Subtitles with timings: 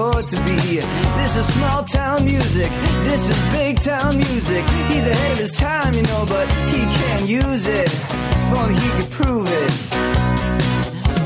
[0.00, 0.80] afford to be.
[0.80, 2.70] This is small town music.
[3.04, 4.64] This is big town music.
[4.88, 7.88] He's ahead of his time, you know, but he can't use it.
[7.92, 9.70] If only he could prove it.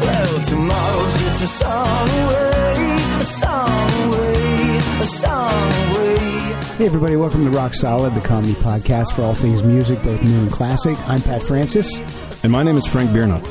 [0.03, 6.19] Well, tomorrow's just a song away, a song away, a song away.
[6.77, 10.41] Hey, everybody, welcome to Rock Solid, the comedy podcast for all things music, both new
[10.41, 10.99] and classic.
[11.09, 11.99] I'm Pat Francis,
[12.43, 13.47] And my name is Frank Biernat.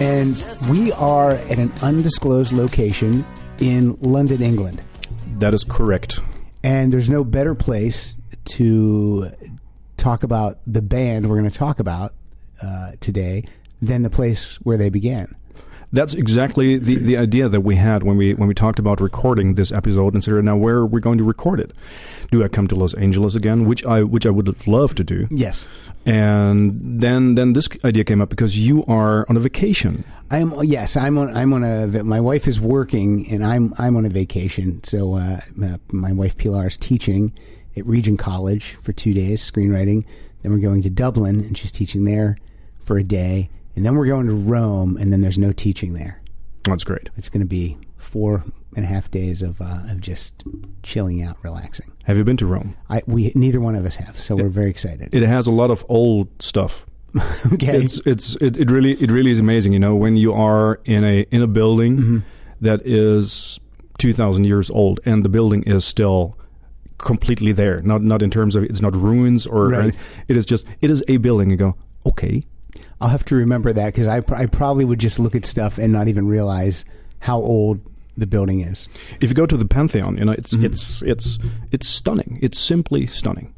[0.00, 3.26] and we are at an undisclosed location
[3.60, 4.82] in London, England.
[5.38, 6.20] That is correct.
[6.62, 9.30] And there's no better place to
[9.96, 12.14] talk about the band we're going to talk about
[12.62, 13.44] uh, today
[13.80, 15.34] than the place where they began.
[15.90, 19.54] That's exactly the, the idea that we had when we when we talked about recording
[19.54, 21.72] this episode and said, now where are we going to record it?
[22.30, 25.04] Do I come to Los Angeles again, which I which I would have loved to
[25.04, 25.66] do, Yes.
[26.04, 30.04] and then then this idea came up because you are on a vacation.
[30.30, 31.34] I'm yes, I'm on.
[31.34, 31.86] I'm on a.
[32.04, 34.82] My wife is working, and I'm I'm on a vacation.
[34.84, 37.32] So uh, my- my wife Pilar is teaching
[37.76, 40.04] at Regent College for two days, screenwriting.
[40.42, 42.36] Then we're going to Dublin, and she's teaching there
[42.80, 43.48] for a day,
[43.78, 46.20] and then we're going to Rome, and then there's no teaching there.
[46.64, 47.10] That's great.
[47.16, 48.42] It's going to be four
[48.74, 50.42] and a half days of uh, of just
[50.82, 51.92] chilling out, relaxing.
[52.04, 52.76] Have you been to Rome?
[52.90, 55.14] I we neither one of us have, so we're very excited.
[55.14, 56.84] It has a lot of old stuff.
[57.54, 59.72] okay, It's it's it, it really it really is amazing.
[59.72, 62.18] You know when you are in a in a building Mm-hmm.
[62.60, 63.60] that is
[63.98, 66.36] two thousand years old and the building is still
[66.98, 67.80] completely there.
[67.82, 69.94] Not not in terms of it's not ruins or Right.
[70.28, 71.50] it is just it is a building.
[71.52, 72.44] and go okay.
[73.00, 75.78] I'll have to remember that because I, pr- I probably would just look at stuff
[75.78, 76.84] and not even realize
[77.20, 77.80] how old
[78.16, 78.88] the building is.
[79.20, 80.64] If you go to the Pantheon, you know it's Mm-hmm.
[80.66, 81.38] it's it's
[81.70, 82.38] it's stunning.
[82.42, 83.54] It's simply stunning.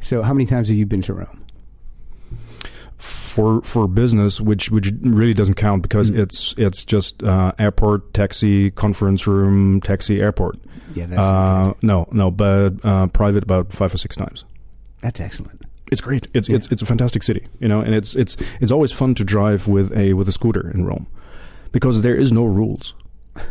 [0.00, 1.42] So, how many times have you been to Rome?
[2.98, 6.18] for for business, which which really doesn't count because Mm.
[6.20, 10.58] it's it's just uh, airport, taxi, conference room, taxi, airport.
[10.94, 14.44] Yeah, that's Uh, no, no, but uh, private about five or six times.
[15.02, 15.65] that's excellent.
[15.92, 16.26] It's great.
[16.34, 19.24] It's it's it's a fantastic city, you know, and it's it's it's always fun to
[19.24, 21.06] drive with a with a scooter in Rome
[21.72, 22.94] because there is no rules.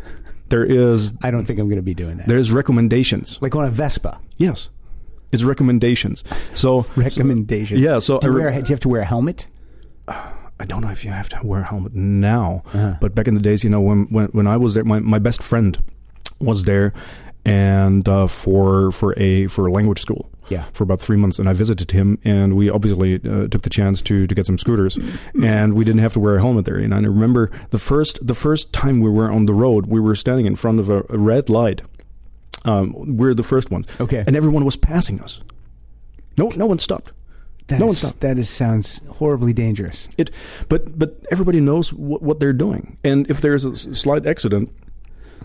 [0.49, 2.27] There is I don't think I'm going to be doing that.
[2.27, 3.39] there's recommendations.
[3.41, 4.19] like on a Vespa.
[4.37, 4.69] Yes,
[5.31, 6.23] it's recommendations.
[6.53, 7.79] So Recommendation.
[7.79, 7.97] yeah.
[7.97, 9.47] So Do you, re- wear, do you have to wear a helmet?
[10.07, 12.95] I don't know if you have to wear a helmet now, Uh-huh.
[13.01, 15.17] but back in the days, you know, when when, when I was there, my, my
[15.19, 15.79] best friend
[16.39, 16.93] was there,
[17.43, 20.29] and uh, for for a for a language school.
[20.49, 20.65] Yeah.
[20.73, 24.01] For about three months, and I visited him, and we obviously uh, took the chance
[24.03, 24.97] to to get some scooters,
[25.41, 26.77] and we didn't have to wear a helmet there.
[26.77, 30.15] And I remember the first the first time we were on the road, we were
[30.15, 31.81] standing in front of a, a red light.
[32.63, 34.23] Um, we're the first ones, Okay.
[34.25, 35.39] and everyone was passing us.
[36.37, 37.11] No, no one stopped.
[37.67, 38.19] That No, is- it's not.
[38.21, 40.07] That is sounds horribly dangerous.
[40.17, 40.31] It,
[40.69, 44.69] but but everybody knows what, what they're doing, and if there's a s- slight accident,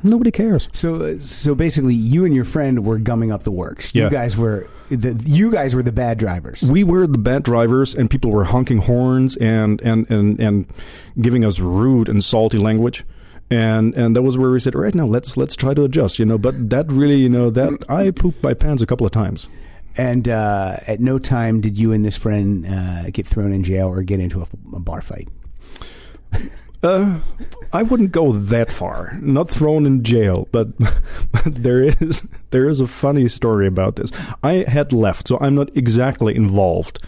[0.03, 0.69] nobody cares.
[0.73, 3.95] So, uh, so basically, you and your friend were gumming up the works.
[3.95, 6.63] You guys were the you guys were the bad drivers.
[6.63, 10.73] We were the bad drivers, and people were honking horns and and and and
[11.21, 13.05] giving us rude and salty language.
[13.51, 16.19] And and that was where we said, all right, now let's let's try to adjust,
[16.19, 16.39] you know.
[16.39, 19.49] But that really, you know, that I pooped my pants a couple of times.
[19.97, 23.89] And uh, at no time did you and this friend uh, get thrown in jail
[23.89, 24.47] or get into a,
[24.77, 25.29] a bar fight.
[26.83, 27.21] Uh,
[27.73, 29.19] I wouldn't go that far.
[29.21, 30.69] Not thrown in jail, but,
[31.33, 34.11] but there is there is a funny story about this.
[34.43, 36.99] I had left, so I'm not exactly involved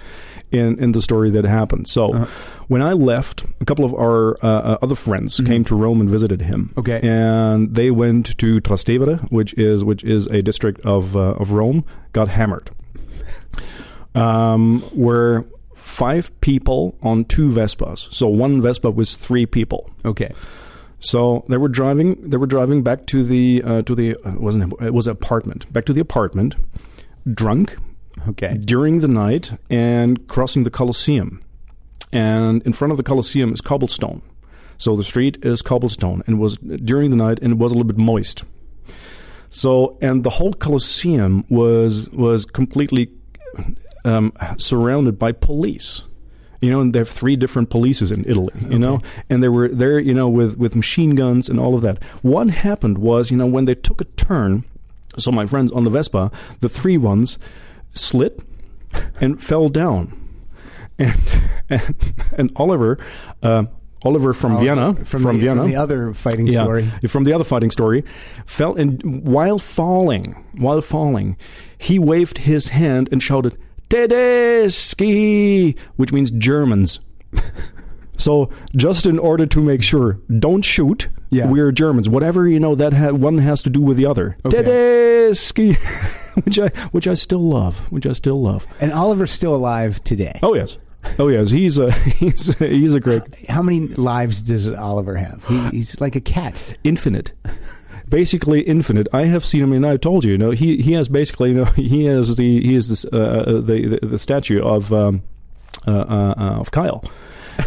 [0.51, 1.89] in in the story that happened.
[1.89, 2.29] So
[2.69, 6.11] when I left, a couple of our uh, uh, other friends came to Rome and
[6.11, 6.73] visited him.
[6.77, 7.01] Okay.
[7.03, 11.85] and they went to Trastevere, which is which is a district of uh, of Rome.
[12.13, 12.71] Got hammered.
[14.15, 15.47] Um, where
[15.93, 18.13] five people on two Vespas.
[18.13, 19.91] So one Vespa was three people.
[20.05, 20.33] Okay.
[21.01, 22.31] So they were driving.
[22.31, 25.71] They were driving back to the uh, to the uh, wasn't it was an apartment.
[25.73, 26.55] Back to the apartment,
[27.31, 27.77] drunk
[28.29, 28.57] Okay.
[28.57, 31.43] during the night and crossing the Colosseum.
[32.13, 34.23] And in front of the Colosseum is cobblestone.
[34.79, 37.93] So the street is cobblestone and was during the night and it was a little
[37.93, 38.45] bit moist.
[39.51, 43.11] So and the whole Colosseum was was completely
[44.05, 46.03] um, surrounded by police.
[46.61, 48.55] You know, and they have three different polices in Italy.
[48.71, 49.99] You know, and they were there.
[49.99, 52.03] You know, with with machine guns and all of that.
[52.23, 54.65] What happened was, you know, when they took a turn.
[55.19, 57.39] So my friends on the Vespa, the three ones,
[57.95, 58.45] slid
[59.21, 60.13] and fell down,
[60.99, 62.99] and and, and Oliver.
[63.43, 63.65] Uh,
[64.05, 66.91] Oliver from Vienna, from, from the, Vienna, from the other fighting yeah, story.
[67.07, 68.03] from the other fighting story,
[68.45, 71.37] fell and while falling, while falling,
[71.79, 73.57] he waved his hand and shouted
[73.93, 77.01] "Tedeschi," which means Germans.
[78.19, 81.09] So just in order to make sure, don't shoot.
[81.31, 81.47] Yeah.
[81.49, 82.09] We're Germans.
[82.09, 84.37] Whatever you know, that ha- one has to do with the other.
[84.45, 84.63] Okay.
[84.63, 85.75] Tedeschi,
[86.45, 87.91] which I which I still love.
[87.91, 88.65] Which I still love.
[88.81, 90.39] And Oliver's still alive today.
[90.41, 90.79] Oh yes.
[91.19, 91.51] Oh yes.
[91.51, 91.91] He's a
[92.21, 95.45] he's a, he's a great How many lives does Oliver have?
[95.47, 96.63] He, he's like a cat.
[96.85, 97.33] infinite.
[98.09, 99.09] Basically infinite.
[99.13, 101.55] I have seen him, and I told you, you know, he he has basically, you
[101.57, 105.23] know, he has the he is this, uh, uh, the, the the statue of um,
[105.87, 107.05] uh, uh, uh, of Kyle,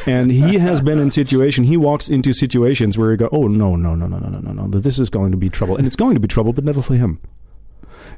[0.06, 1.64] and he has been in situation.
[1.64, 4.66] He walks into situations where you go, oh no no no no no no no
[4.68, 6.82] no, this is going to be trouble, and it's going to be trouble, but never
[6.82, 7.20] for him.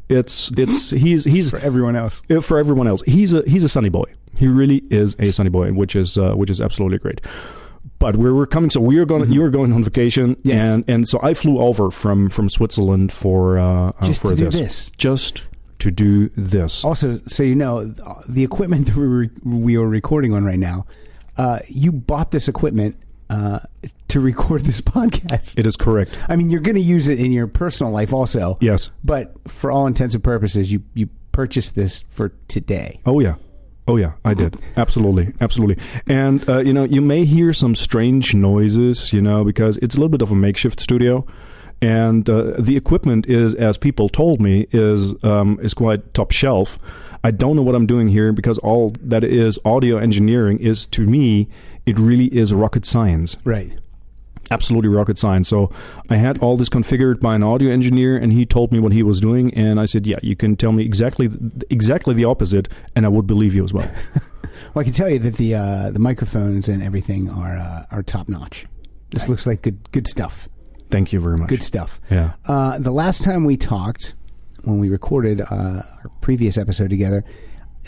[0.10, 2.22] It's it's he's he's For everyone else.
[2.30, 3.02] uh, for everyone else.
[3.04, 4.06] He's a he's a sunny boy.
[4.38, 7.20] He really is a sunny boy, which is uh, which is absolutely great.
[8.00, 8.70] But we're, we're coming.
[8.70, 9.32] So we are going.
[9.32, 10.48] You are going on vacation, Mm-hmm.
[10.50, 10.64] Yes.
[10.66, 14.36] and and so I flew over from from Switzerland for uh, uh, Just for to
[14.36, 14.56] do this.
[14.56, 14.90] this.
[14.98, 15.44] Just
[15.80, 16.84] to do this.
[16.84, 17.86] Also, so you know,
[18.30, 20.86] the equipment that we were, we are recording on right now,
[21.38, 22.98] uh, you bought this equipment
[23.30, 23.60] uh,
[24.10, 25.58] to record this podcast.
[25.58, 26.18] It is correct.
[26.30, 28.58] I mean, you're going to use it in your personal life also.
[28.62, 28.92] Yes.
[29.04, 33.00] But for all intents and purposes, you, you purchased this for today.
[33.06, 33.36] Oh yeah.
[33.88, 34.58] Oh yeah, I did.
[34.76, 35.82] Absolutely, absolutely.
[36.08, 39.98] And uh, you know, you may hear some strange noises, you know, because it's a
[39.98, 41.26] little bit of a makeshift studio,
[41.82, 46.78] and uh, the equipment is, as people told me, is um, is quite top shelf.
[47.24, 51.06] I don't know what I'm doing here because all that is audio engineering is to
[51.06, 51.48] me,
[51.86, 53.72] it really is rocket science Right.
[54.52, 55.50] Absolutely rocket science.
[55.50, 55.72] So
[56.10, 59.04] I had all this configured by an audio engineer, and he told me what he
[59.04, 61.30] was doing, and I said, "Yeah, you can tell me exactly
[61.70, 63.90] exactly the opposite, and I would believe you as well."
[64.74, 68.04] Well, I can tell you that the uh, the microphones and everything are uh, are
[68.04, 68.66] top notch.
[69.12, 70.50] This looks like good good stuff.
[70.90, 71.50] Thank you very much.
[71.50, 72.00] Good stuff.
[72.10, 72.34] Yeah.
[72.46, 74.14] Uh, the last time we talked,
[74.64, 77.24] when we recorded uh, our previous episode together,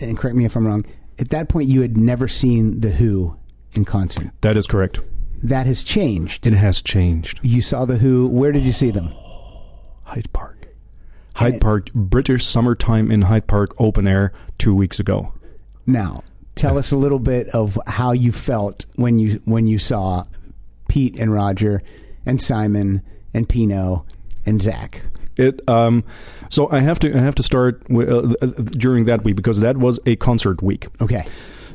[0.02, 0.86] and correct me if I'm wrong,
[1.18, 3.38] at that point you had never seen the Who
[3.74, 4.32] in concert.
[4.42, 5.00] That is correct.
[5.44, 6.46] That has changed.
[6.46, 7.40] It has changed.
[7.42, 8.28] You saw the Who.
[8.28, 9.14] Where did you see them?
[10.04, 10.68] Hyde Park.
[11.36, 15.32] Hyde Park, British summertime in Hyde Park open air two weeks ago.
[15.86, 16.24] Now,
[16.56, 20.26] tell us a little bit of how you felt when you when you saw
[20.90, 21.82] Pete and Roger
[22.26, 23.02] and Simon
[23.34, 24.06] and Pino
[24.46, 25.02] and Zak.
[25.38, 26.04] It um,
[26.50, 29.62] so I have to I have to start with, uh, uh, during that week because
[29.62, 30.88] that was a concert week.
[31.00, 31.26] Okay.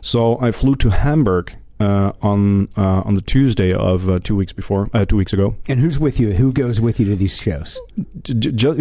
[0.03, 1.55] So I flew to Hamburg
[2.23, 5.55] on uh, on the Tuesday of uh, two weeks before uh, two weeks ago.
[5.69, 6.33] And who's with you?
[6.35, 7.79] Who goes with you to these shows?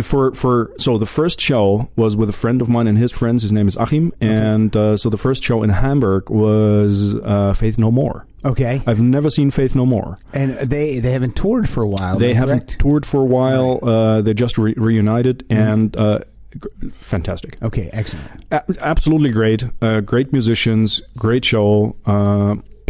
[0.04, 3.44] For for so the first show was with a friend of mine and his friends.
[3.44, 7.78] His name is Achim, and uh, so the first show in Hamburg was uh, Faith
[7.78, 8.26] No More.
[8.46, 8.82] Okay.
[8.86, 10.18] I've never seen Faith No More.
[10.34, 12.18] And they they haven't toured for a while.
[12.18, 12.80] They haven't correct?
[12.80, 13.80] toured for a while.
[13.84, 15.62] Uh, they just re- reunited, Mm-hmm.
[15.72, 16.20] and uh,
[16.54, 17.58] g- fantastic.
[17.62, 18.30] Okay, excellent.
[18.52, 19.64] A- absolutely great.
[19.82, 21.02] Uh, great musicians.
[21.18, 21.96] Great show.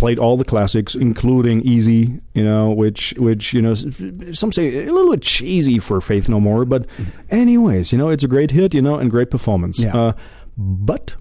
[0.04, 2.20] Played all the classics, including Easy.
[2.34, 3.74] You know, which which you know
[4.34, 6.86] some say a little bit cheesy for Faith No More, but
[7.30, 8.74] anyways, you know, it's a great hit.
[8.74, 9.80] You know, and great performance.
[9.80, 9.96] Yeah.
[9.96, 10.14] Uh,
[10.58, 11.16] but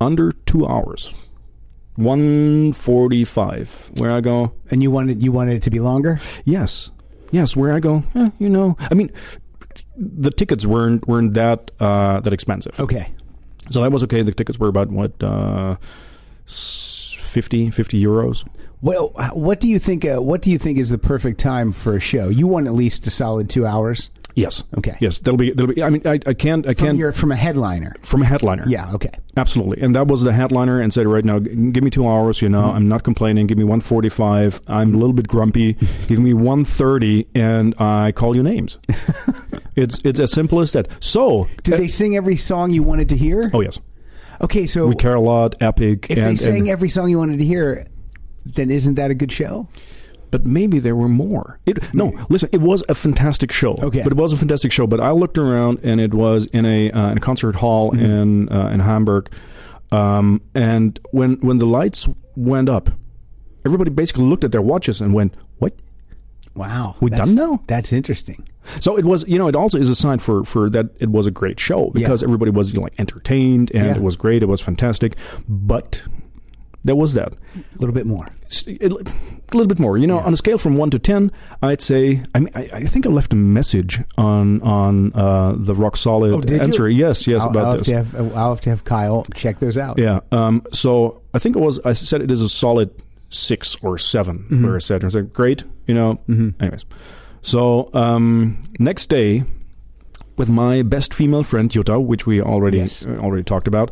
[0.00, 1.12] under two hours.
[1.96, 6.20] 145 where i go And you wanted you wanted it to be longer?
[6.44, 6.90] Yes,
[7.32, 7.54] yes.
[7.56, 9.10] Where I go, eh, you know, I mean,
[9.96, 13.12] the tickets weren't weren't that uh, that expensive, Okay.
[13.70, 14.22] so that was okay.
[14.22, 15.76] The tickets were about what uh,
[17.32, 18.46] 50, 50 euros.
[18.80, 20.04] Well, what do you think?
[20.04, 22.28] Uh, what do you think is the perfect time for a show?
[22.28, 24.10] You want at least a solid two hours.
[24.34, 24.96] Yes, Okay.
[24.98, 25.18] yes.
[25.18, 25.82] That'll be that'll be.
[25.82, 27.94] I mean, I, I can't I can't your from a headliner.
[28.02, 28.64] from a headliner.
[28.66, 28.90] Yeah.
[28.94, 29.10] Okay.
[29.36, 32.40] Absolutely, and that was the headliner, and said, "Right now, give me two hours.
[32.40, 33.46] You know, I'm not complaining.
[33.46, 34.62] Give me 145.
[34.66, 35.74] I'm a little bit grumpy.
[36.08, 38.78] give me 130, and I call you names.
[39.76, 40.88] it's it's as simple as that.
[41.00, 43.50] So, Did uh, they sing every song you wanted to hear?
[43.52, 43.78] Oh yes,
[44.42, 44.66] Okay.
[44.66, 45.54] So we care a lot.
[45.60, 46.06] Epic.
[46.10, 47.86] if and, they sang and- every song you wanted to hear,
[48.44, 49.68] then isn't that a good show?
[50.32, 51.60] but maybe there were more.
[51.66, 53.74] It, no, listen, it was a fantastic show.
[53.82, 54.02] Okay.
[54.02, 54.86] but it was a fantastic show.
[54.86, 58.04] But I looked around, and it was in a uh, in a concert hall Mm-hmm.
[58.04, 59.28] in uh, in Hamburg.
[59.90, 62.90] Um, and when when the lights went up,
[63.66, 65.74] everybody basically looked at their watches and went, "What?"
[66.54, 66.96] Wow.
[67.00, 67.62] We done now?
[67.66, 68.46] That's interesting.
[68.80, 71.26] So it was, you know, it also is a sign for for that it was
[71.26, 72.26] a great show because Yeah.
[72.26, 73.96] everybody was you know, like entertained and Yeah.
[73.96, 75.16] it was great, it was fantastic.
[75.48, 76.02] But
[76.84, 77.34] there was that.
[77.56, 78.26] A little bit more.
[78.68, 78.88] a
[79.52, 79.96] little bit more.
[79.98, 80.24] You know, Yeah.
[80.26, 81.30] on a scale from one to ten,
[81.62, 82.22] I'd say.
[82.34, 86.32] I mean, I, I think I left a message on on uh, the rock solid
[86.32, 86.60] Oh, did you?
[86.60, 86.88] answer.
[86.88, 87.86] Yes, yes, I'll, about I'll this.
[87.88, 89.98] Have to have, I'll have to have Kyle check those out.
[89.98, 90.20] Yeah.
[90.32, 91.78] Um, so I think it was.
[91.84, 92.90] I said it is a solid
[93.32, 94.64] six or 7 Mm-hmm.
[94.64, 95.64] Where I said, I said, great.
[95.86, 96.18] You know.
[96.60, 96.84] Anyways,
[97.42, 99.44] so um, next day,
[100.36, 103.04] with my best female friend Jutta, which we already Yes.
[103.04, 103.90] uh, already talked about,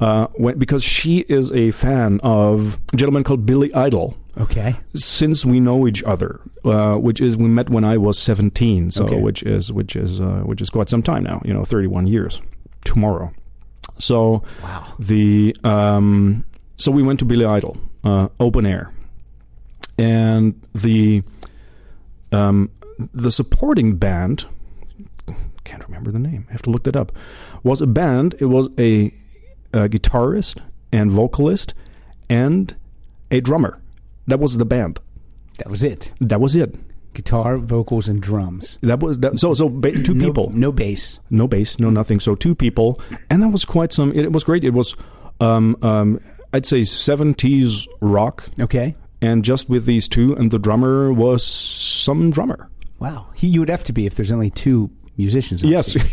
[0.00, 4.16] uh, when, because she is a fan of a gentleman called Billy Idol.
[4.38, 4.76] Okay.
[4.94, 9.04] Since we know each other, uh, which is we met when I was seventeen, so
[9.04, 9.20] Okay.
[9.20, 11.40] which is which is uh, which is quite some time now.
[11.44, 12.42] You know, thirty-one years
[12.84, 13.32] tomorrow.
[13.98, 14.86] So Wow.
[14.98, 16.44] the um,
[16.76, 18.92] so we went to Billy Idol uh, open air,
[19.98, 21.22] and the
[22.32, 22.70] um,
[23.12, 24.44] the supporting band
[25.64, 26.46] can't remember the name.
[26.48, 27.10] I have to look that up.
[27.62, 28.34] Was a band.
[28.38, 29.14] It was a,
[29.72, 30.58] a guitarist
[30.92, 31.72] and vocalist
[32.28, 32.74] and
[33.30, 33.80] a drummer.
[34.26, 35.00] That was the band.
[35.58, 36.12] That was it.
[36.20, 36.74] That was it.
[37.14, 38.76] Guitar, vocals, and drums.
[38.82, 39.38] That was that.
[39.38, 40.50] So so ba- two No- people.
[40.50, 41.20] No bass.
[41.30, 42.18] no bass, no nothing.
[42.20, 44.12] So two people, and that was quite some.
[44.12, 44.64] It, was great.
[44.64, 44.96] It was,
[45.40, 46.18] um, um,
[46.54, 48.94] I'd say seventies rock, Okay.
[49.20, 52.70] and just with these two, and the drummer was some drummer.
[53.00, 53.26] Wow.
[53.34, 55.62] He, you would have to be if there's only two musicians.
[55.62, 55.96] Yes.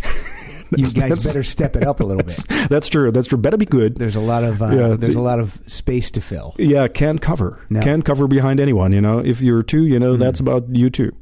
[0.73, 2.69] You guys better step it up a little bit.
[2.69, 3.11] that's true.
[3.11, 3.37] That's true.
[3.37, 3.97] Better be good.
[3.97, 6.55] There's a lot of uh, Yeah, there's the- a lot of space to fill.
[6.57, 7.59] Yeah, can't cover.
[7.69, 7.81] No.
[7.81, 8.93] Can't cover behind anyone.
[8.93, 11.13] You know, if you're two, you know, that's about you two.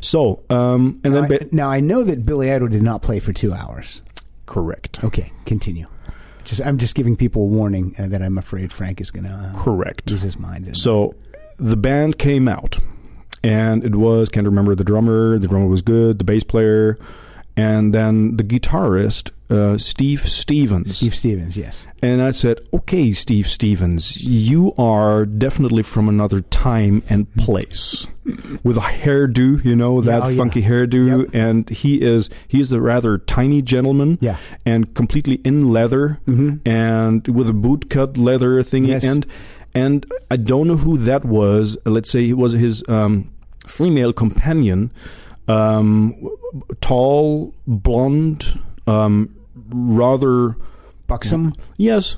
[0.00, 3.02] So, um, and Now then I, ba- now I know that Billy Idol did not
[3.02, 4.00] play for two hours.
[4.46, 5.86] correct, Okay, continue.
[6.44, 9.30] Just I'm just giving people a warning uh, that I'm afraid Frank is going to
[9.30, 10.10] uh, correct.
[10.10, 10.76] lose his mind.
[10.76, 11.14] So
[11.58, 12.78] the band came out,
[13.42, 15.38] and it was can't remember the drummer.
[15.38, 16.18] The drummer was good.
[16.18, 16.98] The bass player,
[17.56, 20.96] and then the guitarist uh, Steve Stevens.
[20.96, 21.86] Steve Stevens, yes.
[22.02, 28.06] And I said, "Okay, Steve Stevens, you are definitely from another time and place,
[28.64, 30.36] with a hairdo, you know that oh, yeah.
[30.38, 31.30] funky hairdo, Yep.
[31.34, 34.38] and he is he is a rather tiny gentleman, Yeah.
[34.64, 36.60] and completely in leather, Mhm.
[36.66, 39.04] and with a bootcut leather thingy, Yes.
[39.04, 39.26] and
[39.74, 41.76] and I don't know who that was.
[41.84, 43.26] Let's say it was his um,
[43.66, 44.90] female companion,
[45.48, 46.14] um,
[46.80, 50.56] tall, blonde, um, rather
[51.06, 51.54] Buxom.
[51.76, 52.16] yes.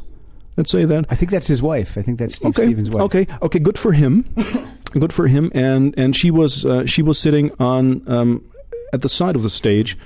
[0.56, 1.04] Let's say that.
[1.11, 1.99] I think that's his wife.
[1.99, 2.64] I think that's Steve okay.
[2.64, 3.02] Stevens' wife.
[3.02, 3.26] Okay.
[3.42, 3.59] Okay.
[3.59, 4.25] Good for him.
[4.92, 5.50] good for him.
[5.54, 8.42] And and she was uh, she was sitting on um,
[8.90, 9.99] at the side of the stage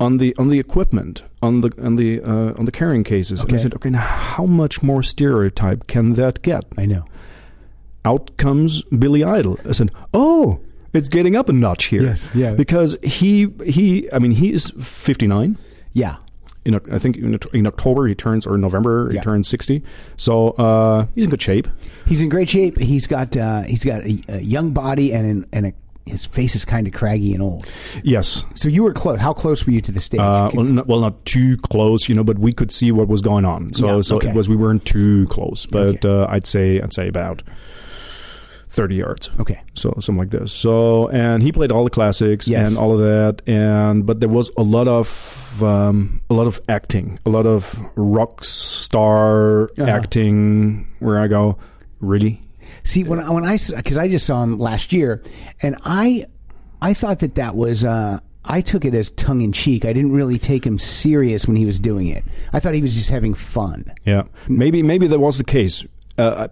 [0.00, 3.42] on the on the equipment on the on the uh, on the carrying cases.
[3.42, 6.64] And I said, okay, now how much more stereotype can that get?
[6.78, 7.04] I know.
[8.04, 9.58] Out comes Billy Idol.
[9.68, 10.60] I said, oh,
[10.96, 12.02] it's getting up a notch here.
[12.02, 12.52] Yes, yeah.
[12.54, 15.58] Because he he I mean he is fifty nine.
[15.92, 16.16] Yeah.
[16.64, 19.22] In, I think in, in October he turns or November he Yeah.
[19.22, 19.82] turns sixty.
[20.16, 21.68] So uh, he's in good shape.
[22.06, 22.78] He's in great shape.
[22.78, 25.72] He's got uh, he's got a, a young body and an, and a,
[26.10, 27.66] his face is kind of craggy and old.
[28.04, 29.18] Yes, So you were close.
[29.20, 30.20] How close were you to the stage?
[30.20, 33.22] Uh, well, not, well, not too close, you know, but we could see what was
[33.22, 33.72] going on.
[33.72, 34.28] So, Yeah, so okay.
[34.30, 36.08] it was we weren't too close, but Okay.
[36.08, 37.42] uh, I'd say I'd say about
[38.76, 39.58] thirty yards, okay.
[39.74, 40.52] so something like this.
[40.52, 42.68] So, and he played all the classics Yes.
[42.68, 45.08] and all of that, and but there was a lot of
[45.62, 47.62] um, a lot of acting, a lot of
[47.96, 49.84] rock star Uh-huh.
[49.90, 50.86] acting.
[51.00, 51.56] Where I go,
[52.00, 52.40] really?
[52.84, 55.22] See, when I, when I because I just saw him last year,
[55.62, 56.26] and I
[56.82, 59.84] I thought that that was uh, I took it as tongue in cheek.
[59.84, 62.24] I didn't really take him serious when he was doing it.
[62.52, 63.92] I thought he was just having fun.
[64.04, 65.84] Yeah, maybe maybe that was the case.
[66.18, 66.46] Uh,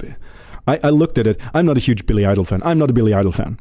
[0.66, 1.38] I, I looked at it.
[1.52, 2.62] I'm not a huge Billy Idol fan.
[2.64, 3.58] I'm not a Billy Idol fan.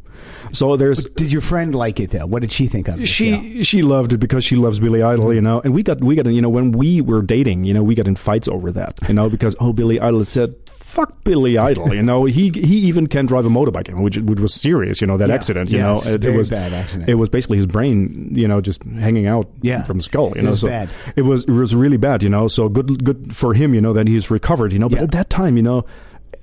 [0.54, 2.26] So there's Did your friend like it though?
[2.26, 3.08] What did she think of it?
[3.08, 5.60] she she loved it because she loves Billy Idol, you know.
[5.64, 8.08] And we got we got you know when we were dating, you know, we got
[8.08, 12.04] in fights over that, you know, because oh Billy Idol said fuck Billy Idol, you
[12.04, 12.24] know.
[12.26, 15.36] He he even can drive a motorbike, which which was serious, you know, that Yeah.
[15.36, 16.14] accident, you Yes, know.
[16.14, 17.10] It, very was bad accident.
[17.10, 19.84] It was basically his brain, you know, just hanging out Yeah.
[19.84, 20.52] from skull, you It know.
[20.52, 20.90] was so bad.
[21.18, 22.48] It was it was really bad, you know.
[22.48, 24.88] So good good for him, you know, that he's recovered, you know.
[24.88, 25.04] But Yeah.
[25.04, 25.86] at that time, you know,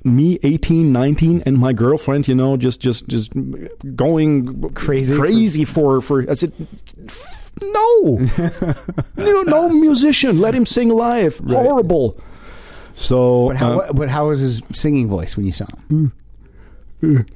[0.05, 3.33] me 18 19 and my girlfriend you know just just just
[3.95, 5.15] going Crazy?
[5.15, 6.53] crazy for for i said
[7.63, 8.29] no.
[9.17, 10.41] No no musician.
[10.41, 11.39] Let him sing live.
[11.47, 12.19] Horrible.
[12.95, 16.13] So But how uh, but how was his singing voice when you saw him?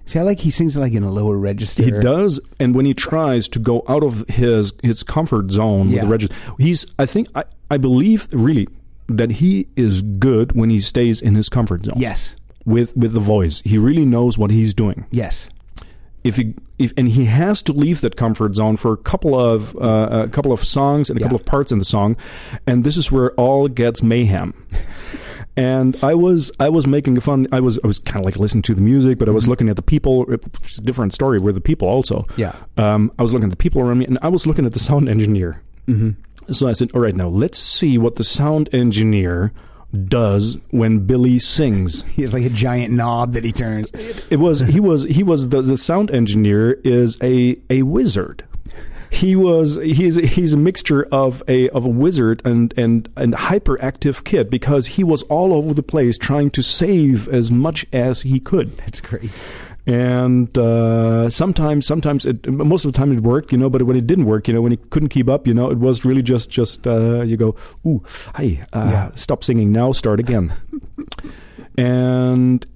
[0.06, 1.82] See, I like he sings like in a lower register.
[1.82, 6.02] he does and when he tries to go out of his his comfort zone with
[6.02, 8.68] the register he's i think i i believe really
[9.08, 11.94] that he is good when he stays in his comfort zone.
[11.96, 12.36] Yes.
[12.66, 15.48] With with the voice he really knows what he's doing Yes.
[16.24, 19.76] if he if and he has to leave that comfort zone for a couple of
[19.76, 21.26] uh, a couple of songs and a Yeah.
[21.26, 22.16] couple of parts in the song,
[22.66, 24.54] and this is where all gets mayhem.
[25.56, 27.46] and I was I was making fun.
[27.52, 29.68] I was I was kind of like listening to the music, but I was looking
[29.68, 30.24] at the people.
[30.82, 32.22] Different story with the people also.
[32.30, 32.40] Mm-hmm.
[32.40, 32.54] Yeah.
[32.76, 34.80] Um, I was looking at the people around me, and I was looking at the
[34.80, 35.62] sound engineer.
[35.86, 36.52] Mm-hmm.
[36.52, 39.52] So I said, "All right, now let's see what the sound engineer."
[39.94, 42.02] Does when Billy sings?
[42.14, 43.90] He has like a giant knob that he turns.
[44.30, 48.44] It was he was he was the, the sound engineer is a a wizard.
[49.10, 54.24] he was he's he's a mixture of a of a wizard and and and hyperactive
[54.24, 58.40] kid because he was all over the place trying to save as much as he
[58.40, 59.30] could That's great.
[59.86, 63.96] And uh, sometimes sometimes it most of the time it worked you know but when
[63.96, 66.22] it didn't work you know when he couldn't keep up you know it was really
[66.22, 67.54] just just uh, you go
[67.86, 68.02] ooh
[68.34, 69.10] hi uh, Yeah.
[69.14, 69.72] stop singing.
[69.72, 70.52] Now start again.
[71.76, 72.66] And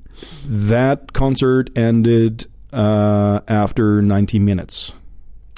[0.44, 4.92] that concert ended uh, after 90 minutes.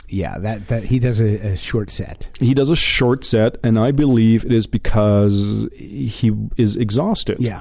[0.09, 2.28] Yeah, that that he does a, a short set.
[2.40, 7.37] he does a short set and i believe it is because he is exhausted.
[7.40, 7.61] Yeah,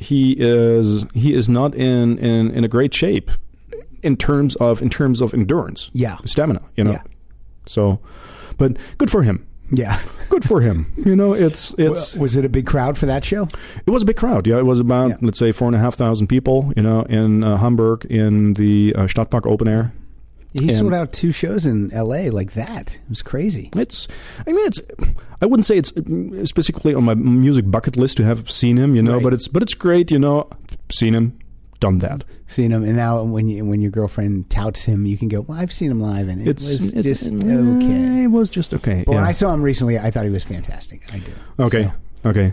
[0.00, 3.30] he is he is not in in, in a great shape
[4.02, 7.02] in terms of in terms of endurance yeah, stamina you know Yeah.
[7.66, 8.00] so
[8.56, 10.00] but good for him yeah.
[10.30, 13.46] good for him you know it's it's was it a big crowd for that show?
[13.86, 15.16] it was a big crowd yeah it was about Yeah.
[15.20, 18.94] let's say four and a half thousand people you know in uh, hamburg in the
[18.96, 19.92] uh, stadtpark open air
[20.52, 22.28] He And- sold out two shows in L.A.
[22.30, 22.94] like that.
[23.04, 23.70] It was crazy.
[23.76, 24.08] It's,
[24.46, 24.80] I mean, it's.
[25.40, 28.94] I wouldn't say it's uh, specifically on my music bucket list to have seen him,
[28.96, 29.22] you know, Right.
[29.22, 30.48] but it's but it's great, you know.
[30.90, 31.38] Seen him,
[31.78, 32.24] done that.
[32.48, 35.56] Seen him, and now when you when your girlfriend touts him, you can go, "Well,
[35.56, 38.74] I've seen him live, and it It's was it's just uh, okay." It was just
[38.74, 39.04] okay.
[39.06, 39.24] But when.
[39.24, 41.02] I saw him recently, I thought he was fantastic.
[41.14, 41.32] I do.
[41.60, 41.92] okay,
[42.24, 42.52] So, okay.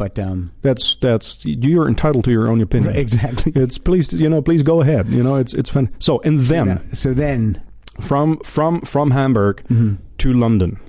[0.00, 2.96] But um, That's that's you're entitled to your own opinion.
[3.06, 3.52] exactly.
[3.54, 5.08] It's please you know please go ahead.
[5.08, 5.90] You know it's it's fun.
[5.98, 7.62] So and then Now, so then,
[8.00, 9.94] from from from Hamburg Mm-hmm.
[10.18, 10.80] to London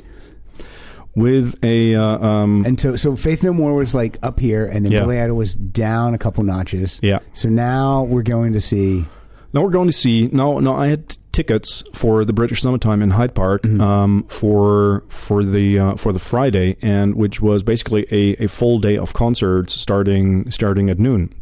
[1.13, 4.85] with a uh, um and so so Faith No More was like up here, and
[4.85, 5.01] then Yeah.
[5.01, 6.99] Billy Idol was down a couple notches.
[7.03, 7.19] yeah.
[7.33, 9.05] So now we're going to see.
[9.53, 10.27] Now we're going to see.
[10.31, 13.81] No, no, I had tickets for the British Summertime in Hyde Park Mm-hmm.
[13.81, 18.79] um, for for the uh, for the Friday, and which was basically a, a full
[18.79, 21.33] day of concerts starting starting at noon.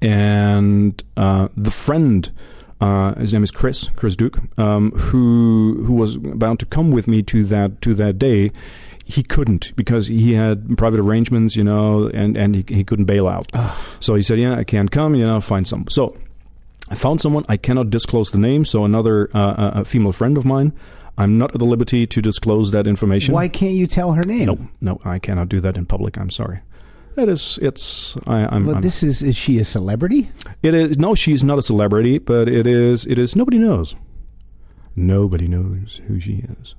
[0.00, 2.30] And uh, the friend,
[2.80, 7.06] uh, his name is Chris Chris Duke, um, who who was about to come with
[7.08, 8.50] me to that to that day.
[9.06, 13.28] He couldn't because he had private arrangements, you know, and, and he, he couldn't bail
[13.28, 13.50] out.
[14.00, 15.14] So he said, "Yeah, I can't come.
[15.14, 16.14] You know, find some." So
[16.90, 17.44] I found someone.
[17.48, 18.64] I cannot disclose the name.
[18.64, 20.72] So another uh, uh, a female friend of mine.
[21.16, 23.34] I'm not at the liberty to disclose that information.
[23.34, 24.46] Why can't you tell her name?
[24.46, 26.18] No, no, I cannot do that in public.
[26.18, 26.60] I'm sorry.
[27.14, 28.16] That is, it's.
[28.26, 28.66] I, I'm.
[28.66, 30.30] Well, I'm this is is she a celebrity?
[30.62, 31.14] it is no.
[31.14, 33.06] She's not a celebrity, but it is.
[33.06, 33.36] It is.
[33.36, 33.94] Nobody knows.
[34.96, 36.74] Nobody knows who she is.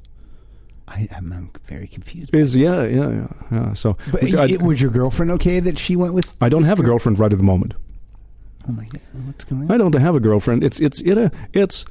[0.87, 2.33] I, I'm, I'm very confused.
[2.33, 3.73] Is yeah, yeah, yeah, yeah.
[3.73, 6.35] So, But which I, it, was your girlfriend okay that she went with?
[6.39, 7.73] I don't have a girlfriend right at the moment.
[8.67, 9.71] Oh my god, what's going on?
[9.71, 10.63] I don't have a girlfriend.
[10.63, 11.85] It's it's it, uh, it's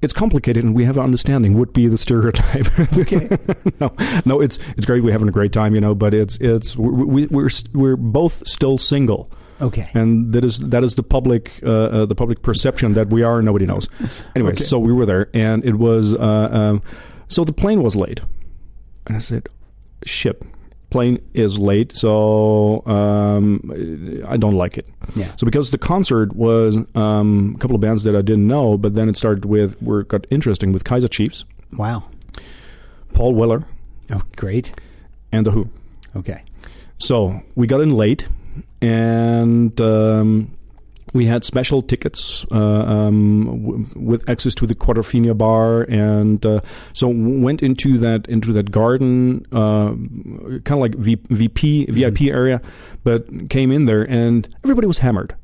[0.00, 1.54] it's complicated, and we have an understanding.
[1.54, 2.66] Would be the stereotype.
[2.98, 3.28] Okay.
[3.80, 5.02] no, no, it's it's great.
[5.02, 5.94] We're having a great time, you know.
[5.94, 9.90] But it's it's we, we, we're we're both still single, Okay.
[9.94, 13.42] and that is that is the public uh, uh, the public perception that we are.
[13.42, 13.88] Nobody knows.
[14.34, 14.64] Anyway, Okay.
[14.64, 16.82] so we were there, and it was uh, um,
[17.28, 18.20] so the plane was late,
[19.06, 19.48] and I said,
[20.04, 20.42] "Shit."
[20.94, 24.86] Plane is late, so um, I don't like it.
[25.16, 25.32] Yeah.
[25.36, 28.94] So because the concert was um, a couple of bands that I didn't know, but
[28.94, 31.44] then it started with were got interesting with Kaiser Chiefs,
[31.76, 32.04] Wow.
[33.12, 33.64] Paul Weller,
[34.12, 34.72] Oh, great.
[35.32, 35.68] and the Who.
[36.14, 36.42] Okay.
[36.98, 38.28] So we got in late,
[38.80, 40.56] and um,
[41.14, 46.60] we had special tickets uh, um, w- with access to the Quadrophenia bar, and uh,
[46.92, 49.94] so went into that into that garden, uh,
[50.66, 52.60] kind of like v- VP VIP area,
[53.04, 55.34] but came in there, and everybody was hammered,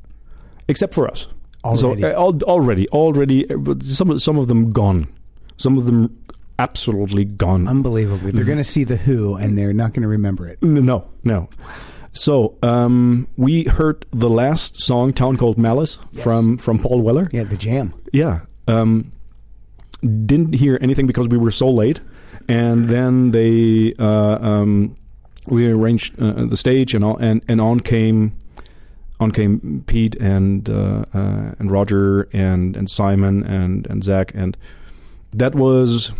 [0.68, 1.28] except for us.
[1.64, 2.02] Already.
[2.02, 5.08] So uh, al- already, already, uh, some some of them gone,
[5.56, 6.16] some of them
[6.58, 7.66] absolutely gone.
[7.68, 10.62] Unbelievably, They're going to see the Who, and they're not going to remember it.
[10.62, 11.48] No, no.
[12.12, 17.28] So um, we heard the last song, "Town Called Malice," from from Paul Weller.
[17.32, 17.94] Yeah, the jam.
[18.12, 18.40] Yeah.
[18.66, 19.12] Um,
[20.02, 22.00] didn't hear anything because we were so late,
[22.48, 24.96] and then they uh, um,
[25.46, 28.32] we arranged uh, the stage and all, and and on came
[29.20, 34.56] on came Pete and uh, uh, and Roger and and Simon and and Zak and
[35.32, 36.12] that was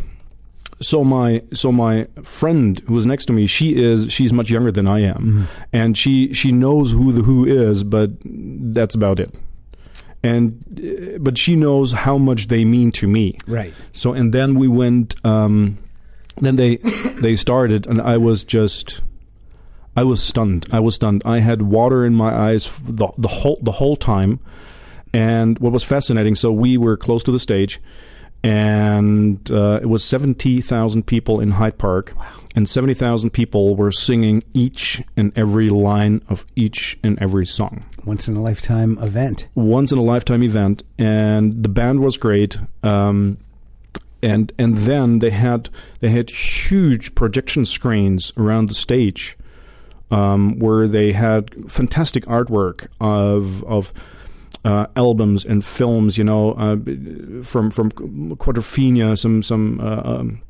[0.83, 4.73] so my so my friend who was next to me she is she's much younger
[4.73, 9.35] than I am and she she knows who the who is but that's about it
[10.23, 10.63] and
[11.23, 13.75] but she knows how much they mean to me Right.
[13.93, 15.15] so and then we went.
[15.25, 15.79] Um,
[16.41, 16.77] then they
[17.21, 19.01] they started, and I was just,
[19.97, 20.67] I was stunned.
[20.73, 21.23] I was stunned.
[21.25, 24.41] I had water in my eyes the the whole the whole time.
[25.13, 27.81] And what was fascinating, so we were close to the stage,
[28.43, 32.15] and uh, it was seventy thousand people in Hyde Park,
[32.55, 37.85] and seventy thousand people were singing each and every line of each and every song
[38.05, 39.49] Once in a lifetime event.
[39.55, 42.59] once in a lifetime event, and the band was great.
[42.83, 43.39] Um,
[44.23, 49.37] and and then they had they had huge projection screens around the stage
[50.11, 53.93] um, where they had fantastic artwork of of
[54.65, 56.77] uh, albums and films, you know, uh,
[57.45, 60.43] from from Quadrophenia, some some uh, um,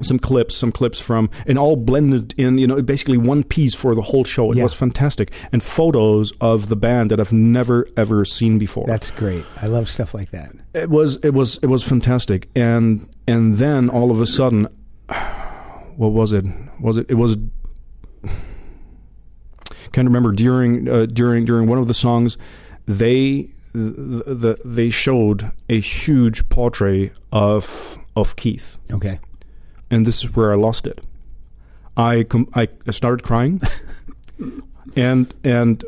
[0.00, 3.94] some clips, some clips from, and all blended in, you know, basically one piece for
[3.94, 4.50] the whole show.
[4.50, 4.62] It Yeah.
[4.64, 8.86] was fantastic, and photos of the band that I've never ever seen before.
[8.86, 9.44] That's great.
[9.60, 10.52] I love stuff like that.
[10.74, 14.66] it was it was it was fantastic, and and then all of a sudden,
[15.96, 16.46] what was it?
[16.80, 17.06] Was it?
[17.08, 17.36] It was.
[19.92, 22.38] Can't remember during uh, during during one of the songs,
[22.98, 29.18] they the, the they showed a huge portrait of of Keith, Okay.
[29.90, 31.00] and this is where I lost it.
[31.96, 33.60] I com- I started crying,
[34.96, 35.84] and and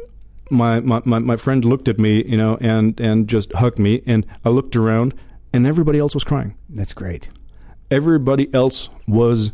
[0.50, 4.02] my, my my my friend looked at me, you know, and and just hugged me,
[4.06, 5.14] and I looked around,
[5.52, 6.54] and everybody else was crying.
[6.68, 7.28] That's great.
[7.90, 9.52] Everybody else was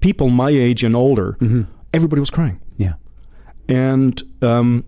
[0.00, 1.36] people my age and older.
[1.92, 2.94] Everybody was crying, Yeah.
[3.68, 4.84] and um,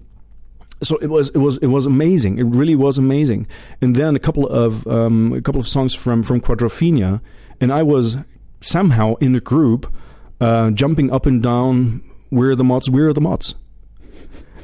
[0.83, 2.39] so it was it was it was amazing.
[2.39, 3.47] It really was amazing.
[3.81, 7.21] And then a couple of um, a couple of songs from from Quadrophenia,
[7.61, 8.17] and I was
[8.61, 9.93] somehow in the group,
[10.41, 12.03] uh, jumping up and down.
[12.31, 12.91] Where are the mods?
[12.91, 13.55] Where are the mods?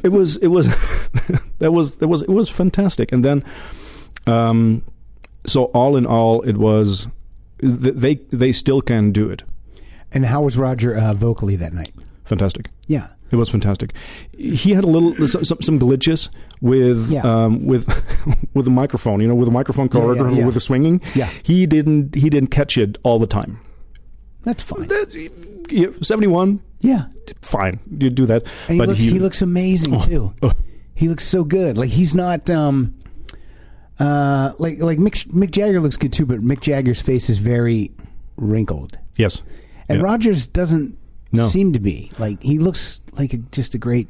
[0.03, 0.69] It was it was
[1.59, 3.11] that was that was it was fantastic.
[3.11, 3.43] And then,
[4.27, 4.83] um,
[5.47, 7.09] so all in all, it was
[7.59, 9.43] they they still can do it.
[10.13, 11.93] And how was Roger uh, vocally that night?
[12.25, 12.71] Fantastic.
[12.87, 13.09] Yeah.
[13.35, 13.93] It was fantastic.
[14.39, 16.29] He had a little some, some glitches
[16.61, 17.23] with Yeah.
[17.23, 17.87] um, with
[18.55, 19.21] with the microphone.
[19.21, 20.45] You know, with the microphone cord yeah, or yeah.
[20.47, 21.01] with the swinging.
[21.15, 21.29] Yeah.
[21.43, 23.59] he didn't he didn't catch it all the time.
[24.45, 24.89] That's fine.
[26.03, 27.07] Seventy one, Yeah.
[27.43, 28.43] fine, you do that.
[28.69, 30.35] And he, but looks, he, looks amazing too.
[30.43, 30.53] oh.
[30.95, 31.77] He looks so good.
[31.79, 32.95] Like he's not um
[33.99, 37.91] uh like like Mick, Mick Jagger looks good too, but Mick Jagger's face is very
[38.37, 38.99] wrinkled.
[39.17, 39.43] yes,
[39.89, 40.05] And Yeah.
[40.05, 40.99] Rogers doesn't
[41.35, 41.49] No.
[41.49, 42.11] seem to be.
[42.19, 44.09] Like he looks like a, just a great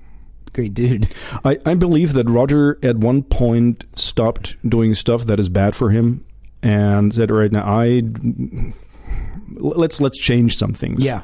[0.52, 1.08] great dude.
[1.44, 5.90] I, I believe that Roger at one point stopped doing stuff that is bad for
[5.90, 6.24] him
[6.62, 8.02] and said, "Right now, I
[9.52, 11.22] let's let's change some things." Yeah.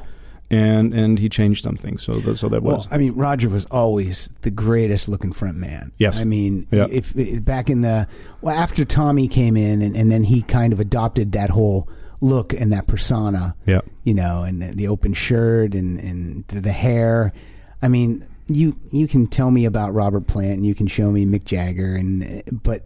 [0.49, 1.97] and and he changed something.
[1.97, 5.57] So that, so that was Well, I mean, Roger was always the greatest looking front
[5.57, 5.91] man.
[5.97, 6.17] Yes.
[6.17, 6.87] I mean, Yeah.
[6.91, 8.07] if, if back in the
[8.41, 11.87] well after Tommy came in and, and then he kind of adopted that whole
[12.21, 13.55] look and that persona.
[13.65, 13.81] yeah.
[14.03, 17.33] You know, and the open shirt and and the, hair.
[17.81, 21.25] I mean, you you can tell me about Robert Plant and you can show me
[21.25, 22.83] Mick Jagger and but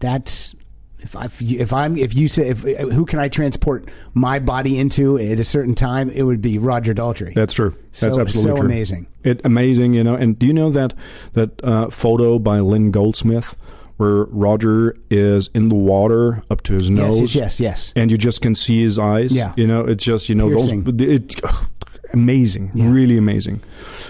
[0.00, 0.54] that's
[1.00, 5.18] if I if I'm if you say if who can I transport my body into
[5.18, 7.34] at a certain time, it would be Roger Daltrey.
[7.34, 7.70] That's true.
[8.00, 8.66] That's So- absolutely so true.
[8.66, 9.06] amazing.
[9.22, 10.14] It amazing, you know.
[10.14, 10.94] And do you know that
[11.34, 13.56] that uh, photo by Lynn Goldsmith
[13.96, 17.92] where Roger is in the water up to his nose, yes, yes, yes.
[17.96, 19.32] and you just can see his eyes.
[19.34, 19.52] Yeah.
[19.56, 20.84] you know, it's just you know Piercing.
[20.84, 21.08] those.
[21.08, 21.40] It,
[22.12, 22.90] amazing, Yeah.
[22.90, 23.62] really amazing.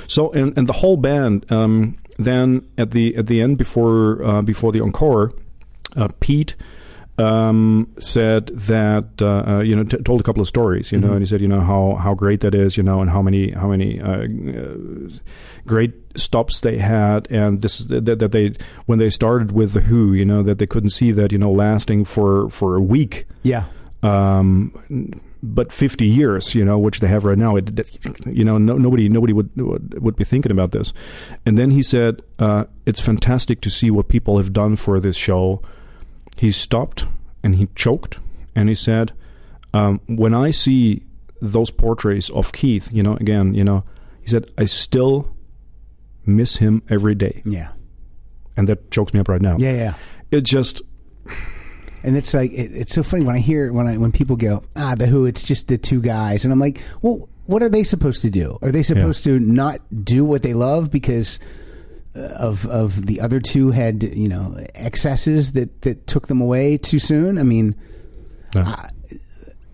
[0.07, 1.51] So and and the whole band.
[1.51, 5.33] Um, then at the at the end before uh, before the encore,
[5.97, 6.55] uh, Pete
[7.19, 11.13] um, said that uh, uh, you know t- told a couple of stories, you know,
[11.13, 13.53] and he said you know how how great that is, you know, and how many
[13.53, 15.09] how many uh, uh,
[15.67, 18.55] great stops they had, and this is that, that they
[18.87, 21.53] when they started with the Who, you know, that they couldn't see that you know
[21.53, 23.27] lasting for for a week.
[23.43, 23.65] Yeah.
[24.03, 27.71] Um, but 50 years, you know, which they have right now, it,
[28.27, 30.93] you know, no, nobody, nobody would, would would be thinking about this.
[31.45, 35.17] And then he said, uh, "It's fantastic to see what people have done for this
[35.17, 35.63] show."
[36.37, 37.07] He stopped
[37.43, 38.21] and he choked,
[38.55, 39.13] and he said,
[39.73, 41.03] um, "When I see
[41.43, 43.85] those portraits of Keith, you know, again, you know,
[44.23, 45.29] he said, I still
[46.25, 47.69] miss him every day, Yeah.
[48.57, 49.57] and that chokes me up right now.
[49.59, 49.95] Yeah, yeah.
[50.31, 50.83] It just,
[52.03, 54.63] And it's like it, it's so funny when I hear when I when people go
[54.77, 57.83] ah the Who it's just the two guys and I'm like well what are they
[57.83, 61.39] supposed to do are they supposed to not do what they love because
[62.17, 66.99] of of the other two had you know excesses that that took them away too
[66.99, 67.75] soon I mean
[68.55, 68.87] uh,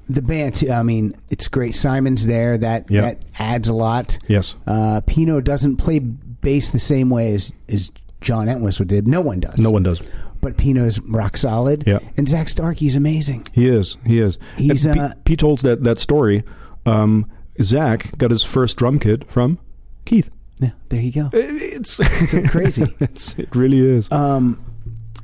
[0.08, 3.02] the band too, I mean it's great Simon's there that Yeah.
[3.02, 7.92] that adds a lot yes, uh, Pino doesn't play bass the same way as as
[8.20, 10.00] John Entwistle did no one does no one does.
[10.40, 12.00] but Pino's rock solid Yeah.
[12.16, 13.96] and Zak Starkey's amazing He is.
[14.04, 14.38] He is.
[14.56, 16.42] He's, And uh, Pete, Pete told that that story.
[16.84, 17.26] Um,
[17.62, 19.58] Zak got his first drum kit from
[20.04, 20.30] Keith.
[20.58, 21.30] Yeah, there you go.
[21.32, 22.04] It's So
[22.48, 22.94] crazy.
[23.00, 24.10] it's, it really is.
[24.12, 24.64] Um,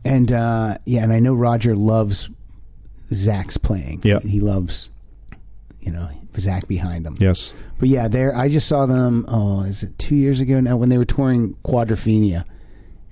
[0.05, 2.29] and uh, yeah, and I know Roger loves
[3.13, 4.01] Zak's playing.
[4.05, 4.21] Yeah.
[4.21, 4.91] he loves
[5.81, 7.17] you know Zak behind them.
[7.19, 7.53] yes.
[7.79, 9.25] But yeah, there I just saw them.
[9.29, 12.45] Oh, is it two years ago now when they were touring Quadrophenia,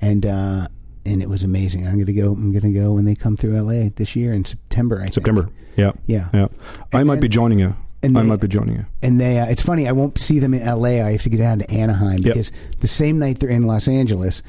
[0.00, 0.66] and uh,
[1.04, 1.86] and it was amazing.
[1.86, 2.32] I'm going to go.
[2.32, 4.96] I'm going to go when they come through LA this year in September.
[4.96, 5.14] I think.
[5.14, 5.48] September.
[5.76, 5.92] Yeah.
[6.06, 6.28] Yeah.
[6.34, 6.46] Yeah.
[6.92, 7.76] I And might be joining you.
[8.02, 8.86] And I they- might be joining you.
[9.02, 9.88] And they, uh, it's funny.
[9.88, 11.02] I won't see them in L.A.
[11.02, 12.22] I have to get down to Anaheim Yep.
[12.34, 14.42] because the same night they're in Los Angeles,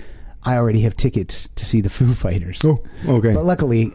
[0.44, 2.62] I already have tickets to see the Foo Fighters.
[2.64, 3.34] Oh, okay.
[3.34, 3.94] But luckily,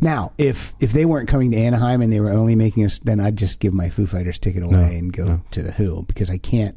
[0.00, 3.20] now if if they weren't coming to Anaheim and they were only making us, then
[3.20, 5.42] I'd just give my Foo Fighters ticket away No, and go no.
[5.52, 6.76] to the Who because I can't,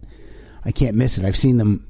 [0.66, 1.26] I can't miss it.
[1.26, 1.86] I've seen them,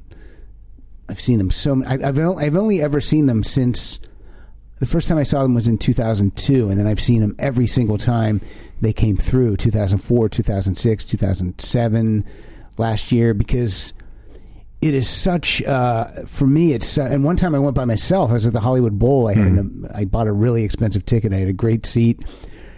[1.09, 1.75] I've seen them so.
[1.75, 3.99] many- I- I've I've only ever seen them since
[4.79, 7.67] the first time I saw them was in 2002, and then I've seen them every
[7.67, 8.41] single time
[8.79, 12.25] they came through 2004, 2006, 2007,
[12.77, 13.93] last year because
[14.81, 18.29] it is such uh, for me it's uh, and one time I went by myself
[18.29, 21.33] I was at the Hollywood Bowl I had an, I bought a really expensive ticket
[21.33, 22.21] I had a great seat.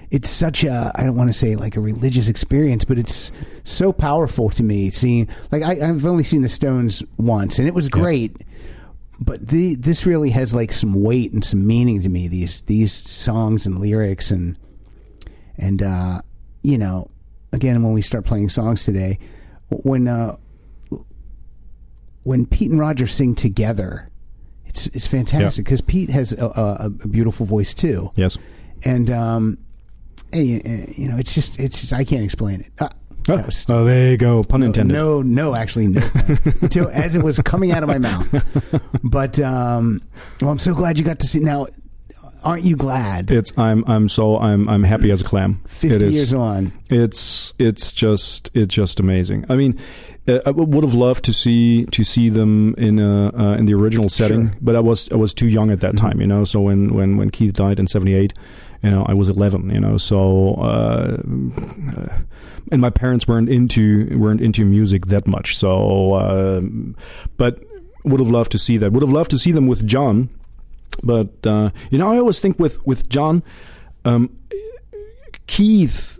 [0.09, 3.33] It's such a I don't want to say like a religious experience but it's
[3.65, 7.73] so powerful to me seeing like I, I've only seen the Stones once and it
[7.73, 8.37] was great
[9.19, 12.93] but the this really has like some weight and some meaning to me these these
[12.93, 14.57] songs and lyrics and
[15.57, 16.21] and uh
[16.63, 17.09] you know
[17.51, 19.19] again when we start playing songs today
[19.69, 20.35] when uh
[22.23, 24.09] when Pete and Roger sing together
[24.65, 28.11] it's it's fantastic because Pete has a, a, a beautiful voice too.
[28.15, 28.37] Yes.
[28.85, 29.57] and um
[30.31, 30.61] and, you-
[30.95, 32.71] you know it's just it's just I can't explain it.
[32.79, 32.89] Uh,
[33.27, 34.43] Oh, there you go.
[34.43, 34.93] Pun intended.
[34.93, 36.01] no, no, actually, no.
[36.61, 38.27] Until as it was coming out of my mouth.
[39.03, 40.01] But um,
[40.41, 41.39] well, I'm so glad you got to see.
[41.39, 41.67] Now,
[42.43, 43.29] aren't you glad?
[43.31, 45.61] It's I'm I'm so I'm I'm happy as a clam.
[45.65, 46.13] It Fifty is.
[46.15, 46.71] years on.
[46.89, 49.45] It's it's just it's just amazing.
[49.49, 49.79] I mean,
[50.27, 53.73] uh, I would have loved to see to see them in uh, uh, in the
[53.75, 54.57] original setting, Sure.
[54.61, 55.99] but I was I was too young at that Mhm.
[55.99, 56.45] time, you know.
[56.45, 58.33] So when when when Keith died in '78,
[58.81, 59.97] you know, I was 11, you know.
[59.97, 61.17] So uh,
[62.71, 65.57] and my parents weren't into weren't into music that much.
[65.57, 66.61] So, uh,
[67.37, 67.59] but
[68.03, 68.91] would have loved to see that.
[68.91, 70.29] Would have loved to see them with John.
[71.03, 73.43] But uh, you know, I always think with with John,
[74.05, 74.35] um,
[75.47, 76.19] Keith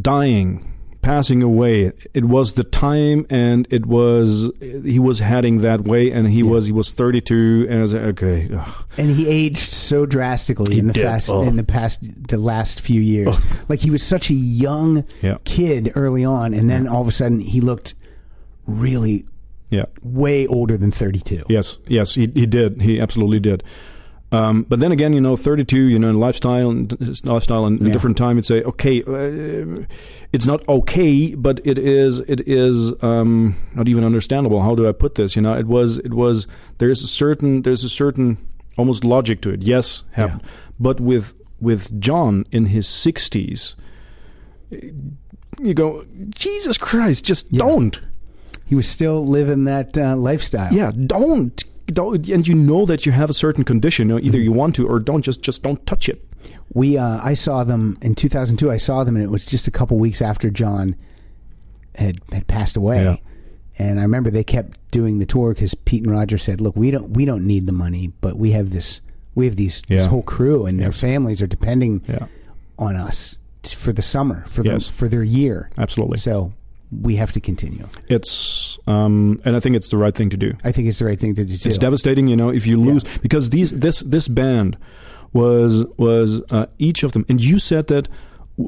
[0.00, 1.92] dying, passing away.
[2.12, 6.50] It was the time, and it was he was heading that way, and he Yeah.
[6.50, 8.84] was he was thirty two, and I was like, okay, ugh.
[8.98, 11.02] And he aged so drastically He in the did.
[11.02, 11.42] fast Oh.
[11.42, 13.28] in the past the last few years.
[13.38, 13.64] Oh.
[13.68, 15.38] Like he was such a young Yeah.
[15.44, 17.94] kid early on, and then all of a sudden he looked
[18.66, 19.24] really
[19.70, 21.44] yeah, way older than 32.
[21.48, 23.62] yes, yes, he he did, he absolutely did.
[24.32, 27.92] Um, but then again, you know, 32, you know, lifestyle and lifestyle and Yeah.
[27.92, 28.36] different time.
[28.36, 29.84] You'd say, okay, uh,
[30.32, 34.62] it's not okay, but it is, it is um, not even understandable.
[34.62, 35.34] How do I put this?
[35.34, 36.46] You know, it was, it was.
[36.78, 38.38] There's a certain, there's a certain
[38.78, 39.62] almost logic to it.
[39.62, 40.42] Yes, happened.
[40.78, 43.74] But with with John in his 60s,
[45.60, 47.58] you go, Jesus Christ, just Yeah.
[47.64, 48.00] don't.
[48.64, 50.72] He was still living that uh, lifestyle.
[50.72, 51.62] Yeah, don't.
[51.90, 54.08] Don't, and you know that you have a certain condition.
[54.08, 55.22] You know, either you want to or don't.
[55.22, 56.24] Just, just don't touch it.
[56.72, 58.70] We uh, I saw them in 2002.
[58.70, 60.96] I saw them, and it was just a couple weeks after John
[61.96, 63.02] had had passed away.
[63.04, 63.16] Yeah.
[63.78, 66.90] And I remember they kept doing the tour because Pete and Roger said, "Look, we
[66.90, 69.00] don't we don't need the money, but we have this
[69.34, 71.00] we have these this whole crew, and their Yes.
[71.00, 72.26] families are depending Yeah,
[72.78, 74.86] on us t- for the summer for Yes.
[74.86, 75.70] the, for their year.
[75.78, 76.18] absolutely.
[76.18, 76.52] So
[76.90, 77.88] we have to continue.
[78.08, 80.54] It's, um, and I think it's the right thing to do.
[80.64, 81.68] I think it's the right thing to do too.
[81.68, 84.76] It's devastating, you know, if you lose because these this this band
[85.32, 88.08] was was uh, each of them, and you said that.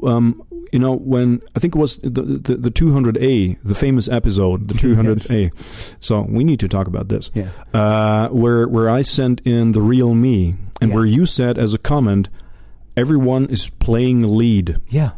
[0.01, 4.67] Um, you know, when I think it was the the, the 200A, the famous episode,
[4.69, 5.51] the 200A.
[5.99, 7.29] So we need to talk about this.
[7.35, 7.49] Yeah.
[7.75, 10.95] Uh, where where I sent in the real me, and Yeah.
[10.95, 12.29] where you said as a comment,
[12.97, 14.77] everyone is playing lead.
[14.89, 15.11] Yeah.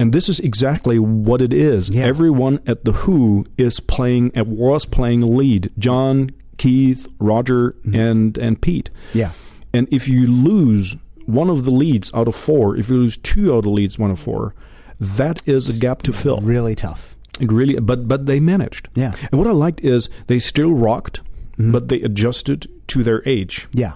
[0.00, 1.88] And this is exactly what it is.
[1.90, 2.04] Yeah.
[2.04, 5.72] Everyone at the Who is playing, uh, was playing lead.
[5.78, 7.94] John, Keith, Roger, Mm-hmm.
[7.94, 8.90] and and Pete.
[9.12, 9.32] Yeah.
[9.72, 13.52] And if you lose one of the leads out of four, if you lose two
[13.52, 14.54] out of the leads, one of four,
[15.00, 16.38] that is a gap to fill.
[16.38, 17.16] Really tough.
[17.40, 18.88] It really, but but they managed.
[18.94, 19.12] Yeah.
[19.30, 21.20] And what I liked is they still rocked,
[21.58, 21.72] Mm-hmm.
[21.72, 23.66] but they adjusted to their age.
[23.72, 23.94] Yeah.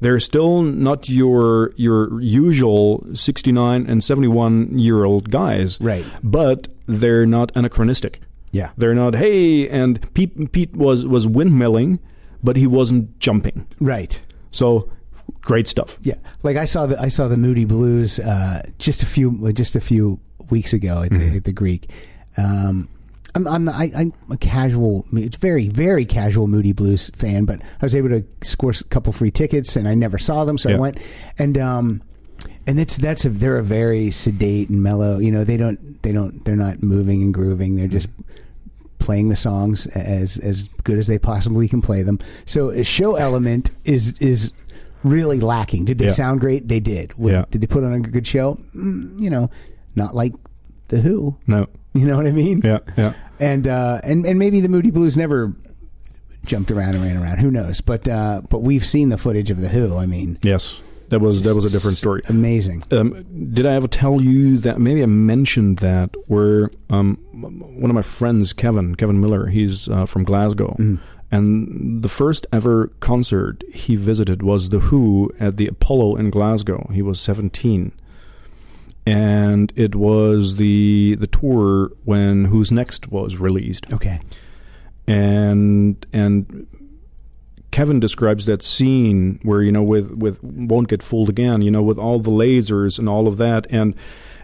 [0.00, 5.78] They're still not your your usual 69 and 71 year old guys.
[5.80, 6.04] Right.
[6.22, 8.20] But they're not anachronistic.
[8.52, 8.70] Yeah.
[8.76, 11.98] They're not hey and Pete Pete was was windmilling,
[12.42, 13.66] but he wasn't jumping.
[13.78, 14.20] Right.
[14.50, 14.90] So
[15.42, 15.98] great stuff.
[16.02, 19.76] Yeah, like I saw the I saw the Moody Blues uh, just a few just
[19.76, 20.18] a few
[20.50, 21.36] weeks ago at the, Mm-hmm.
[21.36, 21.88] at the Greek.
[22.36, 22.88] Um,
[23.34, 27.60] I'm I'm, not, I, I'm a casual, it's very very casual Moody Blues fan, but
[27.62, 30.70] I was able to score a couple free tickets, and I never saw them, so
[30.70, 30.98] I went
[31.38, 32.02] and um,
[32.66, 35.18] and that's that's a they're a very sedate and mellow.
[35.18, 37.76] You know, they don't they don't they're not moving and grooving.
[37.76, 38.08] They're just
[38.98, 42.18] playing the songs as as good as they possibly can play them.
[42.44, 44.52] So a show element is is
[45.02, 45.86] really lacking.
[45.86, 46.10] Did they Yeah.
[46.12, 46.68] sound great?
[46.68, 47.12] They did.
[47.18, 47.44] What- Yeah.
[47.50, 48.58] Did they put on a good show?
[48.74, 49.50] Mm, you know,
[49.96, 50.34] not like
[50.88, 51.36] the Who.
[51.46, 51.66] No.
[51.92, 52.60] You know what I mean?
[52.64, 52.78] Yeah.
[52.96, 53.14] Yeah.
[53.38, 55.52] And uh, and and maybe the Moody Blues never
[56.44, 57.38] jumped around and ran around.
[57.38, 57.80] Who knows?
[57.80, 59.96] But uh, but we've seen the footage of the Who.
[59.96, 60.80] I mean, Yes.
[61.08, 62.22] That was that was a different story.
[62.28, 62.84] Amazing.
[62.92, 64.78] Um, did I ever tell you that?
[64.78, 70.06] Maybe I mentioned that where um, one of my friends, Kevin, Kevin Miller, he's uh,
[70.06, 70.76] from Glasgow,
[71.32, 76.88] and the first ever concert he visited was the Who at the Apollo in Glasgow.
[76.92, 77.90] He was seventeen,
[79.06, 83.92] and it was the the tour when Who's Next was released.
[83.92, 84.20] Okay.
[85.06, 86.66] and and
[87.70, 91.82] Kevin describes that scene where you know with with won't get fooled again you know
[91.82, 93.66] with all the lasers and all of that.
[93.70, 93.94] And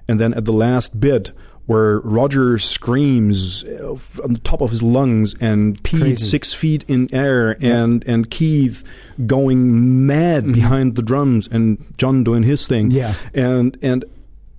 [0.08, 1.32] and then at the last bit
[1.66, 7.12] where Roger screams uh, on the top of his lungs and Pete six feet in
[7.12, 8.84] air and and Keith
[9.26, 12.92] going mad behind the drums and John doing his thing.
[12.92, 13.14] Yeah.
[13.34, 14.04] and and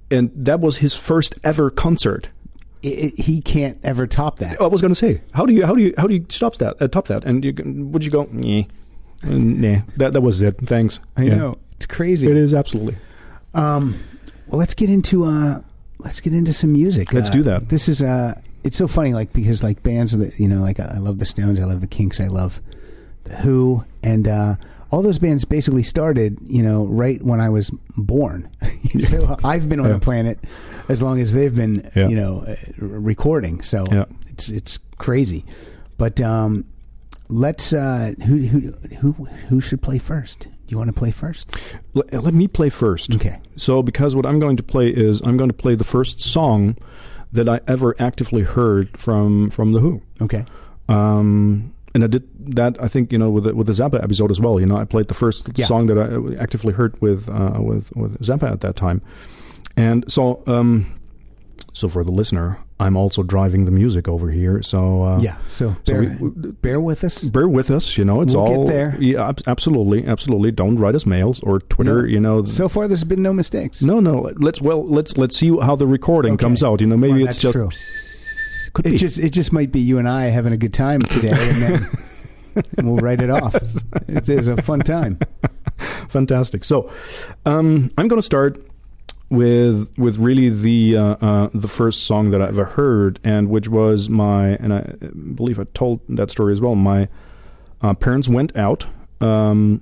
[0.10, 2.30] and that was his first ever concert
[2.84, 4.62] It, it- he can't ever top that.
[4.62, 6.56] I was going to say, how do you how do you how do you stop
[6.58, 6.76] that?
[6.82, 7.26] Uh, top that?
[7.26, 7.54] And you
[7.92, 8.28] would you go?
[8.32, 8.64] Nah,
[9.24, 9.82] nah.
[9.98, 10.58] That that was it.
[10.66, 11.00] Thanks.
[11.18, 11.36] I Yeah.
[11.36, 12.28] know it's crazy.
[12.30, 12.96] It is absolutely.
[13.54, 14.00] Um,
[14.48, 15.62] well, let's get into uh,
[16.00, 17.12] let's get into some music.
[17.14, 17.70] Let's Uh, do that.
[17.70, 20.98] This is uh, it's so funny, like because like bands that you know, like I
[21.00, 22.62] love the Stones, I love the Kinks, I love
[23.24, 24.56] the Who, and uh,
[24.92, 28.50] all those bands basically started, you know, right when I was born.
[29.10, 29.94] so I've been on Yeah.
[29.94, 30.40] the planet
[30.90, 32.08] as long as they've been, Yeah.
[32.08, 33.62] you know, uh, recording.
[33.62, 34.06] So Yeah.
[34.30, 35.46] it's it's crazy,
[35.98, 36.66] but um,
[37.30, 39.12] let's uh, who who who
[39.50, 40.42] who should play first?
[40.44, 41.52] Do you want to play first?
[41.94, 43.16] Let, let me play first.
[43.16, 43.40] Okay.
[43.56, 46.76] So because what I'm going to play is I'm going to play the first song
[47.32, 50.02] that I ever actively heard from from the Who.
[50.22, 50.46] Okay.
[50.90, 52.24] Um, and I did
[52.56, 52.78] that.
[52.86, 54.60] I think you know with the, with the Zappa episode as well.
[54.62, 55.66] You know, I played the first Yeah.
[55.66, 56.08] song that I
[56.42, 59.02] actively heard with uh, with with Zappa at that time,
[59.76, 60.86] and so um,
[61.74, 64.62] so for the listener, I'm also driving the music over here.
[64.64, 65.38] So uh, Yeah.
[65.48, 67.24] So So bear, we- bear with us.
[67.24, 67.98] bear with us.
[67.98, 68.98] You know, it's We'll get all there.
[69.00, 70.52] Yeah, ab- absolutely, absolutely.
[70.52, 72.02] Don't write us mails or Twitter.
[72.04, 72.08] No.
[72.14, 73.82] You know, So far, there's been no mistakes.
[73.82, 74.32] no, no.
[74.38, 76.44] Let's well, let's let's see how the recording Okay.
[76.46, 76.82] comes out.
[76.82, 77.70] You know, maybe Well, it's just true.
[78.74, 78.98] Could It be.
[78.98, 81.90] just it just might be you and I having a good time today, and then
[82.78, 83.56] and we'll write it off.
[84.08, 85.20] It is a fun time.
[86.10, 86.64] Fantastic.
[86.64, 86.90] So,
[87.46, 88.64] um, I'm going to start
[89.30, 93.68] with with really the uh, uh, the first song that I ever heard, and which
[93.68, 94.82] was my and I
[95.36, 96.76] believe I told that story as well.
[96.76, 97.08] My
[97.82, 98.88] uh, parents went out
[99.22, 99.82] um,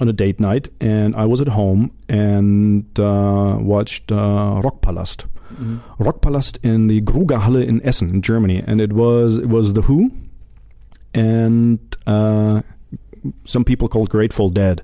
[0.00, 4.60] on a date night, and I was at home and uh, watched uh,
[5.54, 5.80] Rockpalast.
[5.98, 10.10] Rockpalast in the Grugahalle in Essen, in Germany, and it was it was the Who,
[11.14, 12.62] and uh,
[13.44, 14.82] some people called Grateful Dead.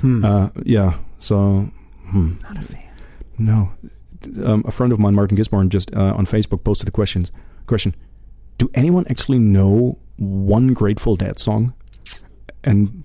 [0.00, 0.24] Hmm.
[0.24, 0.98] Uh, yeah.
[1.18, 1.70] So,
[2.10, 2.34] hmm.
[2.42, 2.90] Not a fan.
[3.38, 3.72] no.
[4.44, 7.26] Um, a friend of mine, Martin Gisborne, just uh, on Facebook posted a question.
[7.66, 7.94] Question:
[8.58, 11.74] Do anyone actually know one Grateful Dead song?
[12.62, 13.02] And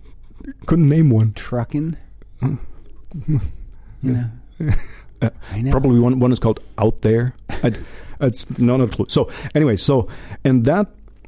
[0.67, 1.33] couldn't name one.
[1.33, 1.97] Trucking.
[2.39, 2.55] Hmm.
[4.03, 4.29] You know.
[5.21, 5.29] Uh.
[5.71, 6.19] Probably one.
[6.19, 7.35] One is called "Out There."
[8.19, 9.05] It's none of the clue.
[9.09, 10.07] So anyway, so
[10.43, 10.87] and that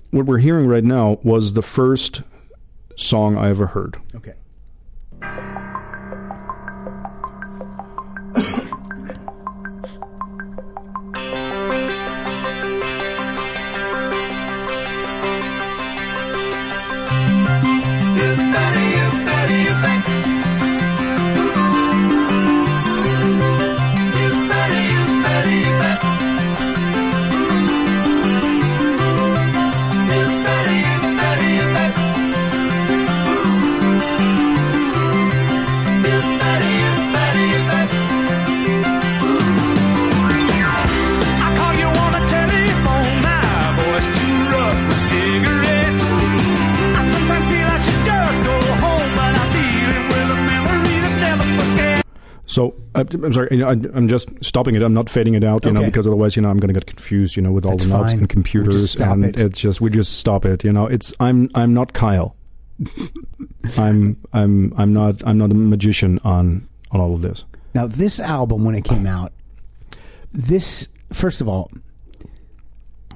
[0.10, 2.24] what we're hearing right now was the first
[2.96, 3.98] song I ever heard.
[4.16, 4.34] Okay.
[52.96, 54.82] I'm sorry, you know, I, I'm just stopping it.
[54.82, 56.88] I'm not fading it out, you know, because otherwise, you know, I'm going to get
[56.88, 58.20] confused, you know, with all That's the knobs fine.
[58.22, 59.40] and computers, We'll just stop and it.
[59.40, 60.64] it's just we just stop it.
[60.64, 62.36] You know, it's I'm I'm not Kyle.
[63.78, 67.46] I'm I'm I'm not I'm not a magician on on all of this.
[67.76, 69.32] Now, this album, when it came out,
[70.32, 71.70] this, first of all,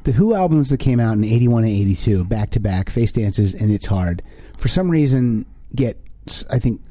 [0.03, 3.55] the Who albums that came out in 81 and 82, back to back, Face Dances
[3.55, 4.21] and It's Hard,
[4.57, 5.97] for some reason get,
[6.51, 6.81] I think,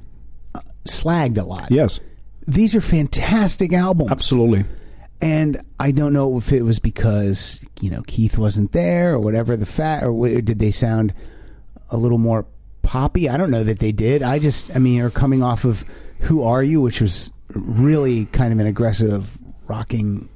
[0.57, 1.71] uh, slagged a lot.
[1.71, 2.01] Yes,
[2.47, 4.11] These are fantastic albums.
[4.11, 4.65] absolutely.
[5.21, 9.57] And I don't know if it was because you know Keith wasn't there or whatever
[9.57, 11.15] the fat, or wh- did they sound
[11.91, 12.45] a little more
[12.83, 13.29] poppy?
[13.29, 14.23] I don't know that they did.
[14.25, 15.85] I just, I mean, are coming off of
[16.23, 19.39] "Who Are You," which was really kind of an aggressive
[19.69, 20.29] rocking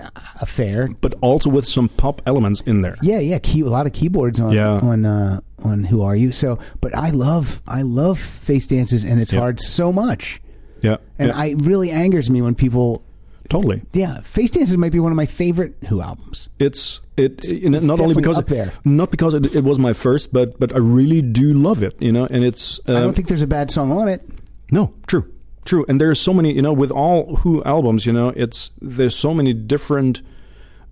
[0.00, 0.08] uh,
[0.40, 0.88] affair.
[1.00, 2.96] but also with some pop elements in there.
[3.00, 4.80] Yeah, yeah, key, a lot of keyboards on Yeah.
[4.80, 9.20] on uh, on "Who Are You." So, but I love I love face dances, and
[9.20, 9.40] it's Yep.
[9.40, 10.42] hard so much,
[10.82, 13.04] Yeah, and yeah, I it really angers me when people.
[13.48, 13.82] totally.
[13.92, 16.48] Yeah, face dances might be one of my favorite Who albums.
[16.58, 18.72] It's it, know, it's not only because up there.
[18.84, 22.00] not because it, it was my first, but but I really do love it.
[22.00, 24.28] You know, and it's I uh, don't think there's a bad song on it.
[24.70, 25.32] No, true,
[25.64, 25.84] true.
[25.88, 29.34] And there's so many, you know, with all Who albums, you know, it's there's so
[29.34, 30.22] many different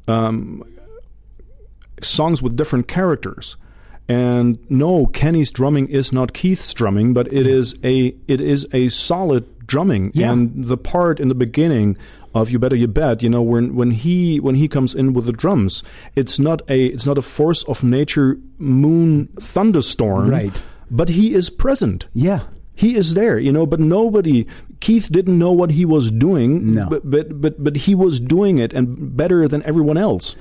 [0.06, 0.62] um,
[2.02, 3.56] songs with different characters.
[4.08, 8.88] And no, Kenny's drumming is not Keith's drumming, but it is a it is a
[8.88, 10.04] solid drumming.
[10.14, 10.32] Yeah.
[10.32, 11.96] And the part in the beginning
[12.34, 15.26] of "You Better You Bet," you know, when when he when he comes in with
[15.26, 15.82] the drums,
[16.20, 20.62] it's not a it's not a force of nature moon thunderstorm, Right.
[20.90, 22.06] But he is present.
[22.12, 22.40] Yeah,
[22.74, 24.46] He is there, you know, but nobody.
[24.80, 26.86] Keith didn't know what he was doing, No.
[26.92, 30.36] but but but, but he was doing it and better than everyone else.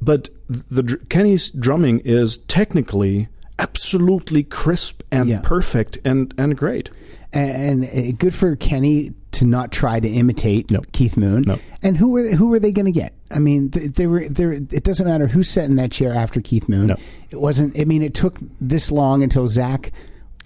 [0.00, 3.28] But the Kenny's drumming is technically
[3.58, 5.40] absolutely crisp and Yeah.
[5.42, 6.88] perfect and and great.
[7.32, 10.80] And, and uh, good for Kenny to not try to imitate No.
[10.92, 11.44] Keith Moon.
[11.46, 11.58] No.
[11.82, 13.14] And who were who were they going to get?
[13.30, 14.52] I mean, th- they were there.
[14.52, 16.88] It doesn't matter who sat in that chair after Keith Moon.
[16.88, 16.96] No.
[17.30, 17.78] It wasn't.
[17.78, 19.92] I mean, it took this long until Zak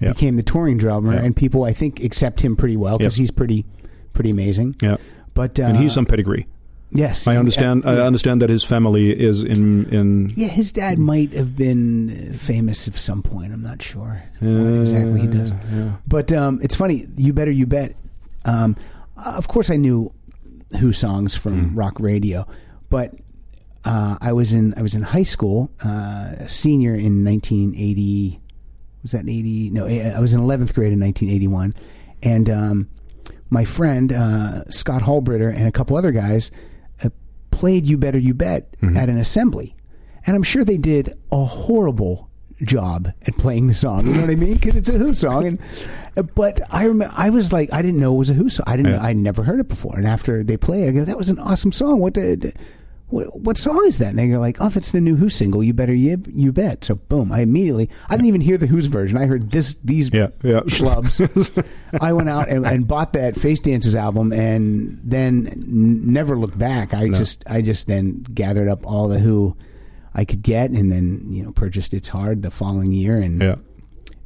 [0.00, 0.12] Yeah.
[0.12, 1.22] became the touring drummer, Yeah.
[1.22, 3.18] and people I think accept him pretty well because Yes.
[3.20, 3.64] he's pretty
[4.12, 4.76] pretty amazing.
[4.82, 4.96] Yeah,
[5.32, 6.46] But uh, and he's some pedigree.
[6.94, 7.84] Yes, I understand.
[7.84, 10.30] Uh, I understand that his family is in in.
[10.36, 13.52] yeah, his dad might have been uh, famous at some point.
[13.52, 15.50] I'm not sure what exactly he does.
[15.52, 15.92] Uh, yeah.
[16.06, 17.06] But um, it's funny.
[17.16, 17.94] You better you bet.
[18.44, 18.76] Um,
[19.16, 20.12] of course, I knew
[20.80, 21.76] Who songs from Mm.
[21.76, 22.46] rock radio,
[22.90, 23.14] but
[23.84, 28.40] uh, I was in I was in high school, uh, a senior in 1980.
[29.02, 29.70] Was that 80?
[29.70, 31.74] No, I was in 11th grade in 1981,
[32.22, 32.88] and um,
[33.50, 36.56] my friend uh, Scott Hallbritter and a couple other guys uh,
[37.54, 38.96] played "You Better You Bet" Mm-hmm.
[38.96, 39.74] at an assembly,
[40.26, 42.28] and I'm sure they did a horrible
[42.62, 44.06] job at playing the song.
[44.06, 44.54] You know what I mean?
[44.54, 48.14] Because it's a Who song, and but I remember I was like I didn't know
[48.14, 48.64] it was a Who song.
[48.66, 48.92] I didn't.
[48.92, 49.02] Yeah.
[49.02, 51.38] I never heard it before, and after they play, it, I go, "That was an
[51.38, 52.52] awesome song." What the.
[53.08, 54.08] What, song is that?
[54.10, 55.62] And they go like, "Oh, that's the new Who single.
[55.62, 58.86] You better you, you bet." So boom, I immediately I didn't even hear the Who's
[58.86, 59.16] version.
[59.18, 60.60] I heard this these Yeah, yeah.
[60.62, 61.64] schlubs.
[62.00, 66.92] I went out and, and bought that Face Dances album, and then never looked back.
[66.94, 69.56] I just I just then gathered up all the Who
[70.14, 73.56] I could get, and then you know purchased It's Hard the following year, and Yeah.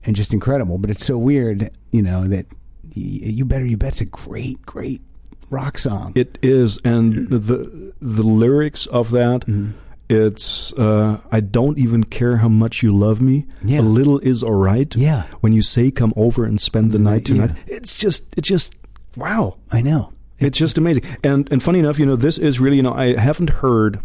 [0.05, 0.79] and just incredible.
[0.79, 2.47] But it's so weird, you know that
[2.85, 5.03] y- you better you bet's a great great
[5.51, 6.13] rock song.
[6.15, 9.43] It is, and the the lyrics of that.
[9.43, 9.71] Mm-hmm.
[10.11, 13.45] It's uh, I don't even care how much you love me.
[13.63, 13.81] Yeah.
[13.81, 14.97] A little is alright.
[14.97, 15.25] Yeah.
[15.41, 17.47] When you say come over and spend the night Yeah.
[17.49, 18.75] tonight, it's just it's just
[19.17, 19.59] wow.
[19.71, 20.13] I know.
[20.39, 21.05] It's, just amazing.
[21.23, 24.01] And and funny enough, you know, this is really you know I haven't heard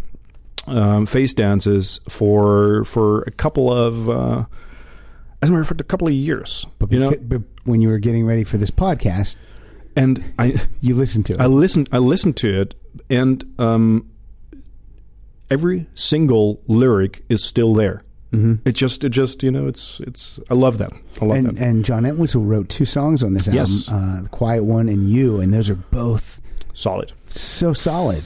[0.67, 4.45] um, face dances for for a couple of uh,
[5.41, 6.65] as a matter of fact, a couple of years.
[6.79, 9.35] But, you know, but when you were getting ready for this podcast,
[9.95, 11.39] and I you listened to it.
[11.39, 11.89] I listened.
[11.91, 12.73] I listened to it,
[13.09, 14.09] and um,
[15.49, 18.03] every single lyric is still there.
[18.31, 18.67] Mm-hmm.
[18.67, 20.39] It just, it just, you know, it's, it's.
[20.49, 20.91] I love that.
[21.21, 21.63] I love and, that.
[21.63, 23.87] and John Entwistle wrote two songs on this album, Yes.
[23.87, 26.41] uh, "The Quiet One" and "You," and those are both
[26.73, 27.13] Solid.
[27.29, 28.23] so solid.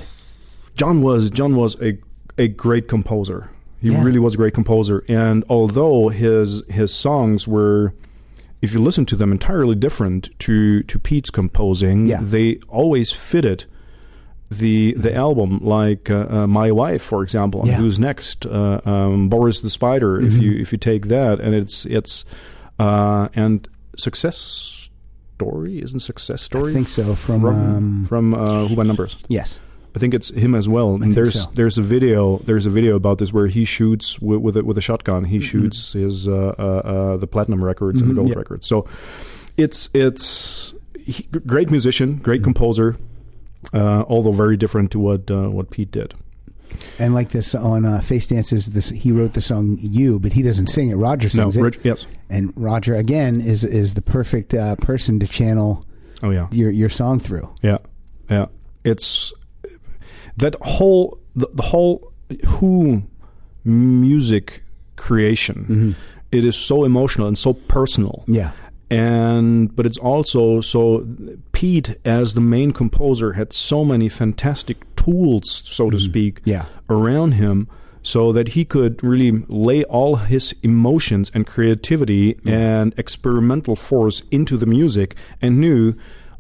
[0.76, 1.98] John was John was a
[2.38, 3.50] a great composer.
[3.82, 4.02] He Yeah.
[4.04, 7.94] really was a great composer, and although his his songs were,
[8.62, 12.20] if you listen to them, entirely different to to Pete's composing, Yeah.
[12.22, 13.66] they always fitted
[14.50, 15.60] the the album.
[15.64, 17.74] Like uh, uh, my wife, for example, Yeah.
[17.74, 17.82] Mm-hmm.
[17.84, 20.22] who's next, uh, um, Boris the Spider.
[20.22, 22.26] If you if you take that, and it's it's
[22.80, 24.90] uh, and success
[25.36, 26.72] story isn't success story.
[26.72, 27.14] I think so.
[27.16, 29.24] From, from um, from uh, Who by Numbers.
[29.28, 29.60] yes,
[29.98, 30.94] I think it's him as well.
[31.02, 31.52] And there's so.
[31.56, 34.78] there's a video there's a video about this where he shoots with with a, with
[34.78, 35.24] a shotgun.
[35.26, 36.62] He shoots his uh, uh,
[36.94, 38.36] uh, the platinum records and the Mhm, gold yeah.
[38.44, 38.68] records.
[38.68, 38.86] So
[39.58, 42.96] it's it's he, great musician, great composer.
[43.74, 46.14] Uh, although very different to what uh, what Pete did.
[47.00, 50.42] and like this on uh, Face Dances, this he wrote the song "You," but he
[50.44, 50.96] doesn't sing it.
[50.96, 52.06] Roger No, sings it, yes.
[52.30, 55.84] and Roger again is is the perfect uh, person to channel
[56.24, 57.50] Oh yeah, your your song through.
[57.64, 57.80] yeah,
[58.30, 58.46] yeah.
[58.86, 59.34] It's
[60.38, 62.14] that whole the, the whole
[62.46, 63.04] Who
[63.64, 64.64] music
[64.96, 65.56] creation.
[65.64, 65.92] Mm-hmm.
[66.32, 68.24] It is so emotional and so personal.
[68.28, 68.52] Yeah,
[68.90, 71.08] and but it's also so
[71.52, 76.06] Pete as the main composer had so many fantastic tools, so to mm-hmm.
[76.06, 76.66] speak, Yeah.
[76.90, 77.68] around him
[78.02, 82.50] so that he could really lay all his emotions and creativity mm-hmm.
[82.50, 85.94] and experimental force into the music and knew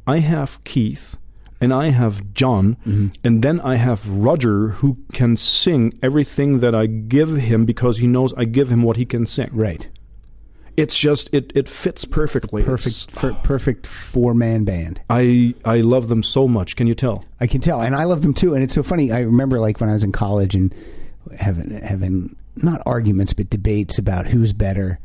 [0.05, 1.16] I have Keith
[1.59, 3.07] and I have John mm-hmm.
[3.23, 8.07] and then I have Roger who can sing everything that I give him because he
[8.07, 9.49] knows I give him what he can sing.
[9.51, 9.87] Right.
[10.75, 12.63] It's just it it fits perfectly.
[12.63, 12.95] Perfect.
[12.95, 15.01] It's- For, perfect four man band.
[15.09, 16.75] I I love them so much.
[16.75, 17.25] Can you tell?
[17.39, 18.53] I can tell, and I love them too.
[18.53, 19.11] And it's so funny.
[19.11, 20.73] I remember like when I was in college and
[21.39, 24.99] having having not arguments but debates about who's better,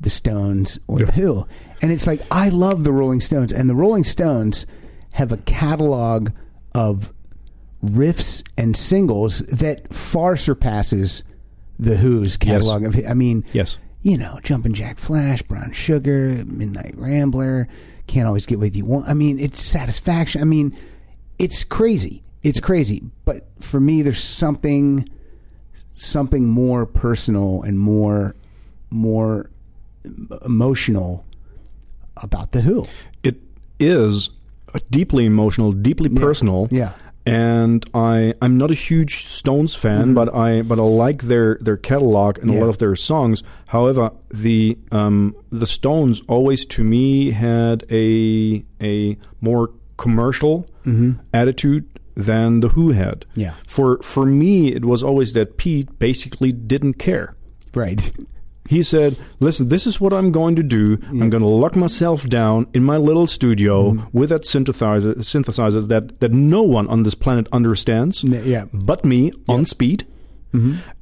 [0.00, 1.46] the Stones or the Who.
[1.80, 4.66] And it's like I love the Rolling Stones, and the Rolling Stones
[5.12, 6.30] have a catalog
[6.74, 7.12] of
[7.84, 11.22] riffs and singles that far surpasses
[11.78, 12.98] the Who's catalog of.
[13.08, 13.76] I mean, Yes.
[14.02, 17.68] you know, Jumpin' Jack Flash, Brown Sugar, Midnight Rambler,
[18.06, 19.08] Can't Always Get What You Want.
[19.08, 20.40] I mean, it's satisfaction.
[20.40, 20.76] I mean,
[21.38, 22.22] it's crazy.
[22.42, 23.02] It's crazy.
[23.24, 25.08] But for me, there's something,
[25.94, 28.36] something more personal and more,
[28.90, 29.50] more
[30.44, 31.24] emotional
[32.16, 32.86] about the Who.
[33.22, 33.40] It
[33.80, 34.30] is
[34.90, 36.68] deeply emotional, deeply personal.
[36.70, 36.92] Yeah.
[37.24, 41.76] And I I'm not a huge Stones fan, but I but I like their their
[41.76, 42.54] catalog and Mm-hmm.
[42.54, 42.58] Yeah.
[42.58, 43.42] a lot of their songs.
[43.68, 50.66] However, the um the Stones always to me had a a more commercial
[51.32, 51.84] attitude
[52.16, 53.20] than the Who had.
[53.20, 53.40] Mm-hmm.
[53.40, 53.54] Yeah.
[53.68, 57.36] For for me, it was always that Pete basically didn't care.
[57.72, 58.10] Right.
[58.76, 59.10] He said,
[59.46, 60.84] "Listen, this is what I'm going to do.
[61.20, 64.18] I'm going to lock myself down in my little studio Mm-hmm.
[64.18, 68.64] with that synthesizer, synthesizer that that no one on this planet understands, yeah.
[68.90, 70.00] but me on speed."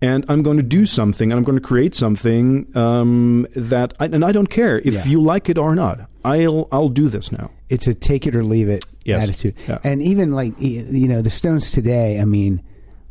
[0.01, 4.05] And I'm going to do something, and I'm going to create something um, that, I,
[4.05, 5.05] and I don't care if Yeah.
[5.13, 5.97] you like it or not.
[6.25, 7.51] I'll I'll do this now.
[7.69, 9.23] it's a take it or leave it Yes.
[9.25, 9.55] attitude.
[9.69, 9.79] Yeah.
[9.83, 12.21] And even like you know the Stones today.
[12.21, 12.63] I mean,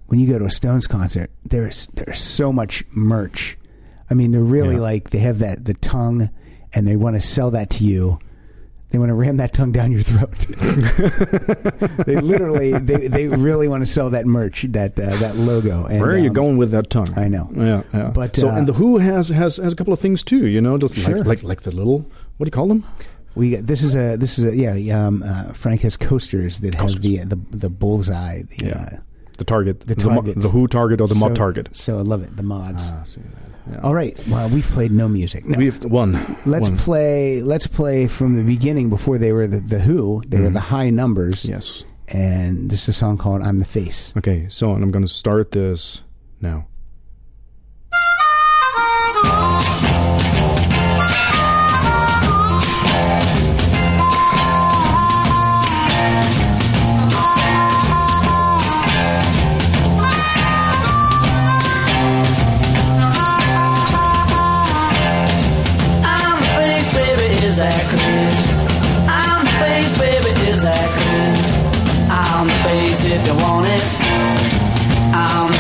[0.08, 3.58] when you go to a Stones concert, there's there's so much merch.
[4.10, 4.82] I mean, they're really Yeah.
[4.82, 6.30] like they have that the tongue,
[6.74, 8.20] and they want to sell that to you.
[8.92, 10.48] They want to ram that tongue down your throat.
[12.08, 15.86] they literally, they, they really want to sell that merch, that uh, that logo.
[15.86, 17.14] And, Where are you um, going with that tongue?
[17.16, 17.52] I know.
[17.56, 18.08] Yeah, yeah.
[18.10, 20.48] But, so, uh, and the Who has has has a couple of things too.
[20.48, 21.18] You know, just Sure.
[21.18, 22.00] like like like the little
[22.38, 22.84] what do you call them?
[23.36, 25.06] We this is a this is a yeah.
[25.06, 28.42] Um, uh, Frank has coasters that have the the the bullseye.
[28.42, 28.90] The, Yeah.
[28.94, 28.98] uh,
[29.38, 30.42] The target, The target.
[30.42, 31.70] the Who target or the so, mod target.
[31.74, 32.36] So I love it.
[32.36, 32.92] The mods.
[33.70, 33.80] Yeah.
[33.82, 34.18] All right.
[34.28, 35.46] Well, we've played no music.
[35.46, 35.58] No.
[35.58, 36.38] We've one.
[36.46, 36.78] let's one.
[36.78, 37.42] play.
[37.42, 40.24] Let's play from the beginning before they were the, the Who.
[40.28, 40.54] They were mm-hmm.
[40.54, 41.46] the High Numbers.
[41.46, 41.84] Yes.
[42.08, 44.48] And this is a song called "I'm the Face." Okay.
[44.50, 46.02] So, and I'm going to start this
[46.42, 46.66] now.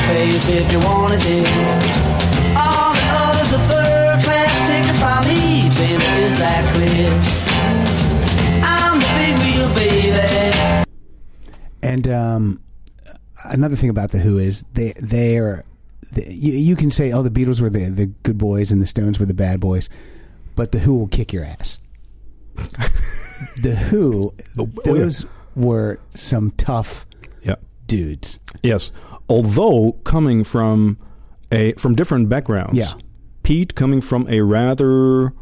[0.09, 1.45] Face if you want it, dear.
[2.57, 7.11] All the others are third class tickets by me, baby, is that clear?
[8.63, 10.85] I'm the big wheel, baby.
[11.81, 12.61] And um,
[13.45, 15.63] another thing about the Who is they they are.
[16.11, 18.87] The, you, you can say, "Oh, the Beatles were the the good boys and the
[18.87, 19.89] Stones were the bad boys,"
[20.55, 21.77] but the Who will kick your ass.
[23.61, 24.91] the Who, Oh, oh, yeah.
[25.03, 27.05] those were some tough
[27.43, 27.55] Yeah.
[27.87, 28.39] dudes.
[28.63, 28.91] Yes.
[29.29, 30.97] Although coming from
[31.51, 32.77] a from different backgrounds.
[32.77, 32.93] Yeah.
[33.43, 35.33] Pete coming from a rather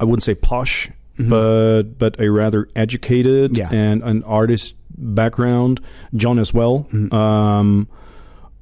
[0.00, 3.60] I wouldn't say posh, but but a rather educated Mm-hmm.
[3.60, 3.70] Yeah.
[3.72, 5.80] and an artist background.
[6.14, 6.86] John as well.
[6.92, 7.12] Mm-hmm.
[7.14, 7.88] Um,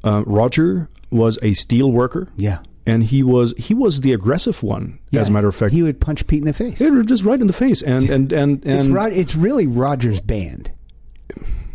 [0.04, 2.28] uh, Roger was a steel worker.
[2.36, 2.58] Yeah.
[2.88, 5.72] And he was he was the aggressive one, Yeah, as a matter of fact.
[5.72, 6.80] he would punch Pete in the face.
[6.80, 10.20] Yeah, just right in the face, and and and, and it's Rod, It's really Roger's
[10.20, 10.70] band.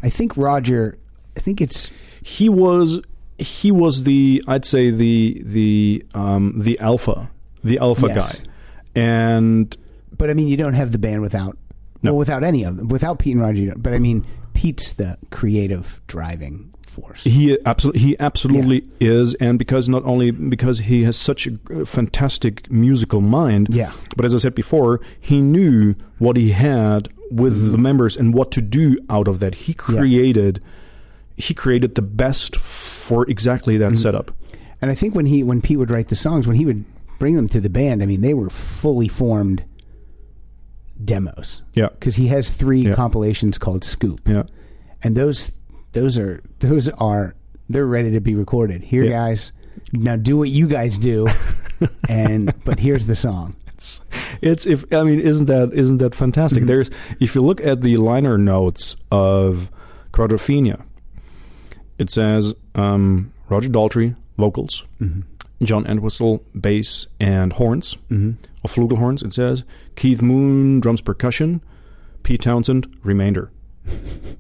[0.02, 0.98] I think Roger.
[1.36, 1.90] I think it's
[2.22, 3.00] he was
[3.38, 7.30] he was the I'd say the the um, the alpha
[7.64, 8.40] the alpha Yes.
[8.40, 8.46] guy,
[8.96, 9.76] and
[10.18, 11.58] But I mean, you don't have the band without
[12.04, 12.12] No.
[12.12, 12.88] well, without any of them.
[12.88, 13.82] Without Pete and Roger, you don't.
[13.84, 17.24] but I mean, Pete's the creative driving force.
[17.24, 22.70] he absolutely he absolutely is, and because not only because he has such a fantastic
[22.70, 23.92] musical mind, Yeah.
[24.16, 28.52] but as I said before, he knew what he had with the members and what
[28.52, 29.56] to do out of that.
[29.56, 29.94] He Mm-hmm.
[29.96, 30.60] Yeah.
[31.42, 33.96] He created the best for exactly that Mm-hmm.
[33.96, 34.32] setup.
[34.82, 36.86] And I think when he when Pete would write the songs, when he would
[37.20, 39.64] bring them to the band, I mean, they were fully formed
[41.04, 41.62] demos.
[41.74, 42.96] Yeah, Because he has three Yeah.
[42.96, 44.44] compilations called Scoop, yeah,
[45.04, 45.52] and those
[45.94, 47.36] those are those are
[47.70, 48.84] they're ready to be recorded.
[48.84, 49.10] Here, Yeah.
[49.12, 49.52] guys,
[49.94, 51.28] now do what you guys do,
[52.10, 53.56] and but here's the song.
[53.76, 54.02] It's,
[54.42, 56.66] it's if I mean, isn't that isn't that fantastic?
[56.66, 56.90] There's
[57.20, 59.72] if you look at the liner notes of
[60.12, 60.84] Quadrophenia,
[61.98, 64.84] it says um, Roger Daltrey vocals,
[65.64, 69.24] John Entwistle bass and horns, or flugelhorns.
[69.24, 69.64] It says
[69.96, 71.62] Keith Moon drums percussion,
[72.24, 73.52] Pete Townshend remainder.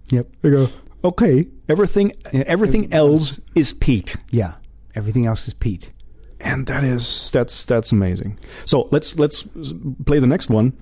[0.10, 0.28] Yep.
[0.42, 0.68] They go
[1.06, 1.48] okay.
[1.70, 4.18] Everything everything else is Pete.
[4.30, 4.56] Yeah.
[4.94, 5.94] Everything else is Pete.
[6.42, 8.38] and that is that's that's amazing.
[8.66, 9.48] So let's let's
[10.06, 10.74] play the next one,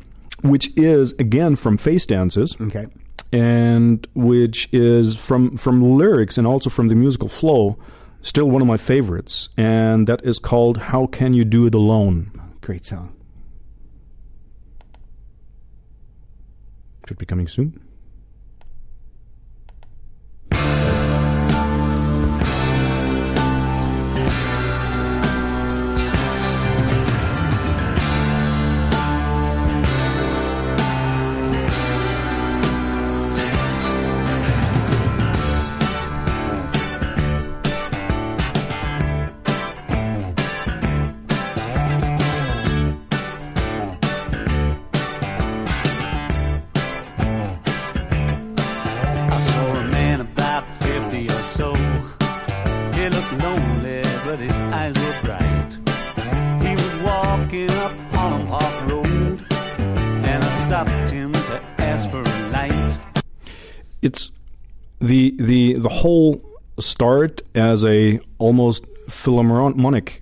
[0.41, 2.88] which is again from Face Dances, Okay.
[3.32, 7.77] And which is from from lyrics and also from the musical flow,
[8.21, 12.32] still one of my favorites, and that is called "How Can You Do It Alone."
[12.61, 13.15] Great song.
[17.07, 17.82] Should be coming soon.
[65.10, 66.41] The the the whole
[66.80, 70.22] start as a almost philharmonic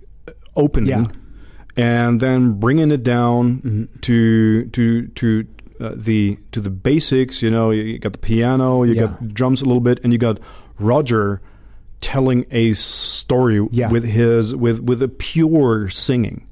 [0.55, 1.07] opening, Yeah.
[1.75, 5.45] and then bringing it down to to to
[5.79, 7.41] uh, the to the basics.
[7.43, 9.01] You know, you, you got the piano, you Yeah.
[9.07, 10.39] got drums a little bit, and you got
[10.79, 11.41] Roger
[12.01, 13.91] telling a story Yeah.
[13.91, 16.47] with his with with a pure singing.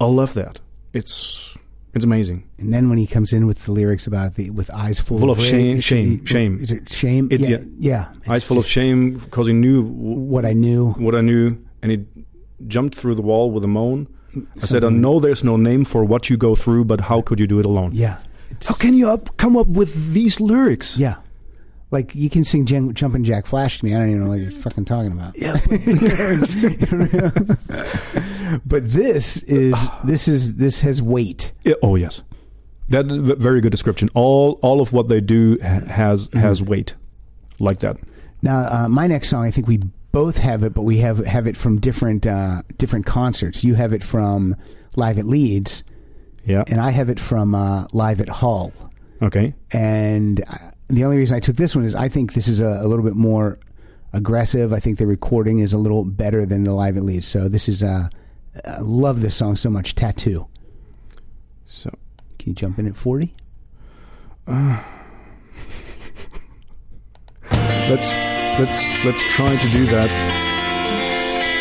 [0.00, 0.60] I love that.
[0.92, 1.55] It's
[1.96, 2.44] it's amazing.
[2.58, 5.30] And then when he comes in with the lyrics about the with eyes full, Full
[5.30, 6.58] of shame- shame- he- shame.
[6.60, 7.26] Is it shame?
[7.32, 7.58] It- yeah, yeah.
[7.80, 8.32] yeah.
[8.32, 10.92] Eyes full of shame because he knew w- What I knew.
[10.92, 11.98] what I knew, and he
[12.68, 14.06] jumped through the wall with a moan.
[14.62, 17.40] I said, "I know there's no name for what you go through, but how could
[17.40, 17.90] you do it alone?
[17.94, 18.18] Yeah.
[18.68, 20.96] How can you up, come up with these lyrics?
[20.98, 21.16] Yeah.
[21.90, 23.94] Like you can sing Jen, Jumpin' Jack Flash to me.
[23.94, 25.38] I don't even know what you're fucking talking about.
[25.38, 25.54] Yeah,
[28.64, 29.74] But this is
[30.04, 31.52] this is this has weight.
[31.64, 32.22] Yeah, oh yes,
[32.88, 34.08] that very good description.
[34.14, 36.94] All all of what they do ha- has has weight,
[37.58, 37.96] like that.
[38.42, 39.78] Now, uh, my next song, I think we
[40.12, 43.64] both have it, but we have have it from different uh, different concerts.
[43.64, 44.56] You have it from
[44.96, 45.82] Live at Leeds,
[46.44, 46.64] Yeah.
[46.68, 48.72] and I have it from uh, Live at Hull.
[49.22, 49.54] Okay.
[49.72, 52.80] And uh, the only reason I took this one is I think this is a,
[52.82, 53.58] a little bit more
[54.12, 54.72] aggressive.
[54.72, 57.26] I think the recording is a little better than the Live at Leeds.
[57.26, 58.08] So this is uh,
[58.64, 59.94] I love this song so much.
[59.94, 60.46] Tattoo.
[61.66, 61.90] So
[62.38, 63.34] Can you jump in at forty?
[64.46, 64.80] let's
[67.50, 70.10] let's let's try to do that.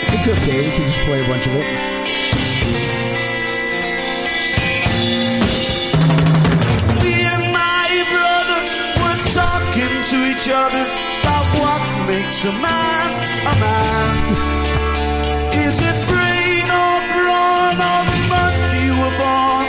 [0.07, 0.57] It's okay.
[0.57, 2.94] We can just play a bunch of it.
[9.35, 10.83] talking to each other
[11.19, 14.15] about what makes a man a man.
[15.67, 19.67] Is it brain or brawn or the month you were born?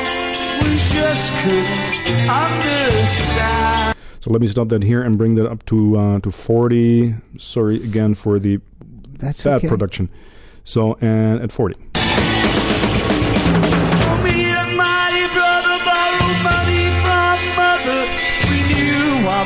[0.63, 1.87] We just couldn't
[2.31, 3.97] understand.
[4.21, 7.17] So let me stop that here and bring that up to uh, to 40.
[7.37, 8.61] Sorry again for the
[9.19, 9.69] That's bad okay.
[9.69, 10.09] production.
[10.63, 11.75] So and at 40.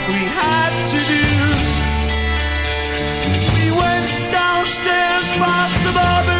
[0.00, 1.26] What we had to do.
[3.54, 6.39] We went downstairs past the barber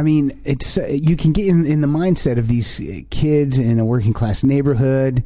[0.00, 3.58] I mean, it's uh, you can get in, in the mindset of these uh, kids
[3.58, 5.22] in a working class neighborhood,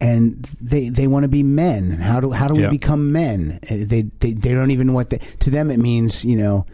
[0.00, 1.90] and they they want to be men.
[1.90, 3.58] How do how do we become men?
[3.70, 6.24] Uh, They, they they don't even know what they, to them it means.
[6.24, 6.66] You know,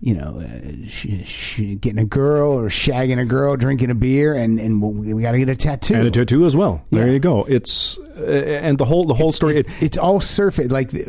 [0.00, 4.34] you know, uh, sh- sh- getting a girl or shagging a girl, drinking a beer,
[4.34, 5.94] and and we, we got to get a tattoo.
[5.94, 6.82] and a tattoo as well.
[6.90, 7.44] There you go.
[7.48, 8.22] It's uh,
[8.66, 9.58] and the whole the whole story.
[9.60, 10.70] It- it's all surface.
[10.70, 11.00] Like uh,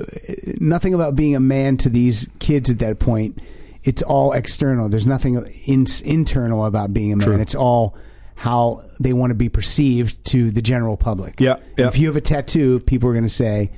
[0.59, 3.39] nothing about being a man to these kids at that point.
[3.87, 4.89] It's all external.
[4.89, 5.35] There's nothing
[5.65, 7.27] in, internal about being a man.
[7.27, 7.39] True.
[7.39, 7.95] It's all
[8.35, 11.39] how they want to be perceived to the general public.
[11.39, 11.87] Yeah, yeah.
[11.87, 13.71] If you have a tattoo, people are going to say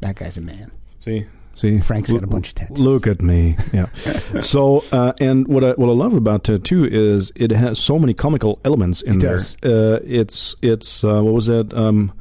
[0.00, 0.70] that guy's a man.
[1.00, 2.78] See, see, Frank's got a bunch of tattoos.
[2.78, 3.56] Look at me.
[3.72, 3.86] Yeah.
[4.42, 8.14] so, uh, and what I what I love about tattoo is it has so many
[8.14, 9.32] comical elements in It there.
[9.38, 9.56] does.
[9.64, 11.72] Uh, it's it's uh, what was that?
[11.74, 12.12] Um,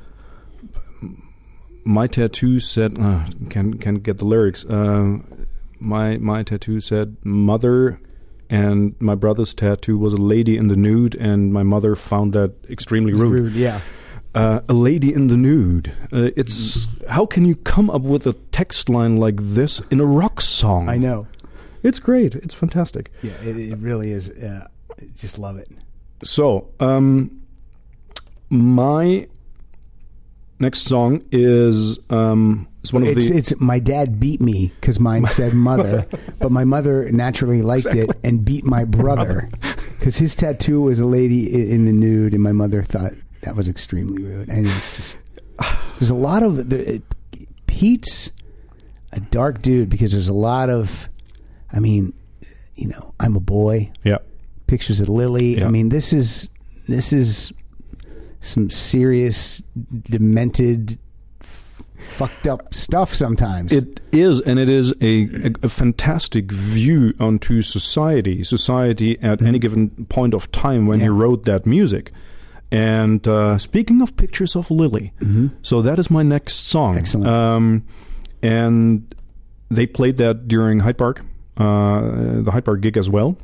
[1.85, 4.65] my tattoo said uh, can can get the lyrics.
[5.79, 7.99] My my tattoo said mother.
[8.49, 12.53] And my brother's tattoo was a lady in the nude, and my mother found that
[12.69, 13.53] extremely rude.
[13.53, 13.79] yeah.
[14.35, 15.91] Uh, a lady in the nude.
[16.11, 20.05] Uh, it's how can you come up with a text line like this in a
[20.05, 20.87] rock song?
[20.87, 21.25] I know.
[21.81, 22.35] It's great.
[22.35, 23.11] It's fantastic.
[23.23, 24.29] Yeah, it, it really is.
[24.29, 24.67] Uh,
[25.15, 25.69] just love it.
[26.23, 27.41] So, um,
[28.49, 29.27] my
[30.63, 34.99] next song is um, is one of It's, the it's my dad beat me because
[34.99, 36.05] mine said mother,
[36.39, 39.47] but my mother naturally liked it and beat my brother
[39.99, 43.69] because his tattoo was a lady in the nude, and my mother thought that was
[43.69, 44.49] extremely rude.
[44.49, 45.17] And it's just
[45.99, 47.03] there's a lot of the, it,
[47.67, 48.31] Pete's
[49.11, 51.07] a dark dude because there's a lot of,
[51.71, 52.13] I mean,
[52.75, 53.91] you know, I'm a boy.
[54.03, 54.17] yeah.
[54.65, 55.59] Pictures of Lily.
[55.59, 55.67] Yeah.
[55.67, 56.49] I mean, this is
[56.87, 57.51] this is
[58.43, 59.63] some serious,
[60.09, 60.97] demented,
[62.09, 63.13] fucked up stuff.
[63.15, 69.41] Sometimes It is, and it is a, a, a fantastic view onto society, society at
[69.41, 71.17] any given point of time when he Mm-hmm.
[71.17, 72.11] Wrote that music.
[72.71, 75.13] And uh, speaking of pictures of Lily,
[75.61, 76.93] so that is my next song.
[76.93, 76.99] Mm-hmm.
[76.99, 77.27] Excellent.
[77.27, 77.83] Um,
[78.41, 79.15] and
[79.69, 81.21] they played that during Hyde Park,
[81.57, 83.37] uh, the Hyde Park gig as well.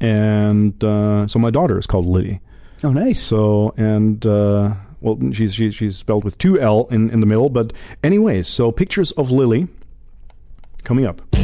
[0.00, 2.40] And uh, so my daughter is called Lily.
[2.84, 3.20] Oh, nice.
[3.20, 7.48] So and uh, well, she's she's she's spelled with two L in in the middle.
[7.48, 7.72] But
[8.02, 9.68] anyways, so pictures of Lily
[10.84, 11.22] coming up.
[11.34, 11.38] I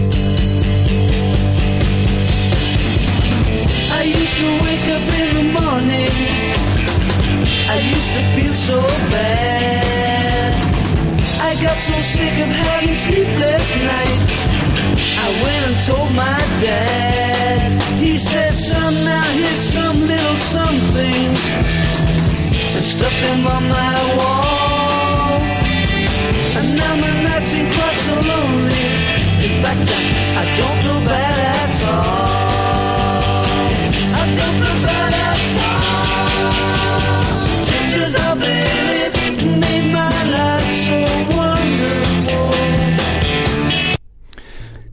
[4.05, 6.11] used to wake up in the morning.
[7.69, 8.81] I used to feel so
[9.11, 10.55] bad.
[11.41, 14.47] I got so sick of having sleepless nights.
[15.19, 17.82] I went and told my dad.
[18.31, 21.27] Said, son, now here's some little something.
[22.77, 25.41] And stuck them on my wall.
[26.59, 28.87] And now my nights ain't quite so lonely.
[29.47, 30.01] In fact, I,
[30.41, 32.42] I don't feel bad at all.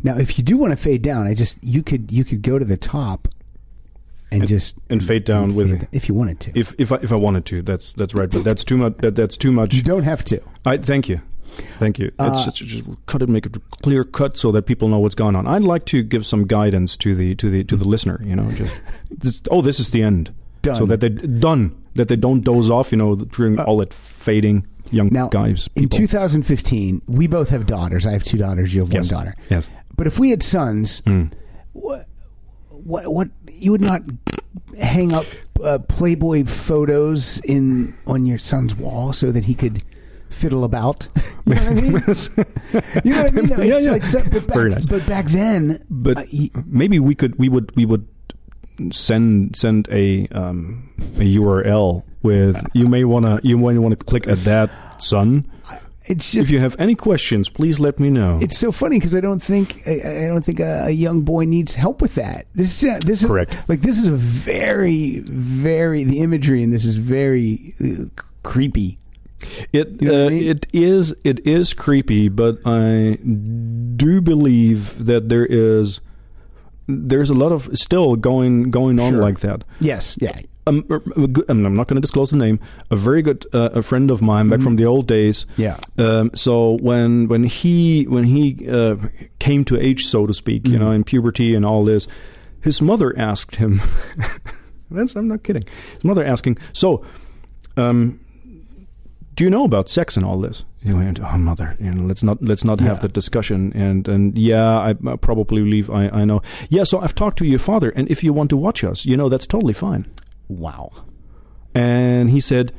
[0.03, 2.57] Now, if you do want to fade down, I just you could you could go
[2.59, 3.27] to the top
[4.31, 5.89] and, just and fade down with fade- it.
[5.91, 6.51] if you wanted to.
[6.59, 8.29] If if I, if I wanted to, that's that's right.
[8.29, 8.97] But that's too much.
[8.99, 9.73] That, that's too much.
[9.73, 10.41] you don't have to.
[10.65, 11.21] I thank you,
[11.79, 12.11] thank you.
[12.19, 15.15] Uh, it's just, just cut it, make it clear cut, so that people know what's
[15.15, 15.47] going on.
[15.47, 18.21] I'd like to give some guidance to the to the to the listener.
[18.23, 20.33] You know, just oh, this is the end.
[20.61, 20.75] Done.
[20.75, 22.91] Uh, So that they done that they don't doze off.
[22.91, 25.69] You know, during all that fading young Now, guys.
[25.75, 28.05] in 2015, we both have daughters.
[28.07, 28.73] I have two daughters.
[28.73, 29.11] You have Yes.
[29.11, 29.35] one daughter.
[29.49, 29.67] Yes.
[29.99, 31.33] But if we had sons, Mm.
[31.73, 32.05] what,
[32.69, 34.01] what, what you would not
[34.81, 35.25] hang up
[35.61, 39.83] uh, Playboy photos in on your son's wall so that he could
[40.29, 41.09] fiddle about.
[41.49, 41.91] You know what I mean?
[43.03, 43.67] you know what I mean?
[43.67, 43.91] Yeah, yeah.
[43.91, 44.85] Like so, but back, Very nice.
[44.85, 48.07] But back then, but uh, he- maybe we could we would we would
[48.91, 54.27] send send a um, a URL with you may wanna you may want to click
[54.27, 54.69] at that
[55.01, 55.49] son.
[56.09, 58.39] It's If you have any questions, please let me know.
[58.41, 61.45] it's so funny because I don't think I, I don't think a, a young boy
[61.45, 62.45] needs help with that.
[62.55, 63.55] This is this is Correct.
[63.69, 68.05] Like this is a very very the imagery in this is very uh,
[68.43, 68.97] creepy.
[69.71, 70.43] It You know what I uh, mean?
[70.49, 73.17] it is it is creepy, but I
[73.95, 76.01] do believe that there is
[76.87, 79.21] there's a lot of still going going on Sure.
[79.21, 79.63] like that.
[79.79, 80.41] Yes, yeah.
[80.67, 82.59] Um, a- a good- I mean, I'm not going to disclose the name.
[82.91, 85.45] A very good uh, a friend of mine back from the old days.
[85.57, 85.61] Mm-hmm.
[85.61, 85.77] Yeah.
[85.97, 88.95] Um, so when when he when he uh,
[89.39, 90.85] came to age, so to speak, you Mm-hmm.
[90.85, 92.07] know, in puberty and all this,
[92.61, 93.81] his mother asked him.
[94.91, 95.63] that's I'm not kidding.
[95.95, 97.03] His mother asking, so,
[97.77, 98.19] um,
[99.35, 100.65] do you know about sex and all this?
[100.83, 103.01] He went, oh mother, you know, let's not let's not have Yeah.
[103.03, 103.71] that discussion.
[103.73, 106.41] And and yeah, I, I probably believe I I know.
[106.69, 109.15] Yeah, so I've talked to your father, and if you want to watch us, you
[109.17, 110.05] know, that's totally fine.
[110.49, 110.91] Wow.
[111.73, 112.73] And he said,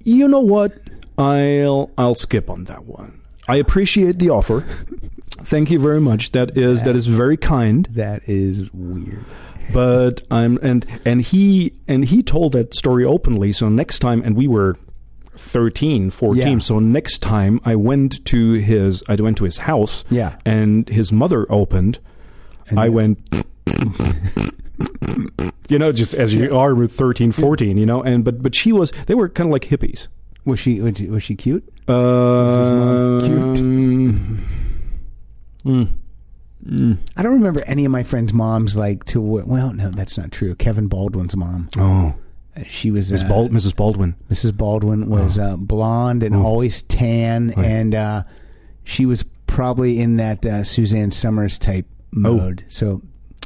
[0.00, 0.72] "You know what?
[1.18, 3.20] I'll I'll skip on that one.
[3.48, 4.64] I appreciate the offer.
[5.42, 6.32] Thank you very much.
[6.32, 7.86] That is that is very kind.
[7.92, 9.24] That is weird.
[9.72, 13.52] But I'm and and he and he told that story openly.
[13.52, 14.76] So next time, and we were
[15.32, 16.52] 13, 14.
[16.52, 16.58] Yeah.
[16.60, 20.04] So next time I went to his I went to his house.
[20.08, 20.36] Yeah.
[20.44, 21.98] And his mother opened.
[22.68, 23.18] And I went
[25.68, 28.72] you know just as you are with 13 14 you know and but but she
[28.72, 30.08] was they were kind of like hippies
[30.44, 31.64] Was she was she, was she cute?
[31.88, 33.58] uh cute?
[35.64, 35.88] mm,
[36.66, 36.98] mm.
[37.16, 39.20] I don't remember any of my friends' moms like to.
[39.20, 40.54] Well, no, that's not true.
[40.54, 41.68] Kevin Baldwin's mom.
[41.78, 42.14] oh
[42.56, 43.74] Uh, She was Miss uh, Bald, Mrs.
[43.76, 44.56] Baldwin Mrs.
[44.56, 48.22] Baldwin was uh, blonde and always tan, and uh,
[48.84, 52.64] she was probably in that uh, Suzanne Somers type mode.
[52.68, 53.02] So,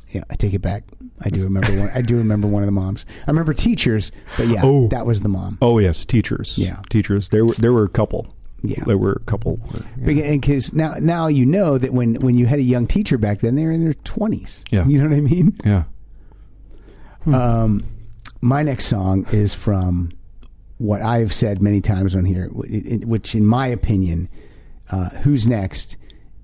[0.09, 0.85] yeah, I take it back.
[1.23, 1.91] I do remember one.
[1.95, 3.05] I do remember one of the moms.
[3.27, 4.89] I remember teachers, but yeah, Oh.
[4.89, 5.59] that was the mom.
[5.61, 6.81] oh yes teachers Yeah.
[6.89, 8.27] teachers there were there were a couple
[8.63, 8.83] Yeah.
[8.87, 9.59] there were a couple
[9.99, 10.33] yeah.
[10.37, 13.55] Because now, now you know that when when you had a young teacher back then,
[13.55, 14.65] they were in their twenties.
[14.71, 14.87] Yeah.
[14.87, 15.57] you know what I mean.
[15.65, 15.85] yeah
[17.27, 17.85] Um,
[18.41, 20.11] my next song is from
[20.79, 24.29] what I've said many times on here, wh- it- it- which, in my opinion,
[24.91, 25.97] uh, "Who's Next"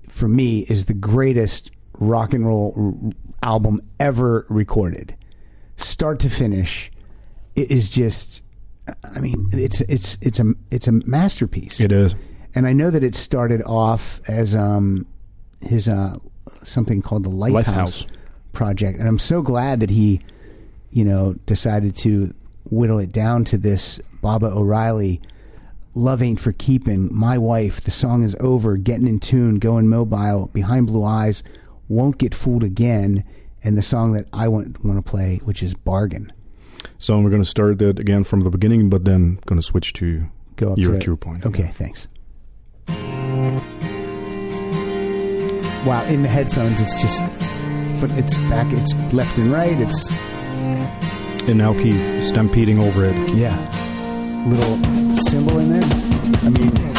[0.07, 5.15] for me is the greatest rock and roll album ever recorded,
[5.77, 6.91] start to finish.
[7.55, 8.43] It is just,
[9.03, 11.79] I mean, it's it's it's a it's a masterpiece.
[11.79, 12.15] it is
[12.55, 15.05] And I know that it started off as um,
[15.61, 16.17] his uh,
[16.47, 18.07] something called the Lifehouse, Lifehouse.
[18.53, 20.21] project, and I'm so glad that he,
[20.91, 22.33] you know, decided to
[22.69, 25.21] whittle it down to this Baba O'Riley.
[25.95, 27.09] Love ain't for keeping.
[27.11, 27.81] My wife.
[27.81, 28.77] The song is over.
[28.77, 29.57] Getting in tune.
[29.57, 30.47] Going mobile.
[30.53, 31.41] Behind blue eyes.
[31.89, 33.23] Won't get fooled again.
[33.63, 36.31] And the song that I want want to play, which is bargain.
[36.99, 39.93] so we're going to start that again from the beginning but then going to switch
[39.93, 42.07] to Go up your to cue point Okay, thanks.
[45.85, 47.21] Wow, in the headphones, it's just,
[48.01, 49.79] but it's back, it's left and right.
[49.79, 50.11] It's
[51.47, 53.55] and now Keith stampeding over it yeah,
[54.47, 54.77] little
[55.29, 55.89] cymbal in there.
[56.43, 56.96] I mean,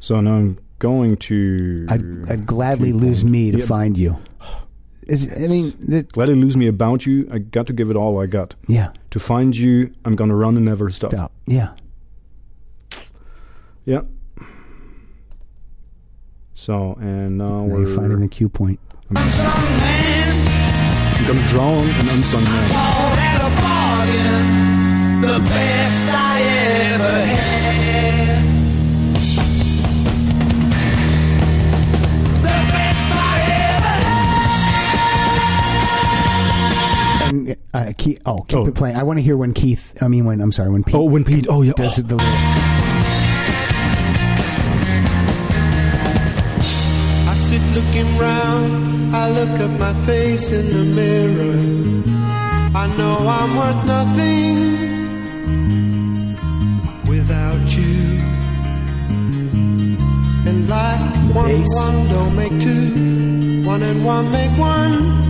[0.00, 3.32] so now I'm going to I'd, I'd gladly lose point.
[3.32, 4.18] me to Yeah, find you.
[5.06, 7.26] Is I mean, the, Gladly lose me about you.
[7.32, 8.54] I got to give it all I got.
[8.68, 11.10] yeah, To find you, I'm gonna run and never stop.
[11.12, 11.32] stop.
[11.46, 11.74] Yeah,
[13.84, 14.02] Yeah.
[16.54, 18.78] So and now now we're finding the cue point.
[19.14, 19.26] Some man
[21.16, 22.68] I'm gonna drown an unsung man.
[22.70, 25.20] called at a bargain.
[25.22, 26.40] The best I
[26.94, 27.59] ever had.
[37.50, 38.66] Ever uh, Keith, oh, keep Oh.
[38.66, 38.96] it playing.
[38.96, 39.94] I want to hear when Keith.
[40.02, 41.46] I mean, when I'm sorry, when Pete Oh, when Pete.
[41.48, 41.72] Oh yeah.
[41.76, 42.00] does oh.
[42.00, 42.30] it the little.
[47.32, 51.58] I sit looking round, I look at my face in the mirror.
[52.74, 54.56] I know I'm worth nothing
[57.08, 58.20] without you.
[60.48, 61.00] And like
[61.34, 65.29] one and one don't make two, one and one make one.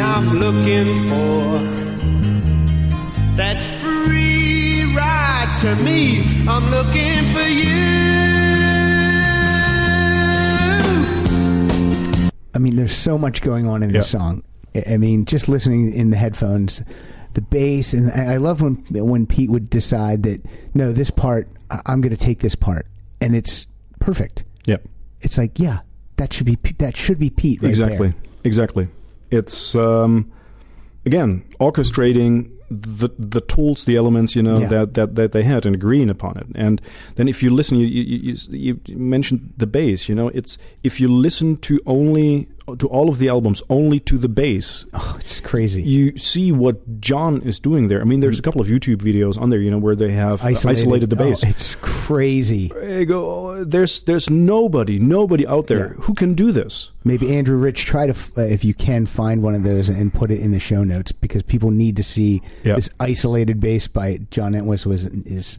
[0.00, 1.58] And I'm looking for
[3.36, 6.22] that free ride to me.
[6.48, 7.80] I'm looking for you.
[12.54, 14.18] I mean, there's so much going on in this Yeah.
[14.20, 14.42] song.
[14.74, 16.82] I- I mean, just listening in the headphones,
[17.34, 20.40] the bass, and I I love when when Pete would decide that
[20.74, 22.86] no, this part I- I'm going to take this part,
[23.20, 23.66] and it's
[24.00, 24.44] perfect.
[24.64, 24.82] Yep.
[25.20, 25.80] It's like, yeah,
[26.16, 28.08] that should be P- that should be Pete right exactly.
[28.08, 28.14] there.
[28.44, 28.88] Exactly.
[29.30, 30.30] It's um,
[31.06, 34.68] again orchestrating the the tools, the elements, you know, Yeah.
[34.68, 36.46] that, that that they had and agreeing upon it.
[36.54, 36.80] And
[37.16, 40.08] then if you listen, you you, you you mentioned the bass.
[40.08, 42.48] You know, it's if you listen to only
[42.78, 45.82] to all of the albums only to the bass, Oh, it's crazy.
[45.82, 48.00] you see what John is doing there.
[48.00, 50.42] I mean, there's a couple of YouTube videos on there, you know, where they have
[50.44, 51.42] isolated, the Oh, bass.
[51.42, 52.68] it's crazy.
[53.06, 56.02] Go, oh, there's there's nobody, nobody out there Yeah.
[56.04, 56.90] who can do this.
[57.04, 60.30] Maybe Andrew Rich try to uh, if you can find one of those and put
[60.30, 62.74] it in the show notes because people need to see Yeah.
[62.76, 65.58] this isolated bass by John Entwistle was is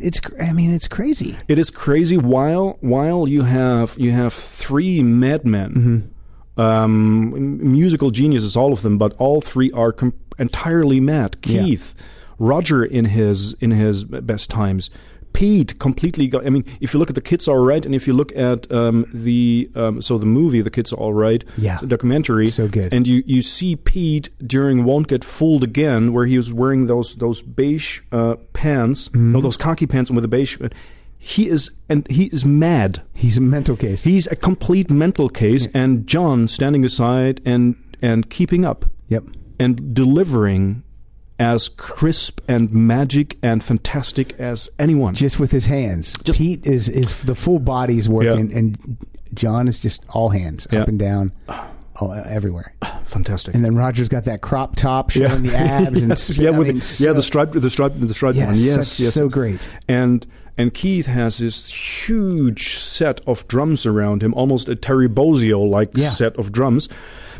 [0.00, 1.36] it's, I mean it's crazy.
[1.48, 2.16] It is crazy.
[2.16, 6.12] While while you have you have three madmen,
[6.56, 11.36] um, musical geniuses, all of them, but all three are com- entirely mad.
[11.44, 11.62] Yeah.
[11.62, 11.94] Keith,
[12.38, 14.90] Roger in his in his best times.
[15.32, 16.46] Pete completely got.
[16.46, 18.70] I mean, if you look at the Kids Are Right, and if you look at
[18.70, 21.78] um, the um, so the movie, the Kids Are All Right, Yeah.
[21.80, 22.92] the documentary, So good.
[22.92, 27.14] and you you see Pete during Won't Get Fooled Again, where he was wearing those
[27.16, 29.32] those beige uh, pants, Mm-hmm.
[29.32, 30.56] no, those khaki pants, and with the beige.
[31.18, 33.02] he is and he is mad.
[33.14, 34.04] He's a mental case.
[34.04, 39.22] He's a complete mental case, and John standing aside and and keeping up yep.
[39.60, 40.82] and delivering
[41.42, 45.14] as crisp and magic and fantastic as anyone.
[45.14, 46.14] Just with his hands.
[46.24, 48.58] Just- Pete is is the full body's working, Yeah.
[48.58, 48.96] and
[49.34, 50.82] John is just all hands, Yeah.
[50.82, 51.32] up and down,
[52.26, 52.74] everywhere.
[53.04, 53.54] fantastic.
[53.54, 56.66] And then Roger's got that crop top showing the abs and yes, I yeah, with
[56.68, 58.56] mean, yeah, so- the stripe, the stripe, the stripe Yes, one.
[58.56, 59.68] Yes, such- yes, so great.
[59.88, 60.26] And
[60.58, 61.68] and Keith has this
[62.06, 66.10] huge set of drums around him, almost a Terry Bozzio like Yeah.
[66.10, 66.88] set of drums.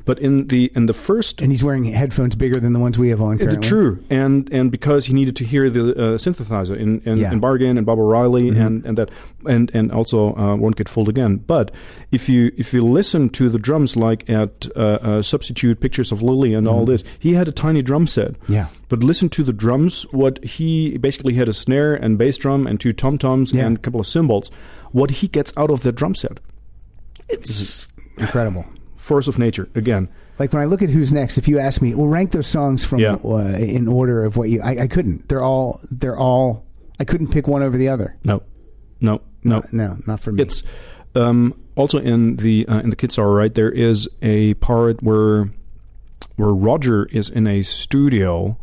[0.04, 3.10] But in the in the first and he's wearing headphones bigger than the ones we
[3.10, 3.68] have on currently.
[3.68, 7.32] True, and and because he needed to hear the uh, synthesizer in in, Yeah.
[7.32, 8.60] in Bargain and Baba O'Riley Mm-hmm.
[8.60, 9.10] and and that
[9.46, 11.36] and and also uh, won't get fooled again.
[11.36, 11.70] But
[12.10, 16.20] if you if you listen to the drums like at uh, uh, Substitute Pictures of
[16.22, 18.32] Lily and all this, he had a tiny drum set.
[18.32, 18.52] Mm-hmm.
[18.52, 18.66] Yeah.
[18.88, 20.02] But listen to the drums.
[20.12, 23.66] What he basically had a snare and bass drum and two tom toms Yeah.
[23.66, 24.50] and a couple of cymbals.
[24.90, 26.38] What he gets out of that drum set,
[27.28, 27.86] it's
[28.18, 28.64] Incredible.
[29.02, 30.08] Force of nature again.
[30.38, 32.84] Like when I look at who's next, if you ask me, well, rank those songs
[32.84, 33.16] from Yeah.
[33.24, 35.28] uh, in order of what you, I, I couldn't.
[35.28, 36.64] They're all, they're all.
[37.00, 38.16] I couldn't pick one over the other.
[38.24, 38.42] No,
[39.00, 39.56] no, no.
[39.58, 40.42] Uh, no, not for me.
[40.42, 40.62] It's
[41.14, 43.52] um, also in the uh, in the Kids Are Right.
[43.52, 45.50] There is a part where
[46.36, 48.56] where Roger is in a studio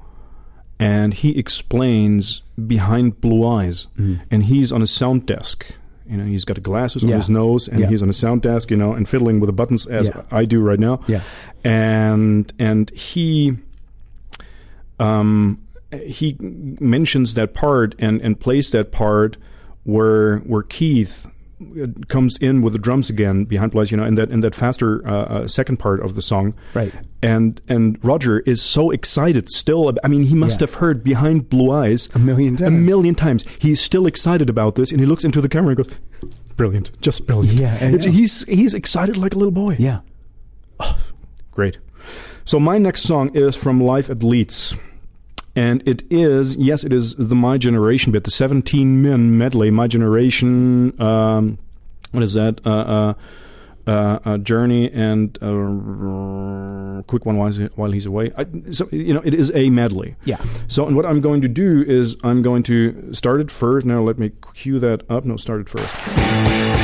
[0.80, 3.88] and he explains behind blue eyes,
[4.32, 5.66] and he's on a sound desk.
[6.10, 7.88] You know, he's got glasses on his nose, and Yeah.
[7.88, 8.72] he's on a sound desk.
[8.72, 10.24] You know, and fiddling with the buttons as Yeah.
[10.32, 11.02] I do right now.
[11.08, 11.22] Yeah.
[11.64, 13.58] and and he
[15.00, 15.60] um
[16.04, 19.38] he mentions that part and and plays that part
[19.84, 21.28] where where Keith
[22.08, 25.06] comes in with the drums again behind plays you know in that in that faster
[25.08, 26.94] uh, uh, second part of the song Right.
[27.22, 30.68] and and Roger is so excited still I mean he must Yeah.
[30.68, 32.68] have heard behind blue eyes A million times.
[32.70, 35.78] a million times he's still excited about this and he looks into the camera and
[35.86, 35.94] goes
[36.56, 38.12] brilliant just brilliant Yeah, I It's- know.
[38.14, 40.00] he's he's excited like a little boy yeah.
[41.52, 41.78] Great.
[42.46, 44.76] So my next song is from Live at Leeds.
[45.56, 49.72] And it is, yes, it is the My Generation bit, the 17 men medley.
[49.72, 51.58] My Generation, um,
[52.12, 52.62] what is that?
[52.66, 53.14] Uh, uh,
[53.88, 58.32] uh, uh, Journey and uh, quick one while he's, while he's away.
[58.38, 60.16] I, so you know, it is a medley.
[60.26, 60.40] Yeah.
[60.68, 63.88] So, and what I'm going to do is I'm going to start it first.
[63.88, 65.26] Now, let me cue that up.
[65.26, 66.79] No, start it first.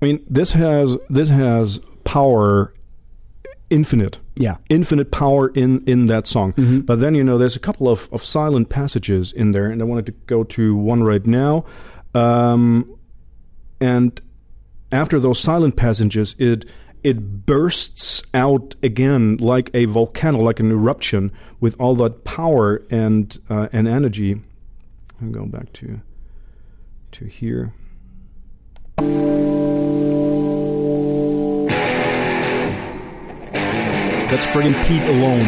[0.00, 2.74] I mean, this has this has power
[3.70, 4.18] infinite.
[4.36, 4.56] Yeah.
[4.68, 6.52] Infinite power in in that song.
[6.82, 9.84] But then you know there's a couple of, of silent passages in there and I
[9.86, 11.64] wanted to go to one right now.
[12.14, 12.98] Um,
[13.80, 14.20] and
[14.92, 16.68] after those silent passages it
[17.02, 21.30] it bursts out again like a volcano, like an eruption,
[21.60, 24.42] with all that power and uh, and energy.
[25.20, 26.00] I'm going back to
[27.12, 27.72] to here.
[34.30, 35.46] That's friggin' Pete alone.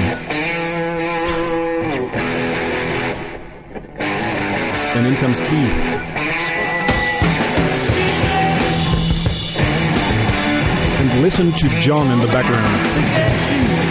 [4.97, 5.51] And in comes Keith.
[10.99, 13.90] And listen to John in the background.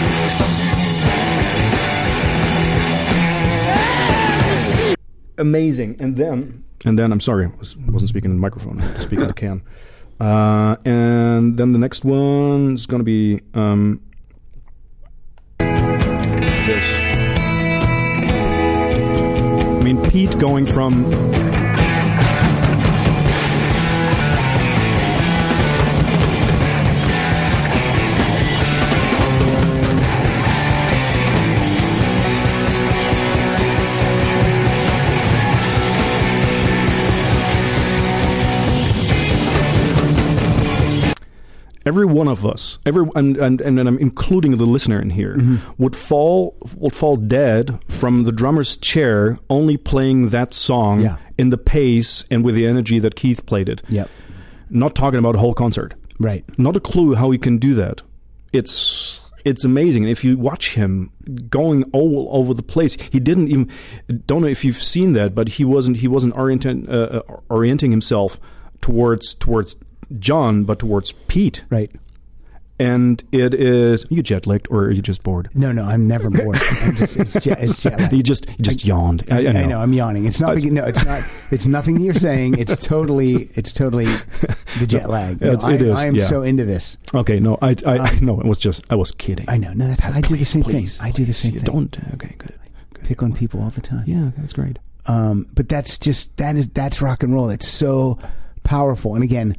[5.40, 5.96] Amazing.
[5.98, 8.78] And then, and then, I'm sorry, I was, wasn't speaking in the microphone.
[8.78, 9.62] I had to speak in the can.
[10.20, 14.02] Uh, and then the next one is going to be um,
[15.58, 16.92] this.
[19.72, 21.10] I mean, Pete going from
[41.90, 45.34] every one of us, every and and, and I'm including the listener in here,
[45.82, 46.38] would fall
[46.82, 47.64] would fall dead
[48.00, 51.16] from the drummer's chair only playing that song Yeah.
[51.42, 53.80] in the pace and with the energy that Keith played it.
[53.88, 54.08] Yep.
[54.70, 55.94] Not talking about a whole concert.
[56.28, 56.44] Right.
[56.58, 58.02] Not a clue how he can do that.
[58.52, 60.02] It's it's amazing.
[60.08, 61.10] If you watch him
[61.48, 63.70] going all over the place, he didn't even.
[64.26, 65.96] Don't know if you've seen that, but he wasn't.
[66.04, 68.38] He wasn't orienting uh, uh, orienting himself
[68.80, 69.76] towards towards
[70.18, 71.90] John, but towards Pete Right.
[72.78, 75.48] and it is you jet lagged or are you just bored?
[75.54, 76.58] No, no, I'm never bored.
[76.82, 78.12] I'm just, it's jet, it's jet.
[78.12, 79.24] You just you just yawned.
[79.30, 79.78] I, I know.
[79.80, 80.24] I'm yawning.
[80.24, 80.56] It's not.
[80.56, 81.22] It's- no, it's not.
[81.50, 82.58] It's nothing you're saying.
[82.58, 83.50] It's totally.
[83.54, 84.06] It's totally
[84.78, 85.40] the jet lag.
[85.40, 86.24] No, It's- I, it is, I am yeah.
[86.24, 86.96] so into this.
[87.14, 89.44] Okay, no, I I no, it was just I was kidding.
[89.48, 89.72] I know.
[89.74, 90.04] No, that's.
[90.04, 91.06] I do the same Please, thing.
[91.06, 91.64] I do the same thing.
[91.64, 91.96] Don't.
[92.14, 92.58] Okay, good.
[92.94, 93.04] good.
[93.04, 94.04] pick on people all the time.
[94.06, 94.78] Yeah, that's great.
[95.06, 97.50] Um, but that's just that is that's rock and roll.
[97.50, 98.18] It's so
[98.64, 99.14] powerful.
[99.14, 99.56] And again,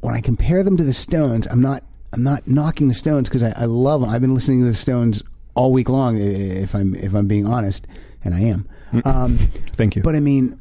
[0.00, 3.42] when I compare them to the Stones, I'm not I'm not knocking the Stones because
[3.42, 4.10] I, I love them.
[4.10, 5.22] I've been listening to the Stones
[5.54, 6.18] all week long.
[6.18, 7.86] If I'm if I'm being honest,
[8.24, 8.68] and I am.
[9.04, 9.36] Um,
[9.72, 10.02] Thank you.
[10.02, 10.58] but I mean,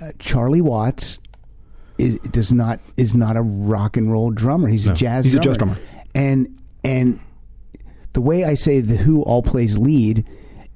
[0.00, 1.18] uh, Charlie Watts
[1.98, 4.68] is, does not is not a rock and roll drummer.
[4.68, 5.24] He's No, a jazz.
[5.24, 5.54] he's a drummer.
[5.54, 5.78] jazz drummer.
[6.14, 7.20] And and
[8.12, 10.26] the way I say the Who all plays lead,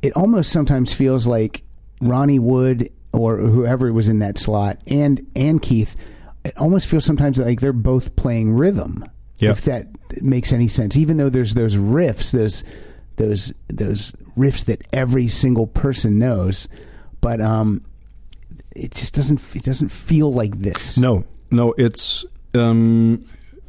[0.02, 1.62] it almost sometimes feels like
[2.00, 5.96] Ronnie Wood or whoever was in that slot and and Keith.
[6.47, 9.05] It almost feels sometimes like they're both playing rhythm.
[9.38, 9.51] Yeah.
[9.51, 9.88] If that
[10.22, 12.64] makes any sense, even though there's those riffs, those
[13.16, 16.68] those those riffs that every single person knows,
[17.20, 17.82] but um,
[18.74, 20.97] it just doesn't it doesn't feel like this.
[20.99, 22.24] No, no, it's
[22.55, 23.24] um,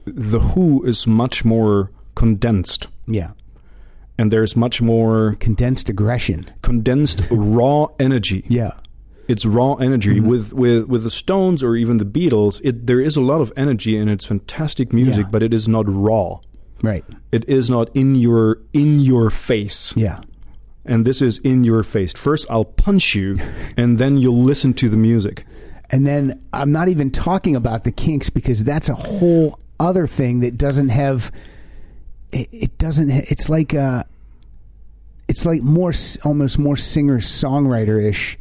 [0.06, 3.32] the Who is much more condensed, Yeah.
[4.18, 6.50] and there's much more Condensed aggression.
[6.62, 8.46] condensed raw energy.
[8.48, 8.72] Yeah.
[9.28, 10.28] It's raw energy Mm-hmm.
[10.30, 12.62] with, with with the Stones or even the Beatles.
[12.64, 15.32] It there is a lot of energy and it's fantastic music, Yeah.
[15.32, 16.40] but it is not raw.
[16.82, 17.04] Right.
[17.32, 19.94] It is not in your in your face.
[19.98, 20.22] Yeah.
[20.86, 22.14] And this is in your face.
[22.14, 23.38] First, I'll punch you,
[23.78, 25.46] and then you'll listen to the music.
[25.90, 30.40] And then I'm not even talking about the Kinks because that's a whole other thing
[30.42, 31.32] that doesn't have.
[32.32, 33.10] It, it doesn't.
[33.10, 34.04] It's like uh
[35.28, 35.92] It's like more,
[36.24, 38.38] almost more singer songwriter ish,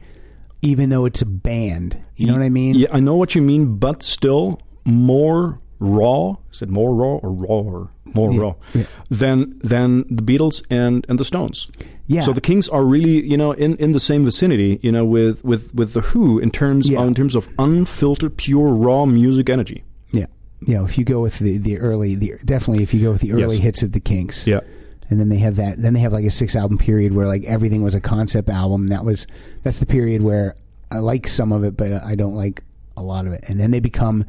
[0.63, 1.99] even though it's a band.
[2.17, 2.75] You know what I mean?
[2.77, 6.37] Yeah, I know what you mean, but still more raw.
[6.53, 7.89] Is it more raw or raw?
[8.15, 8.85] More Yeah, raw yeah.
[9.11, 11.67] than than the Beatles and and the Stones.
[12.07, 12.23] Yeah.
[12.23, 15.45] So the Kinks are really, you know, in, in the same vicinity, you know, with,
[15.45, 17.03] with, with the Who in terms Yeah.
[17.03, 19.83] in terms of unfiltered, pure, raw music energy.
[20.13, 20.27] Yeah.
[20.61, 23.23] You know, if you go with the, the early, the definitely if you go with
[23.23, 23.65] the early Yes.
[23.65, 24.47] hits of the Kinks.
[24.47, 24.61] Yeah.
[25.09, 27.45] And then they have that then they have like a six album period where like
[27.45, 28.89] everything was a concept album.
[28.89, 29.27] That was
[29.63, 30.55] that's the period where
[30.91, 32.63] i like some of it but i don't like
[32.97, 33.45] a lot of it.
[33.49, 34.25] And then they become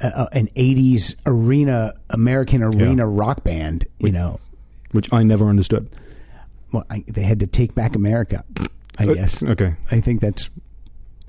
[0.00, 4.38] a, a, an 80s arena american arena rock band you know?
[4.92, 5.88] Which I never understood.
[6.72, 8.44] well I, they had to take back america
[8.98, 9.42] i Uh, guess.
[9.42, 9.76] Okay.
[9.90, 10.50] i think that's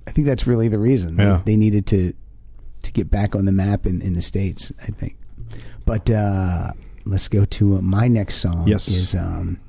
[0.07, 1.17] i think that's really the reason.
[1.17, 1.41] Yeah.
[1.45, 2.13] they, they needed to
[2.83, 5.17] to get back on the map in, in the states i think.
[5.85, 6.71] But uh
[7.05, 8.87] let's go to uh, my next song Yes.
[8.87, 9.59] is um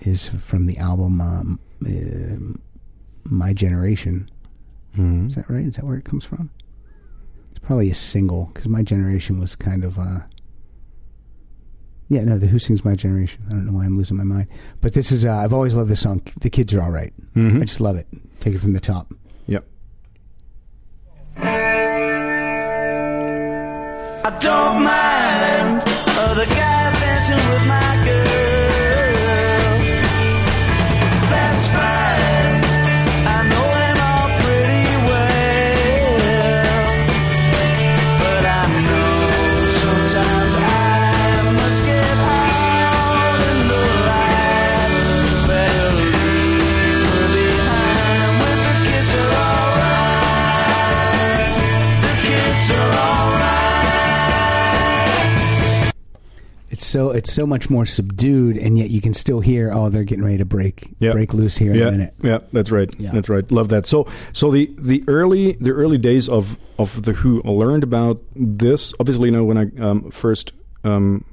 [0.00, 2.36] is from the album um, uh,
[3.24, 4.28] my generation.
[4.96, 5.28] Mhm.
[5.28, 5.66] is that right?
[5.66, 6.50] Is that where it comes from?
[7.50, 10.20] It's probably a single because my generation was kind of uh
[12.08, 13.42] yeah no the who sings my generation.
[13.48, 14.48] I don't know why i'm losing my mind.
[14.80, 16.20] But this is uh, i've always loved this song.
[16.40, 17.12] The kids are all right.
[17.34, 17.62] Mhm.
[17.62, 18.06] i just love it.
[18.40, 19.12] Take it from the top.
[19.46, 19.64] Yep.
[24.26, 25.13] I don't mind
[26.18, 29.78] other guys dancing with my girl.
[31.30, 32.23] That's fine.
[56.94, 60.24] So it's so much more subdued and yet you can still hear oh they're getting
[60.24, 61.12] ready to break Yeah.
[61.12, 62.90] break loose here in a minute Yeah, that's right.
[63.04, 63.10] Yeah.
[63.14, 63.46] That's right.
[63.58, 63.84] Love that.
[63.92, 66.44] So so the the early the early days of
[66.78, 70.52] of the Who I learned about this obviously you know when I um, first
[70.90, 71.24] um,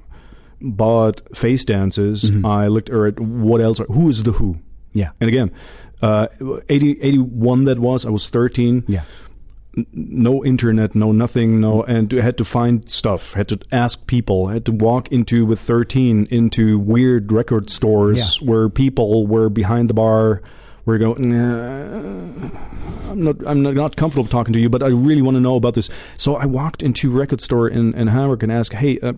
[0.61, 2.45] bought face dances Mm-hmm.
[2.45, 4.49] I looked at what else who is the Who
[4.93, 5.49] yeah and again
[6.01, 6.27] uh,
[6.69, 9.03] 80, 81 that was I was 13 yeah
[9.93, 14.65] no internet, no nothing, no, and had to find stuff, had to ask people, had
[14.65, 18.47] to walk into with 13 into weird record stores Yeah.
[18.49, 20.41] where people were behind the bar,
[20.85, 22.49] were going, nah,
[23.11, 25.55] I'm not, I'm not, not comfortable talking to you, but I really want to know
[25.55, 25.89] about this.
[26.17, 29.13] So I walked into a record store in, in Hamburg and asked, hey, uh,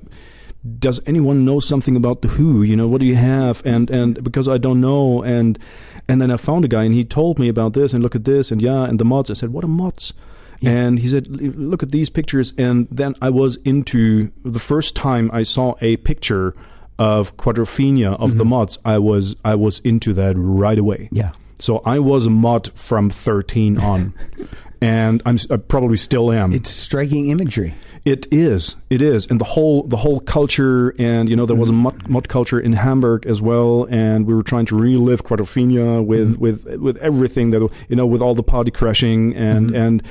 [0.80, 2.64] does anyone know something about the Who?
[2.64, 3.62] You know, what do you have?
[3.66, 5.60] And and because I don't know, and
[6.08, 8.24] and then I found a guy and he told me about this and look at
[8.24, 9.30] this and yeah, and the mods.
[9.30, 10.14] I said, what are mods?
[10.62, 12.54] And he said, look at these pictures.
[12.58, 16.56] And then I was into the first time I saw a picture
[17.00, 18.50] of Quadrophenia of the mm-hmm.
[18.50, 18.80] mods.
[18.86, 21.10] I was I was into that right away.
[21.12, 24.14] yeah So I was a mod from 13 on.
[24.84, 26.52] and I'm I probably still am.
[26.52, 27.74] It's striking imagery.
[28.06, 28.76] It is.
[28.90, 31.84] It is, and the whole the whole culture, and you know, there was a mm-hmm.
[31.84, 36.34] mod, mud culture in Hamburg as well, and we were trying to relive Quadrophenia with
[36.34, 36.42] mm-hmm.
[36.42, 40.10] with with everything that you know, with all the party crashing and and the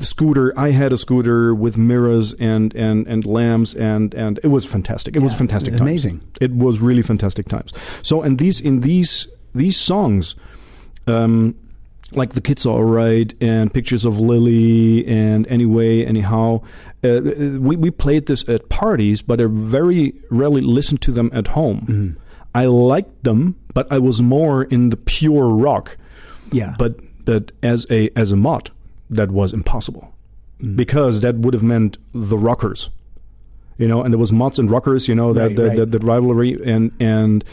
[0.00, 0.52] scooter.
[0.58, 5.16] I had a scooter with mirrors and and and lamps, and and it was fantastic.
[5.16, 5.70] It was Yeah, fantastic.
[5.72, 5.80] times.
[5.80, 6.20] amazing.
[6.40, 7.72] It was really fantastic times.
[8.02, 10.34] So, and these in these these songs.
[11.06, 11.54] Um,
[12.12, 16.62] like the kids are alright and pictures of Lily and anyway anyhow
[17.04, 17.20] uh,
[17.60, 22.16] we we played this at parties but I very rarely listened to them at home
[22.54, 25.98] I liked them but I was more in the pure rock
[26.50, 26.74] Yeah.
[26.78, 28.70] but but as a as a mod
[29.10, 30.12] that was impossible
[30.74, 32.90] because that would have meant the rockers
[33.76, 35.76] you know and there was mods and rockers you know that Right, the, right.
[35.76, 37.44] the, the rivalry and and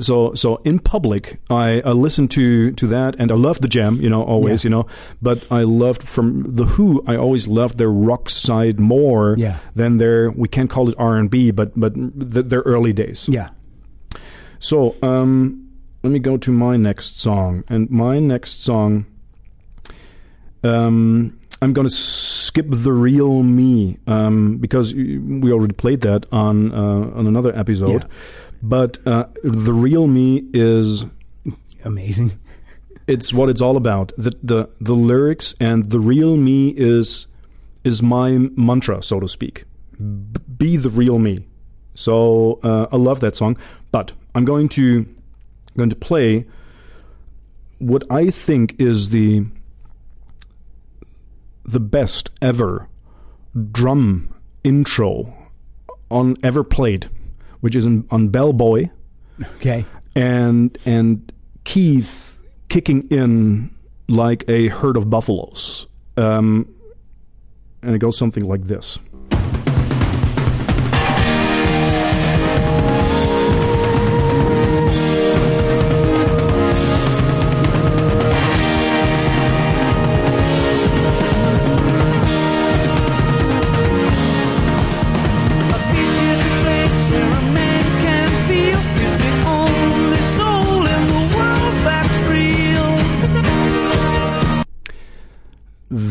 [0.00, 4.00] so so in public I, I listened to to that and I loved the jam
[4.02, 4.68] you know always Yeah.
[4.68, 4.86] you know
[5.22, 9.58] but I loved from the Who I always loved their rock side more Yeah.
[9.74, 13.26] than their we can't call it R and B but but th- their early days
[13.28, 13.48] yeah.
[14.58, 15.64] so, um,
[16.02, 17.64] let me go to my next song.
[17.68, 19.06] And my next song,
[20.62, 26.72] um, I'm going to skip the real me um, because we already played that on
[26.72, 28.02] uh, on another episode.
[28.02, 28.08] Yeah.
[28.62, 31.04] But uh, the real me is
[31.84, 32.38] Amazing.
[33.06, 34.12] it's what it's all about.
[34.18, 37.26] The the the lyrics and the real me is
[37.84, 39.64] is my mantra, so to speak.
[39.96, 41.38] B- be the real me.
[41.94, 43.56] So uh, I love that song,
[43.90, 45.06] but I'm going to
[45.76, 46.46] going to play
[47.78, 49.44] what I think is the
[51.68, 52.88] the best ever
[53.72, 54.34] drum
[54.64, 55.34] intro
[56.10, 57.08] on ever played,
[57.60, 58.88] which is in, on Bellboy
[59.56, 59.84] Okay.
[60.14, 61.30] and and
[61.64, 62.38] Keith
[62.68, 63.70] kicking in
[64.08, 65.86] like a herd of buffaloes.
[66.16, 66.74] Um,
[67.82, 68.98] and it goes something like this.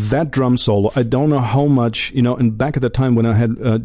[0.10, 2.36] That drum solo, I don't know how much you know.
[2.36, 3.80] And back at the time when I had uh,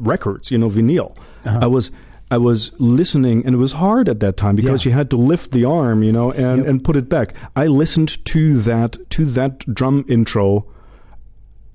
[0.00, 1.90] records, you know, vinyl, I was.
[2.30, 4.90] I was listening, and it was hard at that time because Yeah.
[4.92, 6.66] you had to lift the arm, you know, and, Yep.
[6.66, 7.34] and put it back.
[7.54, 10.64] I listened to that to that drum intro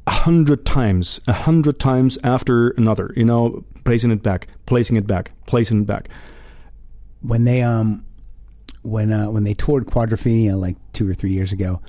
[0.07, 5.05] a hundred times, a hundred times after another, you know, placing it back, placing it
[5.05, 6.09] back, placing it back.
[7.21, 8.03] when they um
[8.81, 11.81] when uh when they toured Quadrophenia like two or three years ago,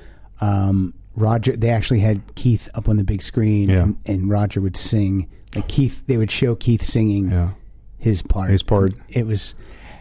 [0.43, 3.82] um Roger they actually had Keith up on the big screen Yeah.
[3.82, 7.51] and, and Roger would sing like Keith they would show Keith singing Yeah.
[7.99, 8.51] his part.
[8.51, 8.95] His part.
[9.09, 9.55] It was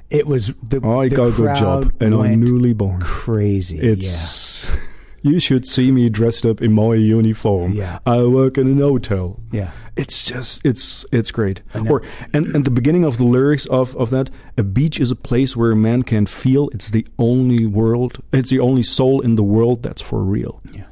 [0.10, 3.02] it was the Oh, I the got a good job, and I'm newly born.
[3.02, 3.77] crazy.
[3.80, 4.72] It's
[5.22, 7.73] you should see me dressed up in my uniform.
[7.73, 7.99] Yeah.
[8.06, 9.39] I work in an hotel.
[9.52, 9.61] yeah.
[9.64, 9.72] Yeah.
[9.98, 11.61] It's just it's it's great.
[11.73, 11.89] Know.
[11.89, 15.15] Or and and the beginning of the lyrics of of that a beach is a
[15.15, 19.35] place where a man can feel it's the only world it's the only soul in
[19.35, 20.61] the world that's for real.
[20.76, 20.85] Yeah.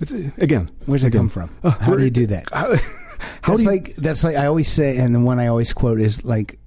[0.00, 0.70] It's again.
[0.86, 1.20] Where's that again.
[1.22, 1.56] come from?
[1.62, 2.48] Uh, How do you do that?
[2.52, 2.74] How,
[3.42, 5.72] how that's do you, like that's like I always say, and the one I always
[5.72, 6.58] quote is like,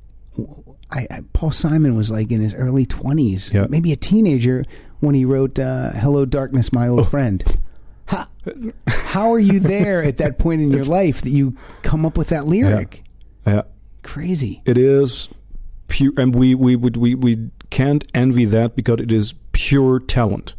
[0.91, 3.65] I, I Paul Simon was like in his early twenties, Yeah.
[3.69, 4.63] maybe a teenager
[4.99, 6.99] when he wrote uh, "Hello, Darkness, My Oh.
[6.99, 7.43] Old Friend."
[8.05, 8.27] How,
[8.87, 12.27] how are you there at that point in your life that you come up with
[12.29, 13.03] that lyric?
[13.47, 13.61] yeah.
[14.03, 14.61] Crazy.
[14.65, 15.29] It is
[15.87, 20.53] pure, and we we would we, we can't envy that because it is pure talent.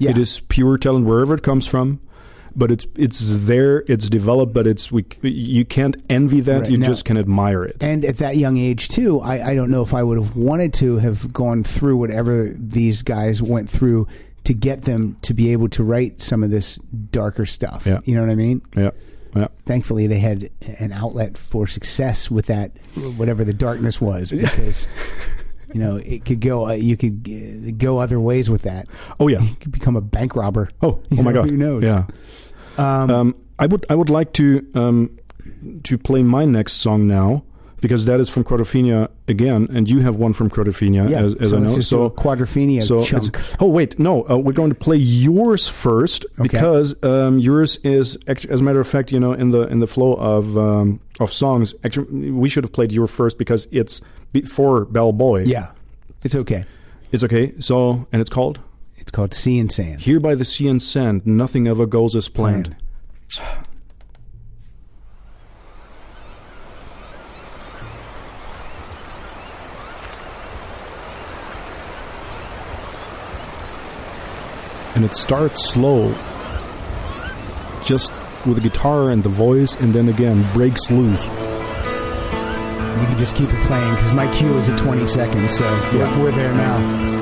[0.00, 0.10] Yeah.
[0.10, 2.00] It is pure talent wherever it comes from,
[2.54, 6.62] but it's it's there, it's developed, but it's we you can't envy that.
[6.62, 6.86] Right, you no.
[6.86, 7.76] just can admire it.
[7.80, 10.74] And at that young age too, I, I don't know if I would have wanted
[10.74, 14.08] to have gone through whatever these guys went through
[14.44, 16.76] to get them to be able to write some of this
[17.10, 17.86] darker stuff.
[17.86, 18.00] Yeah.
[18.04, 18.62] You know what I mean?
[18.76, 18.90] yeah,
[19.34, 19.48] yeah.
[19.66, 22.72] thankfully they had an outlet for success with that
[23.16, 24.88] whatever the darkness was because
[25.72, 28.86] you know it could go uh, you could uh, go other ways with that
[29.18, 29.40] Oh yeah.
[29.40, 31.50] you could become a bank robber Oh, You oh my know, god.
[31.50, 32.06] who knows Yeah.
[32.78, 35.18] um, Um, I would I would like to um,
[35.84, 37.44] to play my next song now
[37.80, 41.50] because that is from Quadrophenia again, and you have one from Quadrophenia yeah as, as
[41.50, 41.64] so I know.
[41.66, 44.96] let's just do so quadrophenia so chunk oh wait, no, uh, we're going to play
[44.96, 46.42] yours first Okay.
[46.48, 49.86] because um, yours is as a matter of fact, you know, in the in the
[49.86, 51.74] flow of um, of songs.
[51.84, 54.00] Actually, we should have played your first because it's
[54.32, 55.42] before Bell Boy.
[55.44, 55.70] yeah
[56.22, 56.64] it's okay
[57.12, 57.52] it's okay.
[57.58, 58.60] So and it's called
[58.96, 60.02] It's called Sea and Sand.
[60.02, 62.76] Here by the sea and sand, nothing ever goes as planned.
[75.00, 76.12] And it starts slow,
[77.82, 78.12] just
[78.44, 81.24] with the guitar and the voice, and then again breaks loose.
[81.24, 85.64] You can just keep it playing because my cue is at 20 seconds, so
[85.94, 87.19] we're, we're there now.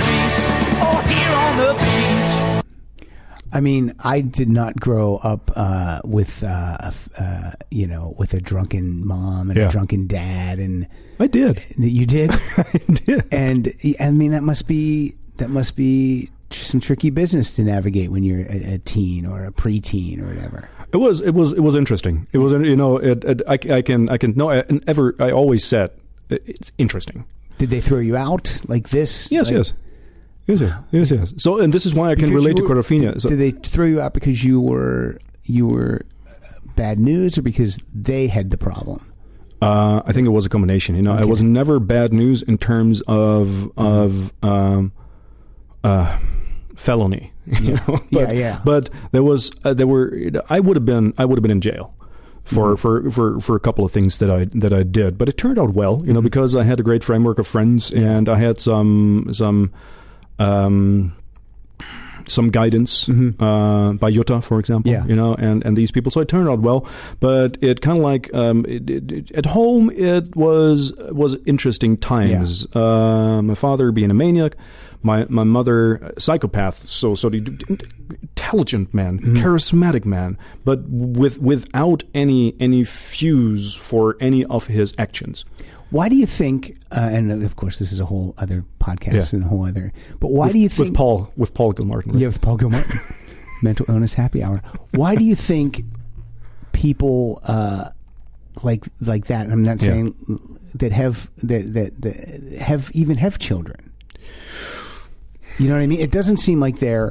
[0.00, 0.46] Streets
[0.82, 2.64] or here on the beach.
[3.52, 8.40] I mean, I did not grow up uh, with, uh, uh, you know, with a
[8.40, 9.68] drunken mom and Yeah.
[9.68, 10.86] a drunken dad, and
[11.18, 11.58] I did.
[11.78, 12.30] you did.
[12.56, 13.24] I did.
[13.32, 18.22] and I mean, that must be that must be some tricky business to navigate when
[18.22, 20.68] you're a, a teen or a preteen or whatever.
[20.92, 22.26] It was it was it was interesting.
[22.32, 25.14] It was you know it, it I, I can I can no I, and ever
[25.18, 25.90] I always said
[26.28, 27.24] it- it's interesting.
[27.56, 29.32] Did they throw you out like this?
[29.32, 29.72] Yes, Like- yes.
[30.48, 31.32] Yes, yes, yes, yes.
[31.36, 33.50] So, and this is why I can Because relate to you were- So, Did they
[33.52, 36.30] throw you out because you were you were uh,
[36.74, 39.04] bad news, or because they had the problem?
[39.60, 40.94] uh, I think it was a combination.
[40.96, 41.22] You know, Okay.
[41.24, 44.92] it was never bad news in terms of of um,
[45.84, 46.18] uh,
[46.76, 47.32] felony.
[47.62, 48.60] You know, Yeah, but, yeah.
[48.64, 50.12] But there was uh, there were
[50.50, 51.94] I would have been I would have been in jail.
[52.44, 52.80] For, Mm-hmm.
[52.80, 55.58] for, for, for a couple of things that I that I did, but it turned
[55.58, 56.06] out well, Mm-hmm.
[56.08, 59.70] you know, because I had a great framework of friends and I had some some
[60.38, 61.14] um,
[62.26, 64.92] some guidance uh, by Jutta, for example.
[64.92, 65.02] Mm-hmm.
[65.02, 65.08] Yeah.
[65.08, 66.10] You know, and, and these people.
[66.12, 66.86] So it turned out well,
[67.20, 69.90] but it kind of like um, it, it, it- at home.
[69.90, 72.66] It was was interesting times.
[72.76, 74.56] Uh, my father being a maniac,
[75.02, 76.74] my my mother psychopath.
[76.86, 77.38] So so the
[78.10, 79.36] intelligent man, Mm-hmm.
[79.36, 85.44] charismatic man, but with without any any fuse for any of his actions.
[85.90, 86.76] Why do you think?
[86.92, 89.38] Uh, and of course, this is a whole other podcast Yeah.
[89.38, 89.92] and a whole other.
[90.20, 92.12] But why with, do you think with Paul with Paul Gilmartin?
[92.12, 92.20] right?
[92.20, 93.00] You have Paul Gilmartin,
[93.62, 94.62] Mental Illness Happy Hour.
[94.92, 95.84] Why do you think
[96.72, 97.90] people uh,
[98.62, 99.50] like like that?
[99.50, 99.88] I'm not Yeah.
[99.88, 103.92] saying that have that, that that have even have children.
[105.58, 106.00] You know what I mean?
[106.00, 107.10] It doesn't seem like they're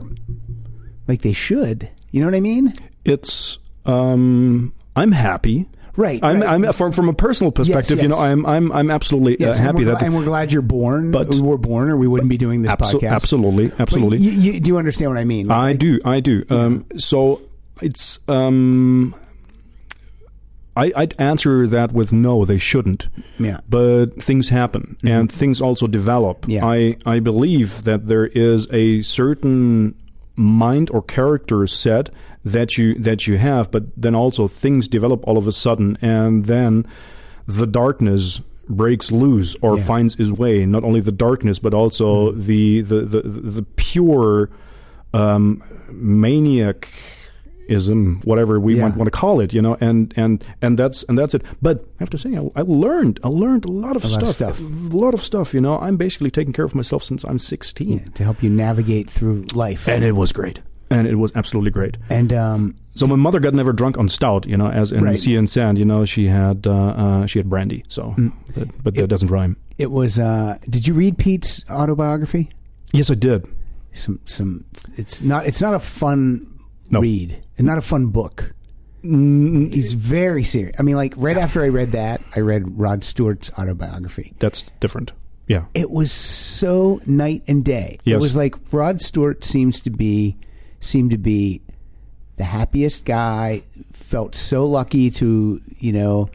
[1.07, 1.89] like they should.
[2.11, 2.73] You know what I mean?
[3.03, 5.67] It's um, I'm happy.
[5.97, 6.19] Right.
[6.23, 6.49] I'm, right.
[6.65, 8.01] I'm from from a personal perspective.
[8.01, 8.17] You know.
[8.17, 11.11] I'm I'm I'm absolutely Yes, uh, happy we're, that and we're glad you're born.
[11.11, 13.11] But- we were born, or we wouldn't be doing this Abso- podcast.
[13.11, 14.19] absolutely, absolutely.
[14.19, 15.51] you, you, do you understand what I mean?
[15.51, 16.45] I Like, do, I do.
[16.49, 17.41] Um, so
[17.81, 19.13] it's um,
[20.75, 23.07] I, I'd answer that with no, they shouldn't.
[23.39, 23.61] Yeah.
[23.67, 26.41] But things happen and things also develop.
[26.41, 26.51] Mm-hmm.
[26.51, 26.65] Yeah.
[26.65, 29.95] I I believe that there is a certain
[30.37, 32.09] mind or character set
[32.45, 36.45] that you that you have, but then also things develop all of a sudden, and
[36.45, 36.85] then
[37.45, 38.39] the darkness
[38.69, 39.77] breaks loose or Yeah.
[39.79, 39.87] Mm-hmm.
[39.87, 40.65] finds its way.
[40.65, 44.49] Not only the darkness, but also the, the the the pure
[45.13, 45.61] um,
[45.91, 46.87] maniac
[47.69, 48.83] ism, whatever we Yeah.
[48.83, 51.41] want, want to call it, you know, and and and that's and that's it.
[51.61, 54.27] But I have to say, I, I learned, I learned a lot of A lot
[54.27, 54.93] stuff, of stuff.
[54.93, 55.53] a lot of stuff.
[55.53, 58.49] You know, I'm basically taking care of myself since I'm 16, yeah, to help you
[58.49, 59.87] navigate through life.
[59.87, 61.97] and it was great, and it was absolutely great.
[62.09, 65.19] And um, So my mother got never drunk on stout, you know, as in Right.
[65.19, 65.77] sea and sand.
[65.77, 67.83] You know, she had uh, uh, she had brandy.
[67.89, 68.15] So,
[68.55, 69.09] but, but that Mm.
[69.09, 69.55] Doesn't rhyme.
[69.77, 70.17] it was.
[70.17, 72.49] Uh, did you read Pete's autobiography?
[72.93, 73.45] Yes, I did.
[73.93, 74.65] Some some.
[74.95, 75.45] It's not.
[75.45, 76.47] It's not a fun
[76.89, 77.01] No.
[77.01, 77.39] read.
[77.57, 78.53] and not a fun book.
[79.03, 80.75] Mm, He's very serious.
[80.79, 84.33] I mean, like right after I read that, I read Rod Stewart's autobiography.
[84.39, 85.11] that's different.
[85.47, 85.65] Yeah.
[85.73, 87.99] It was so night and day.
[88.05, 90.35] It was like Rod Stewart seems to be
[90.81, 91.61] seemed to be
[92.35, 93.63] the happiest guy.
[93.93, 96.29] Felt so lucky to you know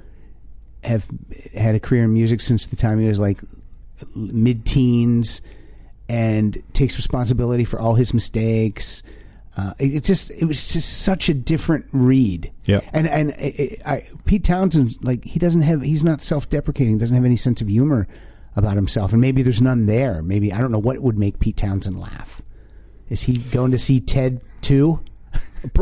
[0.82, 1.06] have
[1.54, 3.40] had a career in music since the time he was like
[4.16, 5.42] mid teens,
[6.08, 9.02] and takes responsibility for all his mistakes.
[9.56, 12.52] Uh, it, it just it was just such a different read.
[12.64, 12.80] Yeah.
[12.92, 17.14] and and I, I, Pete Townshend like he doesn't have he's not self deprecating, doesn't
[17.14, 18.08] have any sense of humor
[18.56, 20.22] about himself, and maybe there's none there.
[20.22, 22.42] Maybe I don't know what would make Pete Townshend laugh.
[23.08, 25.00] Is he going to see Ted too?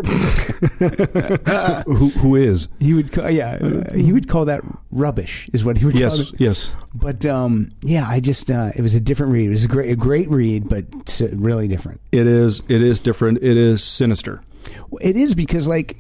[1.87, 2.69] who who is?
[2.79, 5.49] He would, call, yeah, uh, he would call that rubbish.
[5.53, 6.35] Is what he would call Yes, it.
[6.41, 6.71] yes.
[6.95, 9.47] But um, yeah, I just uh, it was a different read.
[9.47, 10.85] It was a great, a great read, but
[11.33, 12.01] really different.
[12.13, 12.63] It is.
[12.69, 13.39] It is different.
[13.39, 14.43] It is sinister.
[15.01, 15.99] It is because like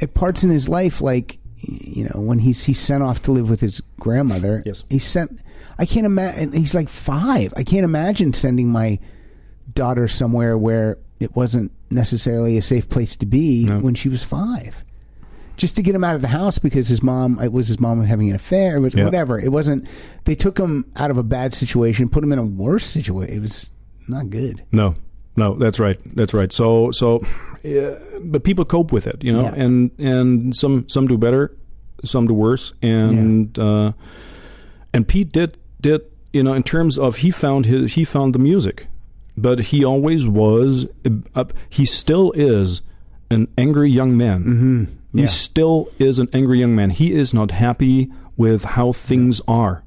[0.00, 3.48] at parts in his life, like you know, when he's he's sent off to live
[3.48, 4.62] with his grandmother.
[4.66, 4.84] Yes.
[4.90, 5.40] he sent.
[5.78, 6.52] I can't imagine.
[6.52, 7.52] He's like five.
[7.56, 8.98] I can't imagine sending my
[9.74, 13.78] daughter somewhere where it wasn't necessarily a safe place to be No.
[13.80, 14.84] when she was five.
[15.56, 18.02] Just to get him out of the house because his mom, it was his mom
[18.04, 19.04] having an affair, but Yeah.
[19.04, 19.38] whatever.
[19.38, 19.86] It wasn't.
[20.24, 23.36] They took him out of a bad situation, put him in a worse situation.
[23.36, 23.70] It was
[24.08, 24.62] not good.
[24.72, 24.94] No,
[25.36, 25.98] no, that's right.
[26.16, 26.50] That's right.
[26.52, 27.22] So, so,
[27.62, 29.54] yeah, but people cope with it, you know, Yeah.
[29.54, 31.54] and and some some do better,
[32.04, 33.92] some do worse, and uh,
[34.92, 36.00] and Pete did did
[36.32, 38.86] you know in terms of he found his he found the music,
[39.36, 40.86] but he always was
[41.34, 42.82] uh, he still is
[43.30, 44.40] an angry young man.
[44.44, 44.84] Mm-hmm.
[45.14, 45.22] Yeah.
[45.22, 46.90] He still is an angry young man.
[46.90, 49.82] He is not happy with how things are.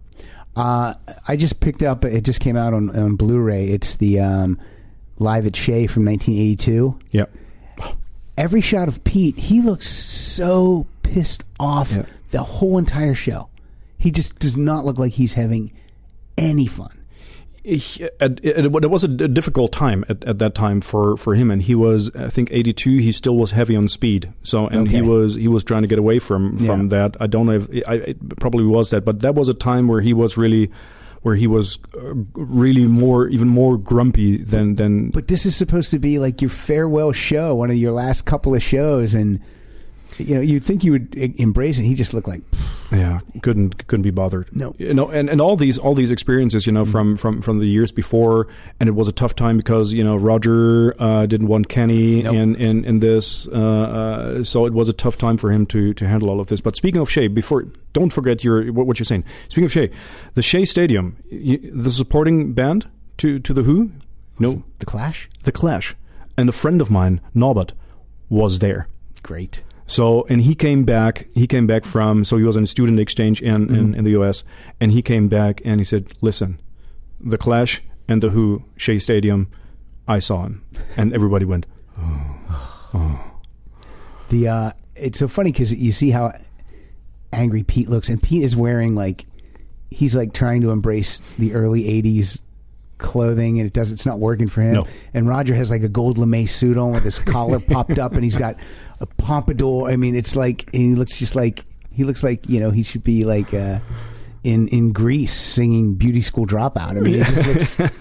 [0.55, 0.93] Uh,
[1.27, 2.05] I just picked up.
[2.05, 3.65] It just came out on, on Blu-ray.
[3.65, 4.59] It's the um,
[5.19, 6.97] live at Shea from 1982.
[7.11, 7.31] Yep.
[8.37, 12.05] Every shot of Pete, he looks so pissed off Yeah.
[12.29, 13.49] the whole entire show.
[13.97, 15.71] He just does not look like he's having
[16.37, 16.91] any fun.
[17.65, 21.49] He- it, it, it was a difficult time at, at that time for, for him,
[21.49, 22.97] and he was I think eighty two.
[22.99, 25.97] He still was heavy on speed, so and he was he was trying to get
[25.99, 26.87] away from from Yeah.
[27.09, 27.17] that.
[27.19, 30.01] I don't know if I, it probably was that, but that was a time where
[30.01, 30.69] he was really
[31.23, 35.89] where he was uh, really more even more grumpy than than But this is supposed
[35.89, 39.39] to be like your farewell show, one of your last couple of shows, and
[40.17, 41.83] you know you'd think you would embrace it.
[41.83, 42.41] He just looked like
[42.91, 44.55] yeah couldn't couldn't be bothered.
[44.55, 44.75] No.
[44.77, 47.65] you know, and, and all these all these experiences, you know, from from from the
[47.65, 48.47] years before,
[48.79, 52.35] and it was a tough time because you know Roger uh, didn't want Kenney Nope.
[52.35, 55.93] in in in this, uh, uh, so it was a tough time for him to
[55.93, 56.61] to handle all of this.
[56.61, 59.25] But speaking of Shea, before don't forget your what, what you're saying.
[59.49, 59.89] Speaking of Shea,
[60.35, 62.87] the Shea Stadium, y the supporting band
[63.17, 63.91] to to the Who,
[64.39, 65.29] no, the Clash.
[65.43, 65.95] the Clash,
[66.37, 67.73] and a friend of mine, Norbert,
[68.29, 68.87] was there.
[69.23, 69.63] Great.
[69.87, 71.27] So and he came back.
[71.33, 74.43] He came back from so he was on student exchange in, in, in the U.S.
[74.79, 76.59] and he came back and he said, "Listen,
[77.19, 79.47] the Clash and the Who, Shea Stadium,
[80.07, 80.63] I saw him,"
[80.97, 81.65] and everybody went,
[81.97, 83.35] Oh
[84.29, 86.33] The uh, it's so funny because you see how
[87.31, 89.25] angry Pete looks, and Pete is wearing like
[89.91, 92.41] he's like trying to embrace the early '80s
[92.97, 94.73] clothing, and it does it's not working for him.
[94.73, 94.87] No.
[95.13, 98.23] And Roger has like a gold lame suit on with his collar popped up, and
[98.23, 98.57] he's got
[98.99, 99.89] a pompadour.
[99.89, 102.83] I mean, it's like and he looks just like he looks like you know he
[102.83, 103.53] should be like.
[103.53, 103.79] Uh,
[104.43, 107.91] in, in Grease, singing "Beauty School Dropout." I mean, it just looks.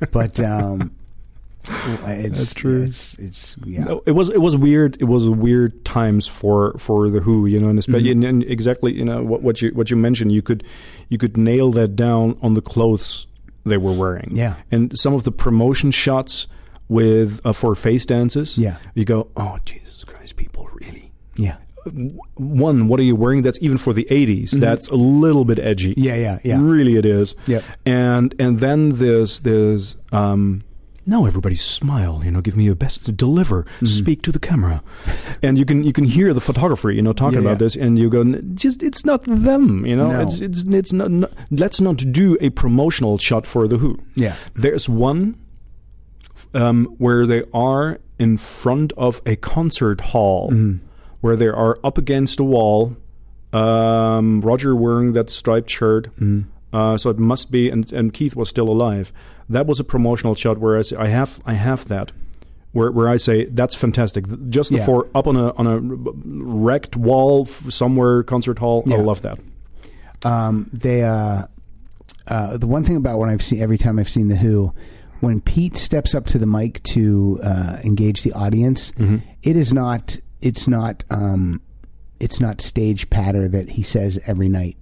[0.12, 0.94] but um,
[1.70, 2.82] it's, That's true.
[2.82, 3.84] It's, it's yeah.
[3.84, 4.96] No, it was it was weird.
[5.00, 8.92] It was weird times for for the Who, you know, and especially and, and exactly
[8.92, 10.32] you know what, what you what you mentioned.
[10.32, 10.64] You could
[11.08, 13.26] you could nail that down on the clothes
[13.64, 14.32] they were wearing.
[14.36, 14.56] Yeah.
[14.70, 16.46] and some of the promotion shots
[16.88, 18.56] with uh, for face dances.
[18.58, 18.76] Yeah.
[18.94, 21.12] you go, oh Jesus Christ, people really.
[21.36, 21.56] yeah.
[22.34, 23.40] One, what are you wearing?
[23.42, 24.50] That's even for the 80s.
[24.50, 25.92] That's a little bit edgy.
[25.92, 26.02] Mm-hmm.
[26.02, 26.58] Yeah, yeah, yeah.
[26.60, 27.34] Really, it is.
[27.46, 27.64] Yep.
[27.86, 30.64] And and then there's there's um,
[31.08, 32.20] now everybody smile.
[32.24, 33.62] You know, give me your best to deliver.
[33.64, 33.86] Mm-hmm.
[33.86, 34.82] Speak to the camera,
[35.42, 36.90] and you can you can hear the photographer.
[36.90, 37.64] You know, talking Yeah, about yeah.
[37.66, 38.22] this, and you go,
[38.54, 39.86] just it's not them.
[39.86, 40.20] You know, No.
[40.20, 41.30] it's it's it's not, not.
[41.50, 43.98] Let's not do a promotional shot for the Who.
[44.14, 44.34] Yeah.
[44.54, 45.36] There's one
[46.54, 50.84] um, where they are in front of a concert hall, Mm-hmm.
[51.22, 52.96] where they are up against a wall.
[53.52, 56.76] Um, Roger wearing that striped shirt, Mm-hmm.
[56.76, 59.10] uh, so it must be, and, and Keith was still alive.
[59.48, 62.12] That was a promotional shot where I, say, I have I have that.
[62.72, 64.84] Where, where I say that's fantastic, just the Yeah.
[64.86, 68.84] four up on a on a wrecked wall f- somewhere concert hall.
[68.92, 69.38] I love that.
[70.24, 71.46] Um, they uh,
[72.26, 74.74] uh, the one thing about when I've seen every time I've seen the Who,
[75.20, 78.92] when Pete steps up to the mic to uh, engage the audience,
[79.42, 81.62] it is not it's not um,
[82.20, 84.76] it's not stage patter that he says every night.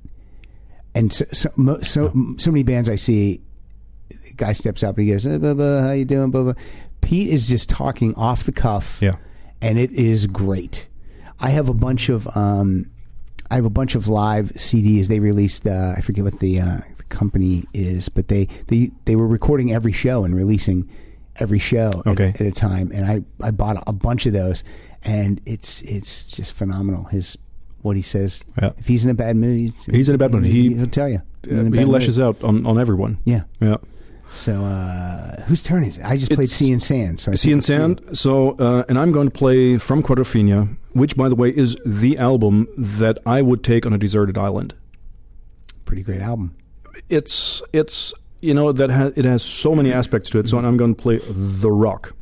[0.94, 3.43] And so so mo- so, so many bands I see,
[4.09, 6.53] the guy steps up and he goes, "Uh, blah, blah, "How you doing?" Blah, blah.
[7.01, 9.16] Pete is just talking off the cuff Yeah.
[9.62, 10.89] and it is great.
[11.39, 12.91] I have a bunch of um,
[13.51, 15.07] I have a bunch of live CDs.
[15.09, 19.15] They released uh, I forget what the, uh, the company is, but they, they they
[19.16, 20.89] were recording every show and releasing
[21.37, 22.28] every show at- Okay.
[22.31, 22.91] at, a time.
[22.93, 24.65] And I, I bought a bunch of those,
[25.05, 27.05] and it's it's just phenomenal.
[27.05, 27.37] His
[27.83, 28.45] what he says.
[28.61, 28.70] Yeah.
[28.78, 30.45] If he's in a bad mood, he's, in a bad mood.
[30.45, 31.23] He- he'll tell you.
[31.49, 33.19] Uh, he lashes out on, on everyone.
[33.24, 33.43] Yeah.
[33.61, 33.77] Yeah.
[34.31, 36.05] So uh, whose turn is it?
[36.05, 37.20] I just played Sea and Sand.
[37.20, 37.65] So I Sea and.
[37.65, 38.03] Sand.
[38.12, 42.19] So, uh, and I'm going to play from Quadrophenia, which, by the way, is the
[42.19, 44.74] album that I would take on a deserted island.
[45.85, 46.57] Pretty great album.
[47.09, 50.48] It's it's you know that ha- it has so many aspects to it.
[50.48, 52.15] So I'm going to play the rock.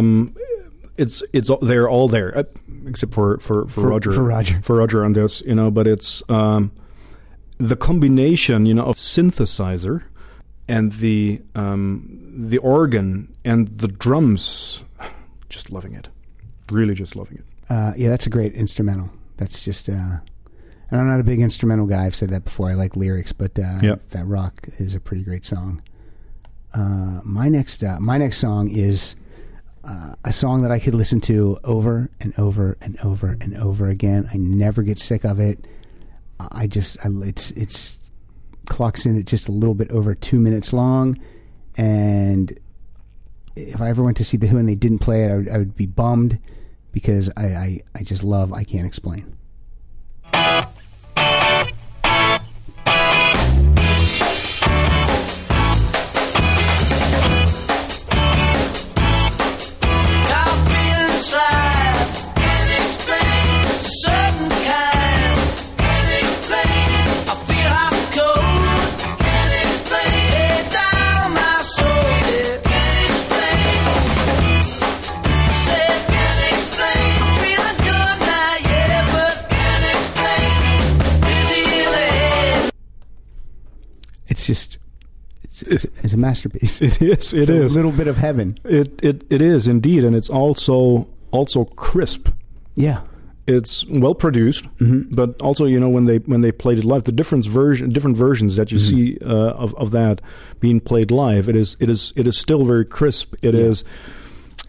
[0.00, 0.34] Um,
[0.96, 2.42] it's it's they're all there uh,
[2.86, 4.60] except for for, for, For- Roger for Roger.
[4.62, 5.70] for Roger on this, you know.
[5.70, 6.72] But it's um,
[7.58, 10.02] the combination, you know, of synthesizer
[10.68, 14.82] and the um, the organ and the drums.
[15.48, 16.08] Just loving it,
[16.70, 17.44] really, just loving it.
[17.68, 19.10] Uh, yeah, that's a great instrumental.
[19.36, 19.88] That's just.
[19.88, 20.18] Uh,
[20.92, 22.04] and I'm not a big instrumental guy.
[22.06, 22.68] I've said that before.
[22.70, 23.96] I like lyrics, but uh, Yeah.
[24.10, 25.82] that rock is a pretty great song.
[26.72, 29.16] Uh, my next, uh, my next song is
[29.84, 33.88] uh, a song that I could listen to over and over and over and over
[33.88, 34.28] again.
[34.32, 35.64] I never get sick of it.
[36.38, 38.10] I just, I, it's, it's
[38.66, 41.20] clocks in at just a little bit over two minutes long,
[41.76, 42.58] and
[43.56, 45.48] if I ever went to see the Who and they didn't play it, I would,
[45.48, 46.38] I would be bummed
[46.92, 49.36] because I, I, I just love I Can't Explain.
[86.10, 86.82] It's a masterpiece.
[86.82, 87.32] It is.
[87.34, 88.56] It It's a little bit of heaven.
[88.64, 92.28] It it it is indeed, and it's also also crisp.
[92.76, 93.00] Yeah,
[93.46, 95.14] It's well produced, Mm-hmm.
[95.14, 98.16] but also you know when they when they played it live, the different version different
[98.16, 98.96] versions that you Mm-hmm.
[98.96, 100.20] see uh, of of that
[100.60, 103.34] being played live, it is it is it is still very crisp.
[103.42, 103.84] It is.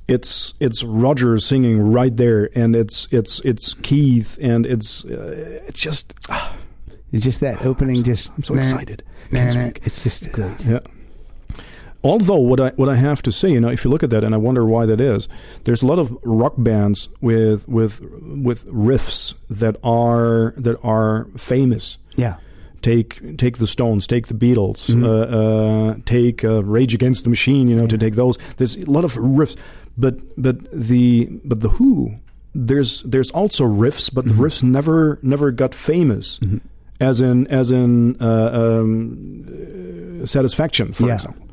[0.08, 5.80] It's it's Roger singing right there, and it's it's it's Keith, and it's uh, it's
[5.80, 6.14] just
[7.14, 8.04] it's just that opening.
[8.04, 9.04] Just I'm so nah, excited.
[9.32, 9.72] nah, nah.
[9.86, 10.66] It's just great.
[10.66, 10.80] Yeah.
[12.04, 14.24] Although what I what I have to say, you know, if you look at that,
[14.24, 15.28] and I wonder why that is,
[15.66, 21.98] there's a lot of rock bands with with with riffs that are that are famous.
[22.16, 22.38] Yeah,
[22.82, 25.04] Take take the Stones, take the Beatles, Mm-hmm.
[25.06, 27.68] uh, uh, take uh, Rage Against the Machine.
[27.68, 28.38] You know, to take those.
[28.58, 29.56] There's a lot of riffs,
[29.96, 32.16] but but the but the Who.
[32.56, 34.38] There's there's also riffs, but Mm-hmm.
[34.42, 36.40] the riffs never never got famous.
[37.00, 41.16] As in, as in uh, um, uh, satisfaction, for Yeah.
[41.16, 41.48] example.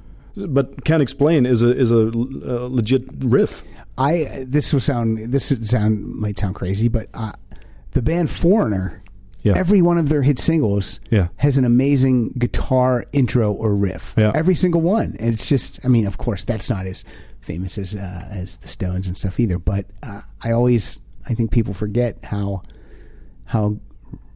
[0.46, 3.64] But can't explain is a is a, uh legit riff.
[3.96, 7.32] I this will sound this sound might sound crazy, but uh,
[7.92, 9.02] the band Foreigner.
[9.42, 9.52] Yeah.
[9.56, 11.28] Every one of their hit singles Yeah.
[11.36, 14.14] has an amazing guitar intro or riff.
[14.18, 14.32] Yeah.
[14.34, 15.14] Every single one.
[15.20, 17.04] And it's just, I mean, of course, that's not as
[17.40, 19.58] famous as uh, as the Stones and stuff either.
[19.58, 22.62] But uh, I always, I think people forget how
[23.44, 23.78] how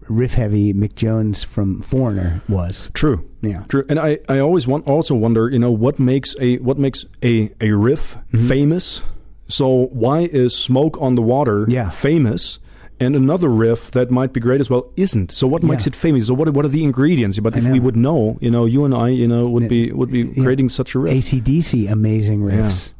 [0.08, 2.90] riff heavy Mick Jones from Foreigner was.
[2.94, 3.28] True.
[3.42, 3.64] Yeah.
[3.68, 3.84] True.
[3.88, 7.50] And I, I always want also wonder, you know, what makes a what makes a,
[7.60, 8.48] a riff Mm-hmm.
[8.48, 9.02] famous?
[9.48, 11.90] So why is Smoke on the Water Yeah.
[11.90, 12.58] famous?
[13.00, 15.32] And another riff that might be great as well isn't.
[15.32, 15.90] So what makes Yeah.
[15.90, 16.28] it famous?
[16.28, 17.38] So what what are the ingredients?
[17.40, 20.12] But if we would know, you know, you and I, you know, would be would
[20.12, 20.42] be Yeah.
[20.44, 21.12] creating such a riff.
[21.12, 22.92] ACDC, amazing riffs.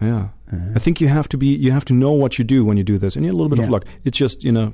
[0.00, 0.28] Yeah.
[0.74, 2.82] I think you have to be you have to know what you do when you
[2.84, 3.14] do this.
[3.16, 3.64] And you need a little bit Yeah.
[3.66, 3.84] of luck.
[4.04, 4.72] It's just, you know,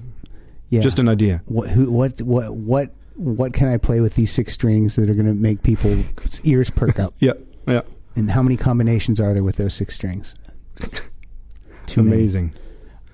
[0.69, 0.81] Yeah.
[0.81, 1.43] just an idea.
[1.47, 5.15] what who what what what what can I play with these six strings that are
[5.15, 7.15] going to make people's ears perk up?
[7.21, 7.33] Yeah.
[7.67, 7.83] Yeah.
[8.15, 10.35] And how many combinations are there with those six strings?
[11.87, 12.17] Too many.
[12.17, 12.53] Amazing.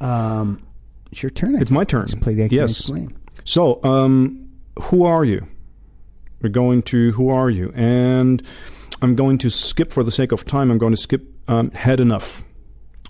[0.00, 0.62] Um,
[1.10, 1.54] it's your turn.
[1.56, 1.76] I It's think.
[1.76, 2.00] my turn.
[2.02, 2.80] Let's play the I Yes.
[2.80, 3.16] Explain.
[3.44, 4.48] So, um,
[4.84, 5.46] who are you?
[6.40, 7.72] We're going to who are you?
[7.74, 8.42] And
[9.00, 10.70] I'm going to skip for the sake of time.
[10.70, 12.44] I'm going to skip um, head enough.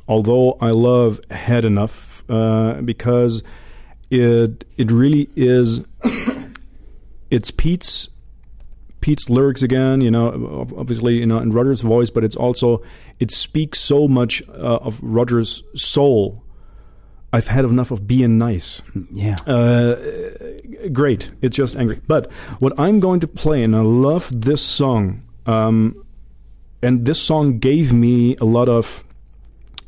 [0.09, 3.43] Although I love head enough uh, because
[4.13, 5.81] it it really is.
[7.31, 8.09] it's Pete's
[9.01, 10.03] Pete's lyrics again.
[10.03, 12.83] You know, obviously, you know, in Roger's voice, but it's also
[13.19, 16.45] it speaks so much uh, of Roger's soul.
[17.33, 18.83] I've had enough of being nice.
[19.11, 19.37] Yeah.
[19.47, 19.97] Uh,
[20.93, 21.31] great.
[21.41, 22.03] It's just angry.
[22.07, 26.05] But what I'm going to play, and I love this song, um,
[26.83, 29.03] and this song gave me a lot of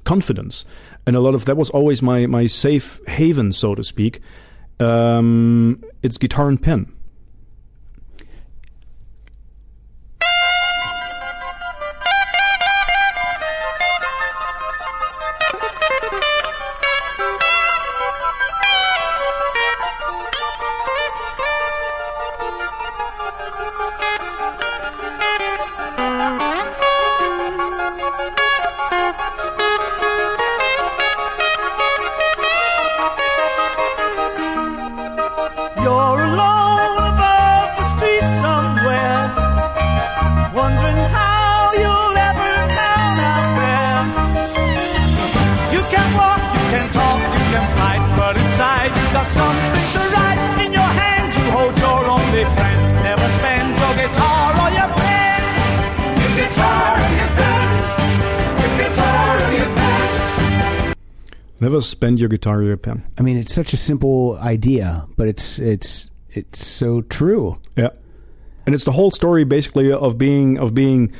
[0.04, 0.64] confidence,
[1.06, 4.20] and a lot of that was always my my safe haven, so to speak.
[4.80, 6.92] Um, it's guitar and pen.
[62.04, 63.02] Spend your guitar or your pen.
[63.16, 67.58] I mean, it's such a simple idea, but it's it's it's so true.
[67.76, 67.88] Yeah,
[68.66, 71.14] and it's the whole story basically of being of being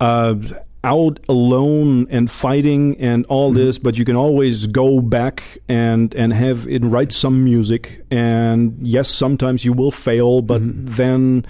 [0.00, 0.36] uh,
[0.82, 6.32] out alone and fighting and all this, but you can always go back and and
[6.32, 8.00] have it write some music.
[8.10, 11.44] And yes, sometimes you will fail, but then.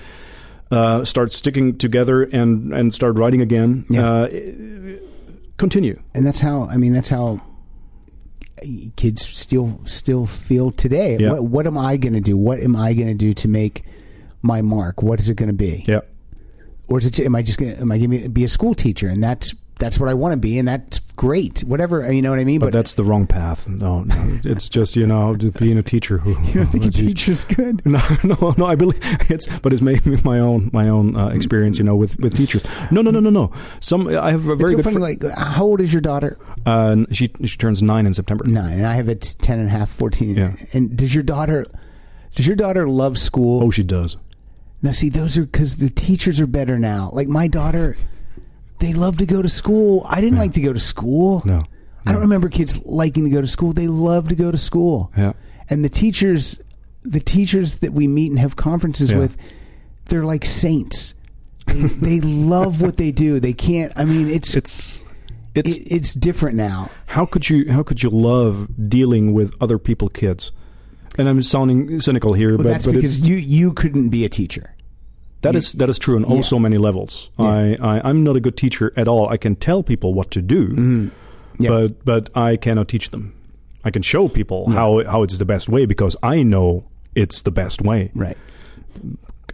[0.70, 3.84] Uh, start sticking together and and start writing again.
[3.90, 4.10] Yeah.
[4.10, 4.28] Uh,
[5.58, 6.02] continue.
[6.14, 7.40] and that's how I mean that's how
[8.96, 11.16] kids still still feel today.
[11.18, 11.30] Yeah.
[11.30, 12.36] What, what am I going to do?
[12.36, 13.84] What am I going to do to make
[14.42, 15.02] my mark?
[15.02, 15.84] What is it going to be?
[15.86, 16.10] Yep.
[16.86, 18.74] Or is it, am I just going to am I going to be a school
[18.74, 19.08] teacher?
[19.08, 21.64] And that's that's what I want to be, and that's great.
[21.64, 22.60] Whatever you know what I mean.
[22.60, 23.68] But, that's the wrong path.
[23.68, 26.30] No, no, it's just you know just being a teacher who.
[26.46, 27.84] you don't think a teacher's good?
[27.84, 28.66] No, no, no.
[28.66, 32.18] I believe it's, but it's maybe my own my own uh, experience, you know, with,
[32.20, 32.64] with teachers.
[32.90, 33.52] No, no, no, no, no.
[33.80, 34.84] Some I have a It's very so good.
[34.84, 34.94] funny.
[35.16, 36.38] fri- Like, how old is your daughter?
[36.66, 38.44] uh, she she turns nine in September.
[38.46, 40.36] Nine, and I have a t- ten and a half, fourteen.
[40.36, 40.54] Yeah.
[40.72, 41.64] And does your daughter?
[42.36, 43.62] Does your daughter love school?
[43.62, 44.16] Oh, she does.
[44.82, 47.10] Now, see, those are because the teachers are better now.
[47.12, 47.96] Like my daughter,
[48.84, 50.04] they love to go to school.
[50.08, 51.42] I didn't like to go to school.
[51.44, 51.64] No.
[52.06, 53.72] I don't remember kids liking to go to school.
[53.72, 55.10] They love to go to school.
[55.16, 55.32] Yeah.
[55.70, 56.60] And the teachers,
[57.02, 59.18] the teachers that we meet and have conferences Yeah.
[59.20, 59.36] with,
[60.06, 61.14] they're like saints.
[61.66, 63.40] They, they love what they do.
[63.40, 63.90] They can't.
[63.96, 65.02] I mean, it's It's
[65.54, 66.90] it's it, it's different now.
[67.08, 70.52] how could you how could you love dealing with other people kids?
[71.16, 74.28] And I'm sounding cynical here, But but that's but because you you couldn't be a
[74.28, 74.74] teacher.
[75.44, 76.38] That is that is true on Yeah.
[76.38, 77.30] oh so many levels.
[77.38, 77.46] Yeah.
[77.46, 79.28] I, I I'm not a good teacher at all.
[79.28, 81.08] I can tell people what to do, Mm-hmm.
[81.62, 81.70] Yeah.
[81.70, 83.32] but but I cannot teach them.
[83.84, 86.84] I can show people how how it's the best way because I know
[87.14, 88.10] it's the best way.
[88.14, 88.36] Right.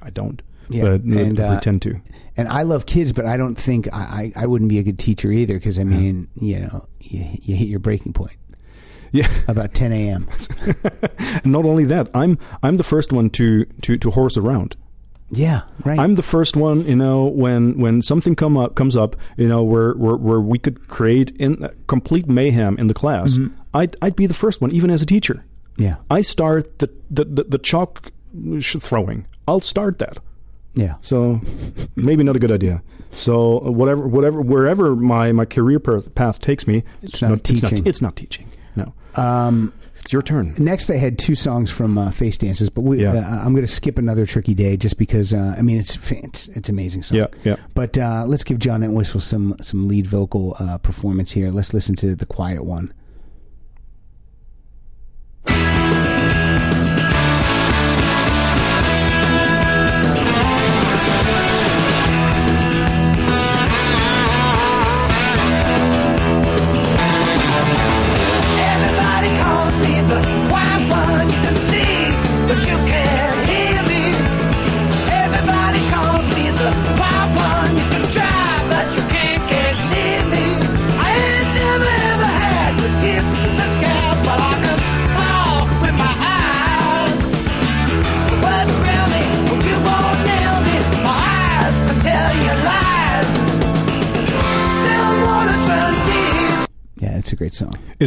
[0.02, 0.40] I don't.
[0.68, 2.00] Yeah, But I and, uh, pretend to.
[2.36, 4.98] And I love kids, but I don't think I, I, I wouldn't be a good
[5.00, 8.36] teacher either because I mean, you know, you, you hit your breaking point
[9.12, 9.28] Yeah.
[9.48, 10.28] about 10 a.m.
[11.44, 14.76] Not only that, I'm I'm the first one to to to horse around.
[15.32, 15.98] Yeah, right.
[15.98, 19.62] I'm the first one, you know, when when something come up comes up, you know,
[19.62, 23.35] where where, where we could create in complete mayhem in the class.
[23.36, 23.55] Mm-hmm.
[23.73, 25.44] I'd I'd be the first one, even as a teacher.
[25.77, 28.11] yeah, I start the the the, the chalk
[28.59, 29.27] sh- throwing.
[29.47, 30.19] I'll start that.
[30.74, 30.94] yeah.
[31.02, 31.40] So
[31.97, 32.82] maybe not a good idea.
[33.12, 37.62] So uh, whatever whatever wherever my my career path path takes me, It's not It's
[37.62, 37.86] not, teaching.
[37.86, 38.47] it's not teaching.
[38.77, 40.55] No, Um, it's your turn.
[40.59, 43.12] next, I had two songs from uh, Face Dances, but we, Yeah.
[43.14, 46.48] uh, I'm going to skip another Tricky Day just because uh, I mean it's it's,
[46.48, 47.18] it's amazing song.
[47.18, 47.56] Yeah, yeah.
[47.74, 51.51] But uh, let's give John Entwistle some some lead vocal uh, performance here.
[51.51, 52.93] Let's listen to the quiet one.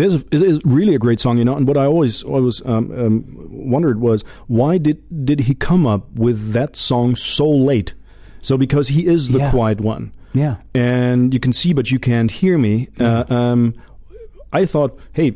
[0.03, 0.15] Is.
[0.31, 1.55] It is really a great song, you know.
[1.55, 6.11] And what I always always um, um, wondered was why did did he come up
[6.13, 7.93] with that song so late?
[8.41, 9.51] So because he is the Yeah.
[9.51, 10.57] quiet one, Yeah.
[10.73, 12.89] and you can see but you can't hear me.
[12.99, 13.73] Uh, um,
[14.51, 15.33] I thought, hey,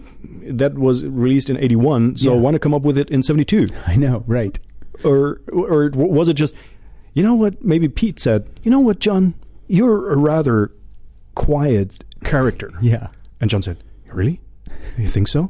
[0.49, 2.39] that was released in '81, so Yeah.
[2.41, 3.67] why not come up with it in '72?
[3.87, 4.59] I know, right.
[5.03, 6.53] Or or was it just,
[7.13, 7.63] you know what?
[7.63, 9.33] Maybe Pete said, you know what, John,
[9.67, 10.71] you're a rather
[11.35, 12.71] quiet character.
[12.81, 13.07] Yeah.
[13.39, 13.77] And John said,
[14.13, 14.39] really?
[14.97, 15.43] You think so?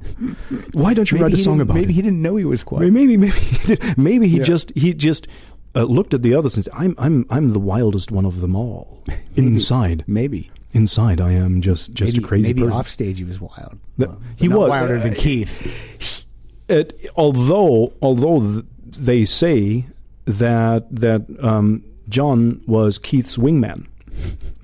[0.73, 1.95] Why don't you write a song about maybe it?
[1.95, 2.91] he didn't know he was quiet.
[2.91, 3.97] Maybe, maybe, he did.
[3.97, 4.43] maybe he Yeah.
[4.43, 5.27] just he just
[5.75, 8.55] uh, looked at the others and said, "I'm I'm I'm the wildest one of them
[8.55, 9.03] all."
[9.35, 10.51] Inside, Maybe.
[10.73, 12.77] inside, I am just just maybe, a crazy maybe person.
[12.77, 13.77] off stage he was wild.
[13.97, 14.69] Well, he was.
[14.69, 15.55] wilder than Uh, Keith.
[16.69, 18.65] It, although although th-
[18.99, 19.85] they say
[20.25, 23.85] that that um, John was Keith's wingman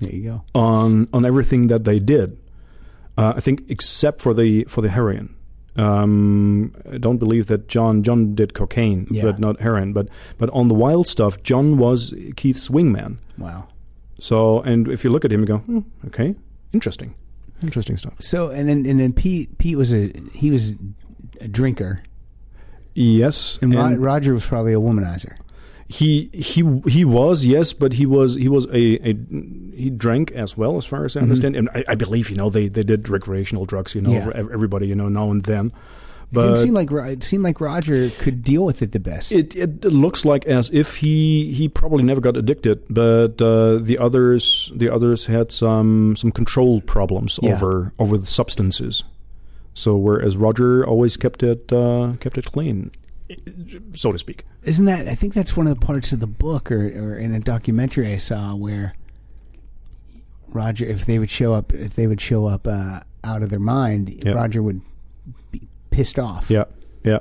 [0.00, 0.44] There you go.
[0.54, 2.36] on on everything that they did.
[3.16, 5.34] Uh, I think except for the for the heroin.
[5.76, 9.24] Um, I don't believe that John John did cocaine, Yeah.
[9.24, 9.92] but not heroin.
[9.92, 10.08] But
[10.38, 13.16] but on the wild stuff, John was Keith's wingman.
[13.38, 13.66] Wow.
[14.20, 16.34] So and if you look at him, you go, hmm, okay,
[16.72, 17.14] interesting,
[17.62, 18.14] interesting stuff.
[18.20, 20.72] So and then and then Pete Pete was a he was
[21.40, 22.02] a drinker
[22.96, 25.36] Yes, and, and Roger was probably a womanizer.
[25.86, 29.14] He he he was yes, but he was he was a, a
[29.74, 32.48] he drank as well, as far as I understand, and I, I believe you know
[32.48, 34.30] they they did recreational drugs, you know, Yeah.
[34.34, 35.66] everybody you know now and then.
[35.66, 35.72] It
[36.36, 39.30] But didn't seem like it seemed like Roger could deal with it the best.
[39.30, 43.98] It, it looks like as if he he probably never got addicted, but uh, the
[44.00, 47.54] others the others had some some control problems Yeah.
[47.54, 49.04] over over the substances.
[49.74, 52.90] So whereas Roger always kept it uh, kept it clean,
[53.94, 54.44] so to speak.
[54.64, 55.08] Isn't that?
[55.08, 58.12] I think that's one of the parts of the book, or, or in a documentary
[58.12, 58.94] I saw where
[60.48, 63.58] Roger, if they would show up, if they would show up uh, out of their
[63.58, 64.32] mind, Yeah.
[64.32, 64.80] Roger would
[65.50, 66.50] be pissed off.
[66.50, 66.64] Yeah,
[67.02, 67.18] yeah.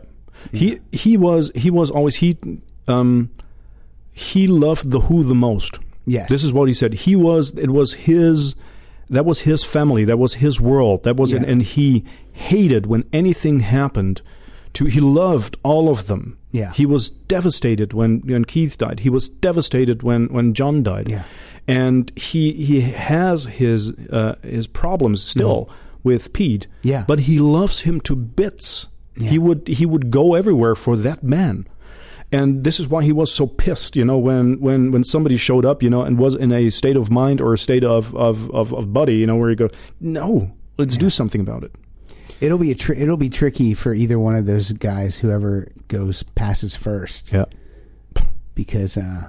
[0.51, 2.37] He he was he was always he
[2.87, 3.29] um
[4.11, 5.79] he loved the Who the most.
[6.05, 6.29] Yes.
[6.29, 6.93] This is what he said.
[6.93, 8.55] He was it was his
[9.09, 10.03] that was his family.
[10.05, 11.03] That was his world.
[11.03, 11.37] That was Yeah.
[11.39, 12.03] and, and he
[12.33, 14.21] hated when anything happened
[14.73, 16.37] to he loved all of them.
[16.51, 16.71] Yeah.
[16.73, 19.01] He was devastated when when Keith died.
[19.01, 21.09] He was devastated when when John died.
[21.09, 21.23] Yeah.
[21.67, 25.69] And he he has his uh, his problems still
[26.03, 26.67] with Pete.
[26.67, 26.87] Mm-hmm.
[26.87, 27.05] Yeah.
[27.07, 28.87] But he loves him to bits.
[29.17, 29.29] Yeah.
[29.29, 31.67] He would he would go everywhere for that man.
[32.31, 35.65] And this is why he was so pissed, you know, when, when, when somebody showed
[35.65, 38.49] up, you know, and was in a state of mind or a state of, of,
[38.49, 39.69] of, of body, you know, where you go,
[39.99, 41.75] no, let's do something about it.
[42.43, 46.23] It'll be a tr- it'll be tricky for either one of those guys, whoever goes
[46.35, 47.45] passes first, Yeah.
[48.55, 49.27] because uh,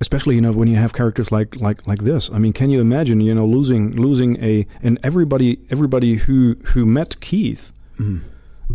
[0.00, 2.80] especially you know when you have characters like like like this i mean can you
[2.82, 7.72] imagine you know losing losing a and everybody everybody who who met keith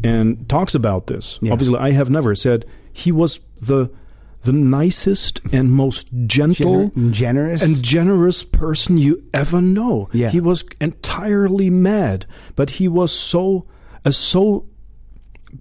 [0.04, 1.54] and talks about this Yeah.
[1.54, 3.92] obviously i have never said he was the
[4.44, 10.10] the nicest and most gentle gener- generous and generous person you ever know.
[10.14, 10.30] Yeah.
[10.32, 13.68] He was entirely mad, but he was so
[14.06, 14.66] a so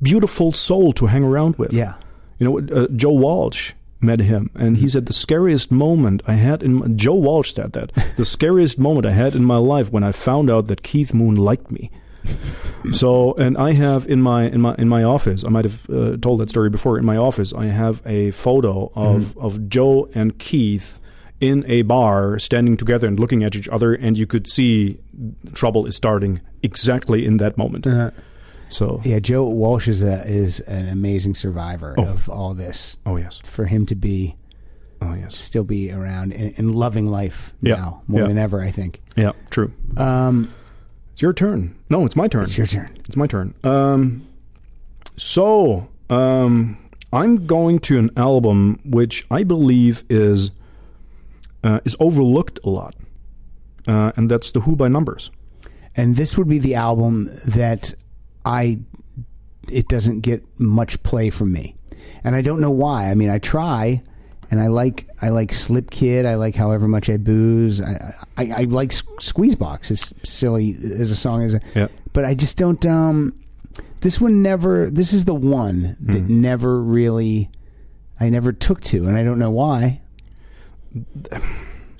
[0.02, 1.72] beautiful soul to hang around with.
[1.72, 1.94] yeah,
[2.38, 6.62] You know, uh, Joe Walsh met him, and he said the scariest moment I had
[6.62, 10.02] in my, Joe Walsh said that the scariest moment I had in my life when
[10.02, 11.90] I found out that Keith Moon liked me.
[12.92, 16.16] so, and I have in my in my in my office, I might have uh,
[16.18, 16.98] told that story before.
[16.98, 21.00] In my office, I have a photo of of Joe and Keith
[21.40, 24.98] in a bar, standing together and looking at each other, and you could see
[25.54, 27.86] trouble is starting exactly in that moment.
[28.70, 29.18] So, yeah.
[29.18, 32.04] Joe Walsh is a, is an amazing survivor Oh.
[32.06, 32.98] of all this.
[33.04, 34.36] oh yes, For him to be
[35.02, 37.74] oh yes, still be around and, and loving life Yeah.
[37.76, 38.26] now more Yeah.
[38.28, 39.02] than ever, I think.
[39.16, 39.72] yeah, true.
[39.96, 40.52] Um,
[41.12, 41.74] It's your turn.
[41.88, 42.44] No, it's my turn.
[42.44, 42.90] it's your turn.
[43.06, 43.54] It's my turn.
[43.64, 44.26] Um,
[45.16, 46.78] so um,
[47.12, 50.50] I'm going to an album which I believe is
[51.64, 52.94] uh, is overlooked a lot,
[53.86, 55.30] uh, and that's the Who by Numbers.
[55.96, 57.94] And this would be the album that
[58.44, 58.80] I
[59.68, 61.76] it doesn't get much play from me.
[62.24, 63.10] And I don't know why.
[63.10, 64.02] I mean, I try
[64.50, 67.80] and I like I like Slip Kid, I like however much I booze.
[67.80, 71.88] I I, I like Squeezebox as silly as a song is, Yeah.
[72.12, 73.34] but I just don't um
[74.00, 76.40] this one never this is the one that Hmm.
[76.40, 77.50] never really
[78.18, 80.00] I never took to and I don't know why.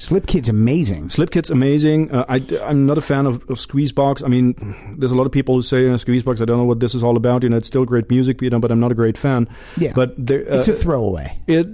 [0.00, 1.10] Slip Kid's amazing.
[1.10, 2.10] Slip Kid's amazing.
[2.10, 4.24] Uh, I, I'm not a fan of, of Squeezebox.
[4.24, 4.54] I mean,
[4.98, 6.40] there's a lot of people who say uh, Squeezebox.
[6.40, 7.42] I don't know what this is all about.
[7.42, 9.46] You know, it's still great music, you know, but I'm not a great fan.
[9.76, 9.92] Yeah.
[9.94, 11.38] But there, uh, It's a throwaway.
[11.46, 11.66] It,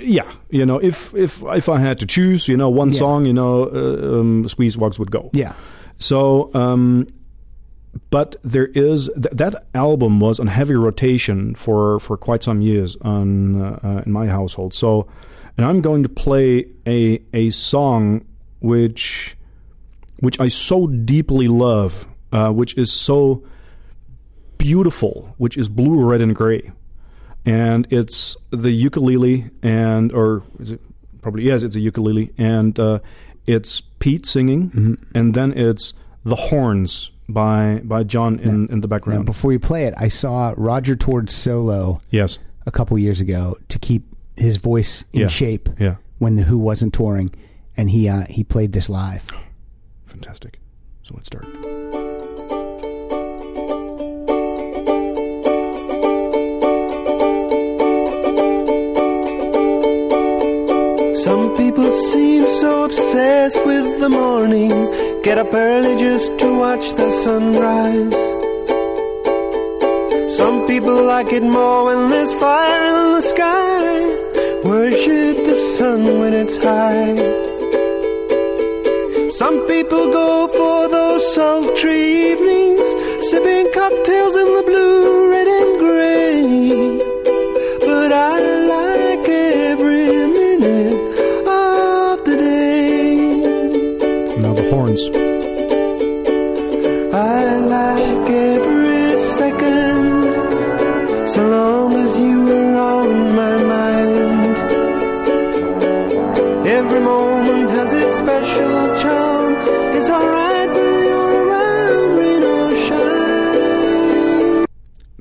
[0.00, 2.98] yeah, you know, if if if I had to choose, you know, one Yeah.
[2.98, 5.28] song, you know, uh, um, Squeezebox would go.
[5.34, 5.52] Yeah.
[5.98, 7.06] So, um,
[8.08, 12.96] but there is th- that album was on heavy rotation for for quite some years
[13.02, 14.72] on uh, in my household.
[14.72, 15.06] So,
[15.56, 18.24] and I'm going to play a a song
[18.60, 19.36] which
[20.20, 23.44] which I so deeply love, uh, which is so
[24.58, 26.72] beautiful, which is blue, red, and gray,
[27.44, 30.80] and it's the ukulele and or is it
[31.20, 32.32] probably yes, it's a ukulele.
[32.38, 32.98] And uh,
[33.46, 35.92] it's Pete singing, and then it's
[36.24, 39.26] the horns by by John in in the Now, background.
[39.26, 43.78] before you play it, I saw Roger Towards solo yes, a couple years ago to
[43.78, 44.04] keep
[44.36, 45.28] his voice in Yeah.
[45.28, 47.30] shape yeah, when the Who wasn't touring,
[47.76, 49.26] and he uh, he played this live.
[50.06, 50.60] fantastic.
[51.02, 51.46] So let's start.
[61.24, 64.70] Some people seem so obsessed with the morning,
[65.22, 68.22] get up early just to watch the sunrise.
[70.36, 73.73] Some people like it more when there's fire in the sky,
[74.74, 77.14] worship the sun when it's high.
[79.40, 82.88] Some people go for those sultry evenings,
[83.28, 86.13] sipping cocktails in the blue, red, and gray.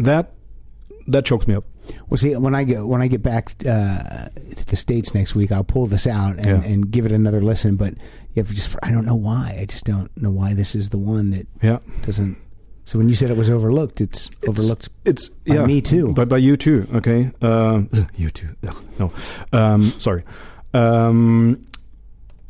[0.03, 0.33] That
[1.07, 1.65] that chokes me up.
[2.09, 5.51] Well, see, when I get when I get back uh, to the states next week,
[5.51, 6.63] I'll pull this out and, Yeah.
[6.71, 7.75] and give it another listen.
[7.75, 7.95] But
[8.33, 9.57] yeah, just I don't know why.
[9.59, 12.37] I just don't know why this is the one that Yeah, doesn't.
[12.85, 14.89] So when you said it was overlooked, it's, overlooked.
[15.05, 16.13] it's By yeah me too.
[16.13, 16.87] but by you too.
[16.93, 18.49] Okay, um, you too.
[18.61, 19.11] No, no.
[19.57, 20.23] Um, sorry.
[20.73, 21.65] Um,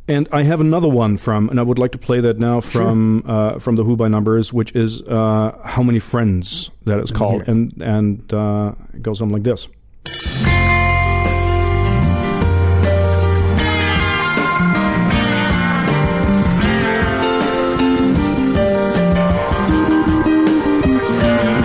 [0.06, 3.24] and I have another one from, and I would like to play that now from
[3.26, 7.34] uh, from the Who by Numbers, which is uh, "How Many Friends" that is called,
[7.34, 7.48] hear it.
[7.48, 9.68] and and uh, it goes something like this.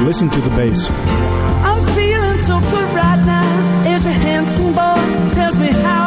[0.10, 0.90] Listen to the bass.
[0.90, 3.84] I'm feeling so good right now.
[3.84, 5.99] There's a handsome boy tells me how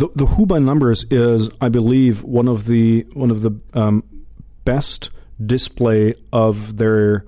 [0.00, 4.02] the the Who by Numbers is, I believe, one of the one of the um,
[4.64, 5.10] best
[5.44, 7.26] display of their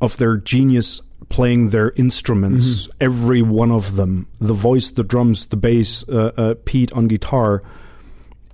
[0.00, 2.88] of their genius playing their instruments.
[3.00, 7.62] Every one of them, the voice, the drums, the bass, uh, uh, Pete on guitar.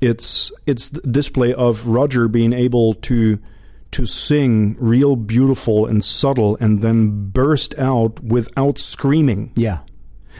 [0.01, 3.39] It's it's the display of Roger being able to
[3.93, 9.53] to sing real beautiful and subtle, and then burst out without screaming.
[9.57, 9.81] Yeah,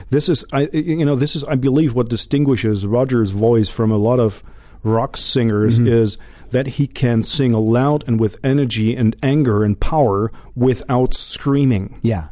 [0.09, 3.97] This is, I, you know, this is, I believe, what distinguishes Roger's voice from a
[3.99, 4.43] lot of
[4.83, 5.89] rock singers mm-hmm.
[5.89, 6.17] is
[6.51, 11.99] that he can sing aloud and with energy and anger and power without screaming.
[12.03, 12.29] yeah,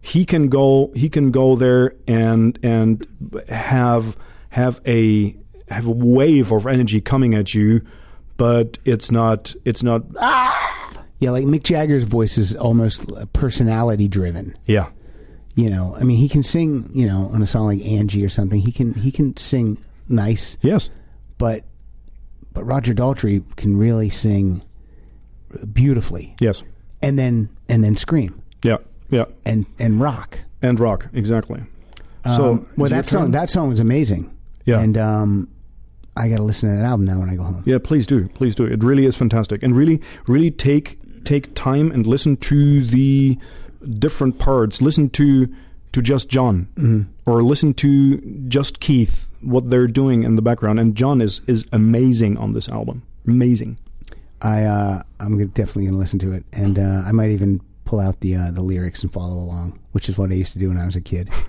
[0.00, 3.06] He can go, he can go there and and
[3.48, 4.16] have
[4.50, 5.36] have a
[5.68, 7.80] have a wave of energy coming at you,
[8.36, 11.02] but it's not, it's not, ah!
[11.18, 11.30] yeah.
[11.30, 14.56] Like Mick Jagger's voice is almost personality driven.
[14.66, 14.90] yeah,
[15.54, 16.90] You know, I mean, he can sing.
[16.92, 20.56] You know, on a song like Angie or something, he can he can sing nice,
[20.62, 20.90] yes,
[21.38, 21.64] but
[22.52, 24.62] but Roger Daltrey can really sing
[25.72, 26.62] beautifully, yes,
[27.02, 28.78] and then and then scream yeah,
[29.10, 30.40] yeah, and and rock.
[30.62, 31.62] and rock exactly.
[32.24, 34.30] Um, so, well, that song that song was amazing.
[34.64, 34.80] Yeah.
[34.80, 35.48] and um,
[36.16, 37.62] I got to listen to that album now when I go home.
[37.66, 38.64] Yeah, please do, please do.
[38.64, 43.38] It really is fantastic, and really, really take take time and listen to the
[43.98, 44.80] different parts.
[44.82, 45.48] Listen to
[45.92, 47.30] to just John, Mm-hmm.
[47.30, 50.80] or listen to just Keith, what they're doing in the background.
[50.80, 53.78] And John is is amazing on this album, amazing.
[54.42, 58.20] I uh, I'm definitely gonna listen to it, and uh, I might even pull out
[58.20, 60.78] the uh, the lyrics and follow along, which is what I used to do when
[60.78, 61.30] I was a kid.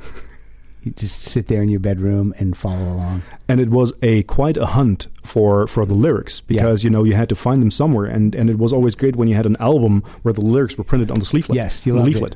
[0.85, 3.23] you just sit there in your bedroom and follow along.
[3.49, 7.13] And it was a quite a hunt for for the lyrics because you know you
[7.13, 9.57] had to find them somewhere, and and it was always great when you had an
[9.59, 11.55] album where the lyrics were printed on the leaflet.
[11.55, 12.35] Yes, you the leaflet.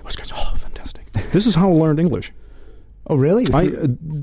[0.00, 1.12] I was going, oh, fantastic.
[1.32, 2.32] this is how I learned English.
[3.08, 3.46] Oh, really?
[3.54, 3.82] I Through-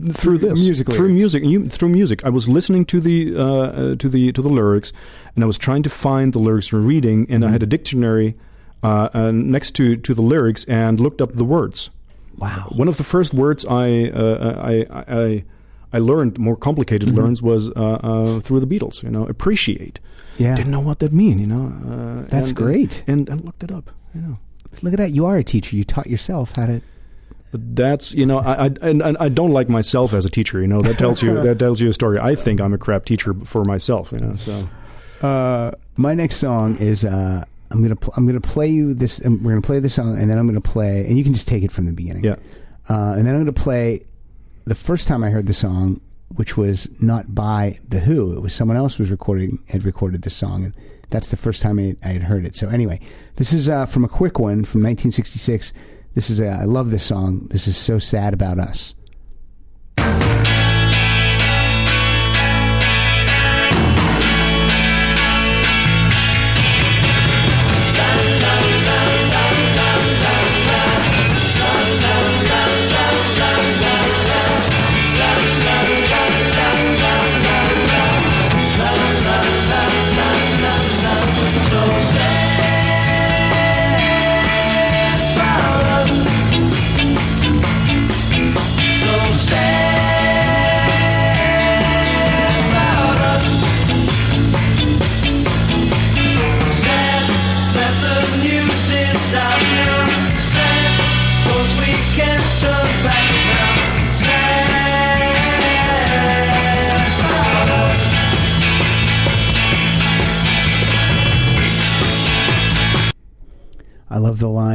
[0.09, 2.23] uh, through this music through music you, through music.
[2.23, 4.93] I was listening to the uh, uh, to the to the lyrics,
[5.35, 8.35] and I was trying to find the lyrics for reading, and I had a dictionary
[8.83, 11.89] uh, uh, next to to the lyrics and looked up the words.
[12.37, 12.67] Wow.
[12.75, 14.85] One of the first words I uh, I,
[15.19, 15.43] I
[15.93, 17.17] I learned more complicated Mm-hmm.
[17.17, 19.01] learns was uh, uh, through the Beatles.
[19.03, 19.99] You know, appreciate.
[20.37, 20.55] Yeah.
[20.55, 21.39] Didn't know what that mean.
[21.39, 21.65] You know.
[22.25, 23.03] Uh, That's and- great.
[23.07, 23.91] And and looked it up.
[24.13, 24.37] You know.
[24.81, 25.11] Look at that.
[25.11, 25.75] You are a teacher.
[25.77, 26.81] You taught yourself how to.
[27.53, 30.59] That's you know I, I and, and I don't like myself as a teacher.
[30.59, 32.19] You know that tells you that tells you a story.
[32.19, 34.11] I think I'm a crap teacher for myself.
[34.11, 34.67] You know so
[35.21, 37.45] Uh, my next song is uh,
[37.75, 39.23] I'm gonna pl- I'm gonna play you this.
[39.25, 41.47] Um, we're gonna play this song, and then I'm gonna play, and you can just
[41.47, 42.23] take it from the beginning.
[42.23, 42.35] yeah
[42.87, 44.05] Uh, and then I'm gonna play
[44.65, 45.99] the first time I heard the song,
[46.29, 48.33] which was not by the Who.
[48.37, 50.73] It was someone else was recording had recorded this song, and
[51.09, 52.55] that's the first time I, I had heard it.
[52.55, 52.99] So anyway,
[53.35, 55.73] this is uh, from a quick one from 1966.
[56.13, 57.47] This is uh, I love this song.
[57.51, 58.93] This is so sad about us.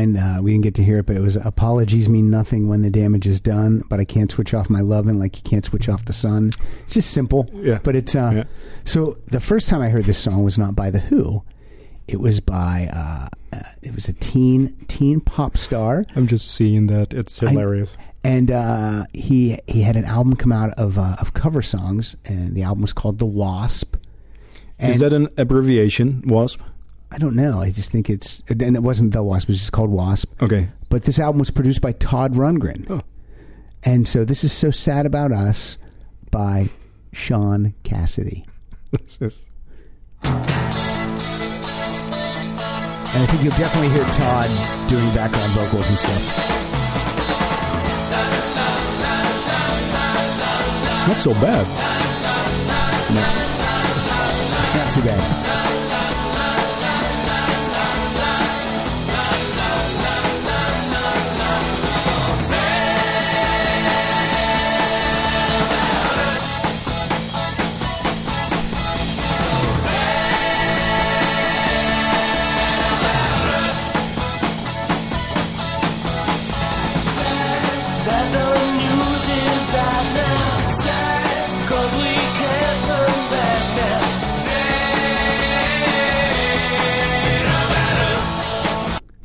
[0.01, 0.16] Line.
[0.16, 2.90] Uh, we didn't get to hear it, but it was apologies mean nothing when the
[2.90, 3.82] damage is done.
[3.89, 6.52] But I can't switch off my loving like you can't switch off the sun.
[6.85, 7.48] It's just simple.
[7.55, 7.78] Yeah.
[7.82, 8.44] But it's uh, Yeah.
[8.85, 11.43] so the first time I heard this song was not by the Who.
[12.09, 16.89] It was by uh, uh, it was a teen teen pop star, I'm just seeing
[16.89, 17.97] that it's hilarious.
[18.24, 22.56] and uh, he he had an album come out of uh, of cover songs, and
[22.56, 23.94] the album was called The Wasp.
[24.77, 26.22] And Is that an abbreviation?
[26.27, 26.60] Wasp.
[27.12, 27.60] I don't know.
[27.60, 29.48] I just think it's and it wasn't The Wasp.
[29.48, 30.30] It was just called Wasp.
[30.42, 30.68] Okay.
[30.88, 32.88] But this album was produced by Todd Rundgren.
[32.90, 33.02] Oh.
[33.82, 35.76] And so this is So Sad About Us
[36.30, 36.68] by
[37.12, 38.44] Shaun Cassidy.
[38.92, 39.42] This is-
[43.12, 44.48] And I think you'll definitely hear Todd
[44.88, 46.22] doing background vocals and stuff.
[50.92, 51.66] It's not so bad.
[54.62, 55.59] It's not too bad.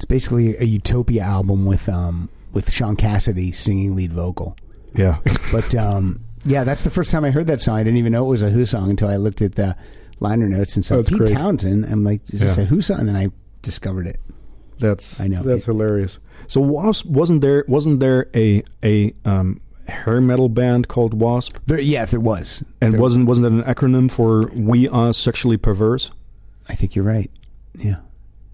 [0.06, 4.56] It's basically a Utopia album with um with Shaun Cassidy singing lead vocal.
[4.94, 5.18] Yeah.
[5.52, 7.78] But um yeah, that's the first time I heard that song.
[7.80, 9.76] I didn't even know it was a Who song until I looked at the
[10.20, 11.30] liner notes and saw Pete great.
[11.30, 11.86] Townshend.
[11.86, 12.66] I'm like, is this Yeah.
[12.66, 13.00] a Who song?
[13.00, 13.30] And then I
[13.64, 14.20] discovered it.
[14.78, 15.42] That's I know.
[15.42, 16.20] that's hilarious.
[16.48, 21.58] So Wasp wasn't there wasn't there a a um, hair metal band called Wasp?
[21.66, 22.64] There, yeah, there was.
[22.80, 26.12] And There- wasn't wasn't that an acronym for We Are Sexually Perverse?
[26.70, 27.32] I think you're right.
[27.74, 28.02] Yeah,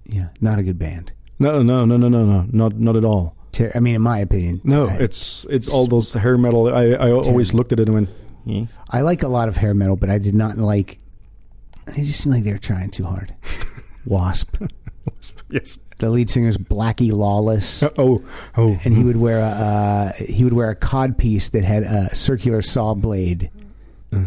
[0.06, 1.12] yeah, not a good band.
[1.42, 3.36] No, no, no, no, no, no, not not at all.
[3.52, 6.74] Ter- I mean, in my opinion, No, I, it's it's all those hair metal.
[6.74, 8.10] I I always looked at it and went,
[8.46, 11.00] "Hmm." I like a lot of hair metal, but I did not like.
[11.88, 13.34] They just seemed like they were trying too hard.
[14.06, 14.56] Wasp.
[15.50, 15.80] yes.
[16.00, 18.24] The lead singer's Blackie Lawless, Oh,
[18.58, 21.84] oh, and he would wear a uh, he would wear a cod piece that had
[21.84, 23.52] a circular saw blade,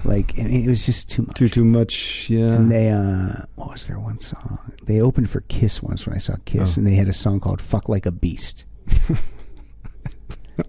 [0.04, 1.36] like, and it was just too much.
[1.36, 2.28] too too much.
[2.30, 2.52] Yeah.
[2.54, 4.58] And they, uh, what was their one song?
[4.84, 6.80] They opened for Kiss once when I saw Kiss, Oh.
[6.80, 8.64] and they had a song called "Fuck Like a Beast."
[9.10, 9.16] oh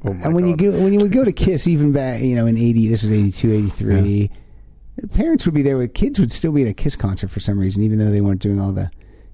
[0.03, 2.45] my and when you go when you would go to Kiss, even back you know
[2.45, 4.31] in eighty, this was 82, 83,
[5.11, 7.59] parents would be there with kids would still be at a Kiss concert for some
[7.59, 8.89] reason, even though they weren't doing all the,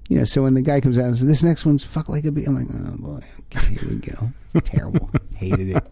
[0.08, 0.24] you know.
[0.24, 2.48] So when the guy comes out and says, "This next one's fuck like a beast,"
[2.48, 3.20] I'm like, "Oh boy,
[3.56, 5.10] okay, here we go." It's terrible.
[5.34, 5.86] Hated it.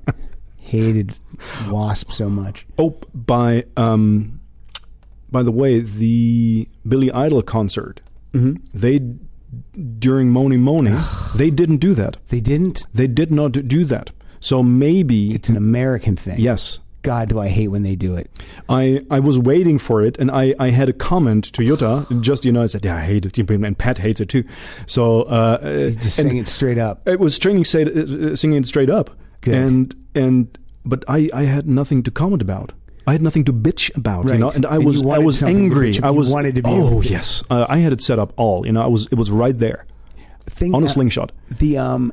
[0.70, 1.16] Hated
[1.68, 2.66] Wasp so much.
[2.78, 4.40] Oh, by um,
[5.30, 8.00] by the way, the Billy Idol concert.
[8.32, 8.54] Mm-hmm.
[8.72, 9.00] They
[9.98, 10.96] during Mony Mony,
[11.34, 12.16] they didn't do that.
[12.28, 12.86] They didn't.
[12.94, 14.10] They did not do that.
[14.40, 16.38] So maybe It's an American thing.
[16.40, 16.78] yes.
[17.02, 18.30] God, do I hate when they do it.
[18.68, 22.20] I, I was waiting for it, and I, I had a comment to Jutta.
[22.20, 24.44] Just you know, I said, "Yeah, I hate it," and Pat hates it too.
[24.84, 27.08] So uh, Just saying it straight up.
[27.08, 29.10] it was singing, uh, singing it straight up,
[29.40, 29.54] Good.
[29.54, 32.72] and and but I, I had nothing to comment about.
[33.06, 35.98] I had nothing to bitch about, you know, and I And was I was angry.
[36.02, 38.66] I was wanted to be Oh yes, uh, I had it set up all.
[38.66, 39.86] You know, I was it was right there
[40.46, 41.32] Thing, on a slingshot.
[41.50, 42.12] The um,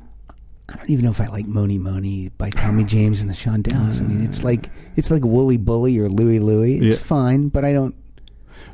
[0.70, 4.00] I don't even know if I like Mony Mony by Tommy James and the Shondells.
[4.00, 6.78] I mean, it's like it's like Wooly Bully or Louie Louie.
[6.78, 7.04] It's Yeah.
[7.04, 7.94] fine, but I don't.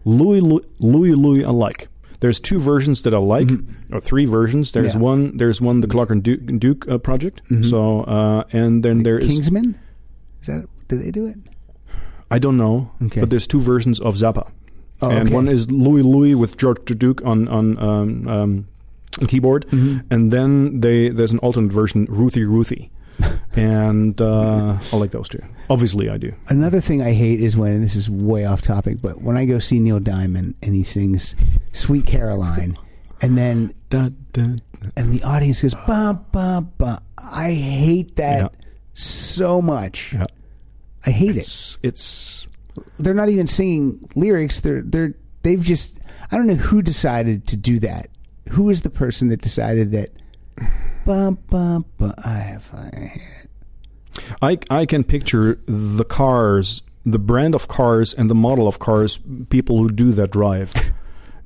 [0.05, 1.87] Louis Louis Louis, Louis I like.
[2.19, 3.49] There's two versions that I like,
[3.91, 4.71] or three versions.
[4.71, 4.97] There's Mm-hmm.
[5.01, 5.03] Yeah.
[5.03, 5.37] one.
[5.37, 7.41] There's one the Clarke and Duke, Duke uh, project.
[7.63, 9.75] So uh, and then there is Kingsmen.
[10.43, 11.37] Is that do they do it?
[12.29, 13.19] I don't know, Okay.
[13.21, 14.49] but there's two versions of Zappa,
[15.01, 15.33] Oh, and okay.
[15.35, 18.67] one is Louis Louis with George Duke on on um, um,
[19.27, 19.99] keyboard, Mm-hmm.
[20.13, 22.91] and then they there's an alternate version Ruthie Ruthie,
[23.55, 25.41] and uh, I like those two.
[25.69, 26.33] Obviously, I do.
[26.49, 29.45] Another thing I hate is when and this is way off topic, but when I
[29.45, 31.35] go see Neil Diamond and he sings
[31.71, 32.77] "Sweet Caroline,"
[33.21, 34.55] and then Da, da,
[34.97, 37.01] and the audience goes ba ba ba.
[37.17, 38.59] I hate that Yeah.
[38.93, 40.13] So much.
[40.13, 40.25] Yeah.
[41.05, 41.37] I hate it.
[41.39, 42.47] It's it's
[42.99, 44.59] They're not even singing lyrics.
[44.61, 45.99] They're they're they've just
[46.31, 48.07] I don't know who decided to do that.
[48.49, 50.09] Who is the person that decided that?
[51.05, 52.13] Ba ba ba.
[52.23, 52.69] I have.
[52.73, 53.21] I.
[54.41, 59.19] I I can picture the cars, the brand of cars, and the model of cars.
[59.49, 60.73] People who do that drive.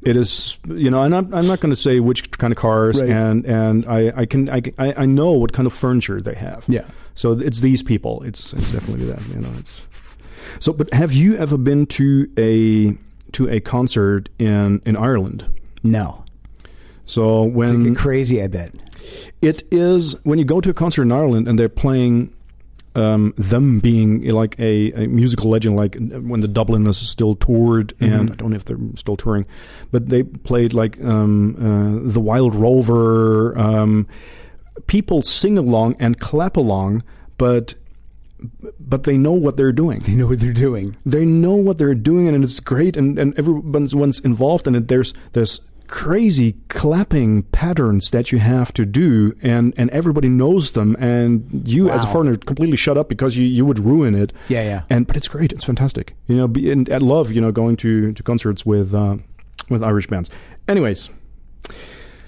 [0.04, 3.02] It is, you know, and I'm, I'm not going to say which kind of cars,
[3.02, 3.10] Right.
[3.10, 6.64] and and I I I, can- I I know what kind of furniture they have.
[6.68, 6.86] Yeah.
[7.18, 8.22] So it's these people.
[8.24, 9.28] It's, it's definitely that.
[9.30, 9.82] You know, it's.
[10.60, 12.96] So, but have you ever been to a
[13.34, 15.50] to a concert in in Ireland?
[15.84, 16.24] No.
[17.08, 18.42] So when crazy.
[18.42, 18.74] I bet.
[19.42, 22.32] it is when you go to a concert in Ireland and they're playing
[22.94, 28.32] um, them being like a, a musical legend, like when the Dubliners still toured, and
[28.32, 29.46] I don't know if they're still touring,
[29.92, 33.58] but they played like um, uh, the Wild Rover.
[33.58, 34.08] Um,
[34.86, 37.04] people sing along and clap along,
[37.38, 37.74] but
[38.80, 40.00] but they know what they're doing.
[40.00, 40.96] They know what they're doing.
[41.06, 44.88] they know what they're doing and it's great and, and everyone's one's involved in it.
[44.88, 50.98] There's there's crazy clapping patterns that you have to do and and everybody knows them
[51.00, 54.34] and you as a foreigner completely shut up because you you would ruin it.
[54.50, 54.82] Yeah, yeah.
[54.90, 55.52] and but it's great.
[55.54, 56.14] It's fantastic.
[56.28, 59.18] You know be, and I love you know going to to concerts with uh
[59.70, 60.30] with Irish bands.
[60.68, 61.10] Anyways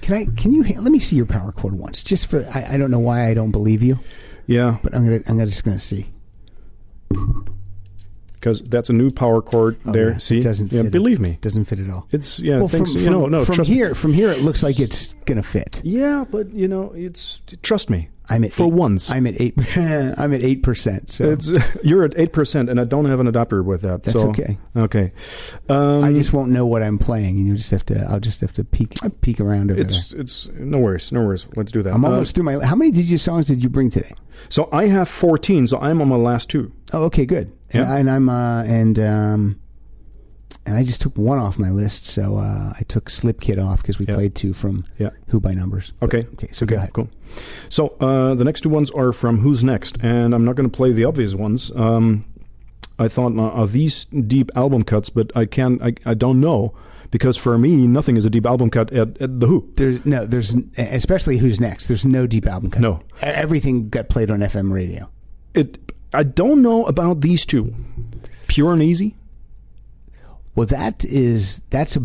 [0.02, 0.26] Can I?
[0.38, 0.64] Can you?
[0.64, 2.46] Let me see your power cord once, just for.
[2.54, 4.00] I, I don't know why I don't believe you,
[4.48, 5.18] yeah but I'm gonna.
[5.28, 6.08] I'm gonna just gonna see.
[8.34, 11.20] because that's a new power cord Oh, there yeah, see it doesn't yeah fit believe
[11.20, 11.28] it.
[11.28, 12.08] me Doesn't fit at all.
[12.12, 13.76] it's yeah well, thanks from, you know no from trust me.
[13.76, 15.82] here, from here, it looks like it's gonna fit.
[15.84, 19.56] yeah but you know it's trust me I'm at for eight, once I'm at eight.
[19.78, 21.10] I'm at eight percent.
[21.10, 21.52] So It's
[21.84, 24.04] you're at eight percent, and I don't have an adapter with that.
[24.04, 24.58] That's so, okay.
[24.76, 25.12] Okay,
[25.68, 28.06] um, I just won't know what I'm playing, and you just have to.
[28.10, 31.48] I'll just have to peek peek around over it's it's no worries, no worries.
[31.56, 31.94] Let's do that.
[31.94, 32.64] I'm Uh, almost through my.
[32.64, 34.14] How many did you songs did you bring today?
[34.50, 36.72] so I have fourteen, so I'm on my last two.
[36.94, 37.52] Oh, okay, good.
[37.72, 37.94] And, Yeah.
[37.94, 39.60] I, and I'm uh, and um,
[40.66, 42.06] and I just took one off my list.
[42.06, 44.16] So uh, I took Slip Kid off because we Yeah.
[44.16, 45.10] played two from Yeah.
[45.30, 45.94] Who by Numbers.
[46.00, 46.28] But- Okay.
[46.34, 46.50] okay.
[46.52, 46.94] So go ahead.
[46.94, 47.10] Cool.
[47.70, 50.76] So uh, the next two ones are from Who's Next, and I'm not going to
[50.76, 51.72] play the obvious ones.
[51.76, 52.26] Um,
[52.98, 55.10] I thought, uh, are these deep album cuts?
[55.10, 55.82] But I can't.
[55.82, 56.74] I, I don't know
[57.12, 59.72] because for me, nothing is a deep album cut at, at the Who.
[59.76, 60.26] There's no.
[60.26, 61.88] There's especially Who's Next.
[61.88, 62.82] There's no deep album cut.
[62.82, 63.00] No.
[63.22, 65.10] Everything got played on FM radio.
[65.54, 65.78] It.
[66.14, 67.74] I don't know about these two.
[68.48, 69.16] Pure and easy.
[70.60, 72.04] Well, that is that's a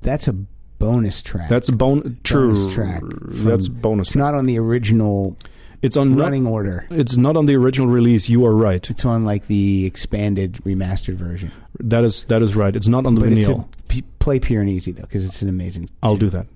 [0.00, 1.48] that's a bonus track.
[1.48, 2.54] That's a bon- true.
[2.54, 3.00] bonus track.
[3.00, 4.08] from- That's bonus.
[4.08, 5.36] It's not on the original
[5.80, 6.86] It's on running order.
[6.90, 8.28] It's not on the original release.
[8.28, 8.88] You are right.
[8.90, 11.52] It's on like the expanded remastered version.
[11.78, 12.74] That is that is right.
[12.74, 13.66] It's not on the But it's vinyl.
[13.96, 15.88] a, play pure and easy though because it's an amazing.
[16.02, 16.18] I'll tune.
[16.18, 16.46] do that.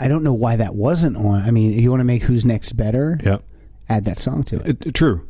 [0.00, 1.42] I don't know why that wasn't on.
[1.42, 3.18] I mean, you want to make Who's Next better?
[3.22, 3.38] Yeah.
[3.88, 4.86] Add that song to it.
[4.86, 5.26] It, true.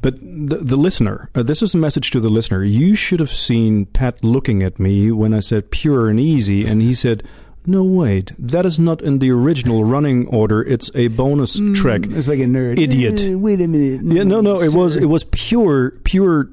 [0.00, 2.62] But the, the listener, uh, this is a message to the listener.
[2.62, 6.80] You should have seen Pat looking at me when I said pure and easy, and
[6.80, 7.22] he said,
[7.66, 10.62] No, wait, that is not in the original running order.
[10.62, 12.02] It's a bonus track.
[12.06, 12.78] It's like a nerd.
[12.78, 13.20] Idiot.
[13.20, 14.02] Eh, wait a minute.
[14.04, 16.50] Yeah, no, no, it was it was pure, pure.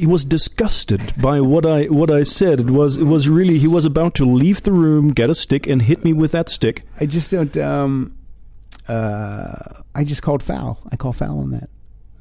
[0.00, 2.60] He was disgusted by what I what I said.
[2.60, 5.66] It was it was really he was about to leave the room, get a stick,
[5.66, 6.84] and hit me with that stick.
[6.98, 7.54] I just don't.
[7.58, 8.16] Um,
[8.88, 10.78] uh, I just called foul.
[10.90, 11.68] I call foul on that.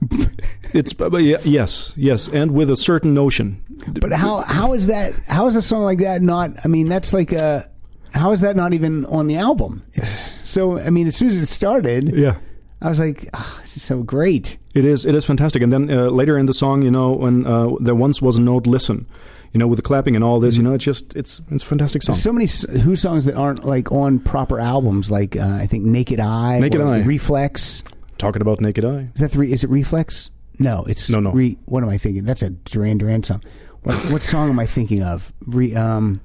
[0.73, 3.63] It's but yeah, yes, yes, and with a certain notion.
[3.87, 5.13] But how how is that?
[5.27, 6.51] How is a song like that not?
[6.65, 7.69] I mean, that's like a.
[8.13, 9.83] How is that not even on the album?
[9.93, 10.79] It's so.
[10.79, 12.35] I mean, as soon as it started, Yeah.
[12.81, 14.57] I was like, oh, this is so great.
[14.73, 15.05] It is.
[15.05, 15.61] It is fantastic.
[15.61, 18.41] And then uh, later in the song, you know, when uh, there once was a
[18.41, 19.05] note, listen,
[19.51, 21.65] you know, with the clapping and all this, you know, it's just it's it's a
[21.65, 22.13] fantastic song.
[22.13, 25.83] There's so many Who songs that aren't like on proper albums, like uh, I think
[25.83, 26.99] Naked Eye, Naked or Eye.
[26.99, 27.83] Reflex.
[28.17, 29.09] Talking about Naked Eye.
[29.13, 29.51] Is that three?
[29.51, 30.29] is it Reflex?
[30.59, 31.31] No, it's No, no.
[31.31, 32.23] Re, what am I thinking?
[32.25, 33.41] That's a Duran Duran song.
[33.83, 35.33] What, what song am I thinking of?
[35.45, 36.21] Re, um,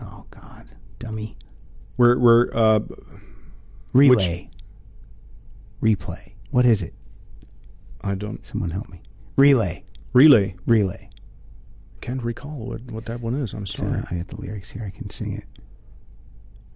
[0.00, 1.36] oh God, dummy.
[1.96, 2.80] We're we're uh,
[3.92, 4.50] Relay.
[5.84, 6.32] Replay.
[6.50, 6.94] What is it?
[8.00, 9.02] I don't Someone help me.
[9.36, 9.84] Relay.
[10.14, 10.54] relay.
[10.66, 11.10] Relay.
[12.00, 13.52] Can't recall what what that one is.
[13.52, 14.02] I'm So sorry.
[14.10, 14.84] I got the lyrics here.
[14.84, 15.44] I can sing it.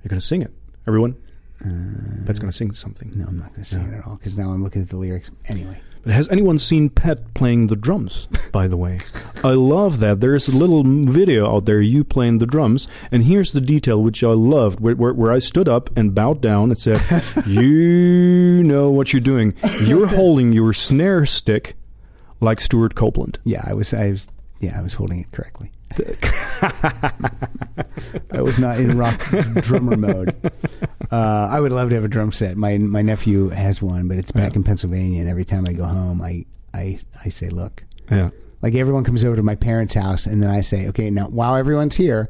[0.03, 0.53] You're gonna sing it,
[0.87, 1.17] everyone.
[1.65, 3.13] Uh, That's gonna sing something.
[3.17, 4.97] No, I'm not going to sing it at all because now I'm looking at the
[4.97, 5.31] lyrics.
[5.47, 5.81] Anyway,
[6.11, 8.29] has anyone seen Pat playing the drums?
[8.53, 9.01] By the way,
[9.45, 10.21] I love that.
[10.21, 14.23] There's a little video out there you playing the drums, and here's the detail which
[14.23, 17.01] I loved, where, where, where I stood up and bowed down and said,
[17.47, 19.55] "You know what you're doing.
[19.83, 21.77] You're holding your snare stick
[22.41, 24.29] like Stewart Copeland." yeah, I was, I was,
[24.61, 25.73] yeah, I was holding it correctly.
[28.33, 29.21] I was not in rock
[29.63, 30.35] drummer mode.
[31.11, 32.57] Uh, I would love to have a drum set.
[32.57, 35.85] My my nephew has one, but it's back in Pennsylvania, and every time I go
[35.85, 36.45] home, I
[36.75, 38.31] I I say, look, Yeah,
[38.63, 41.57] like everyone comes over to my parents' house, and then I say, okay, now while
[41.57, 42.29] everyone's here,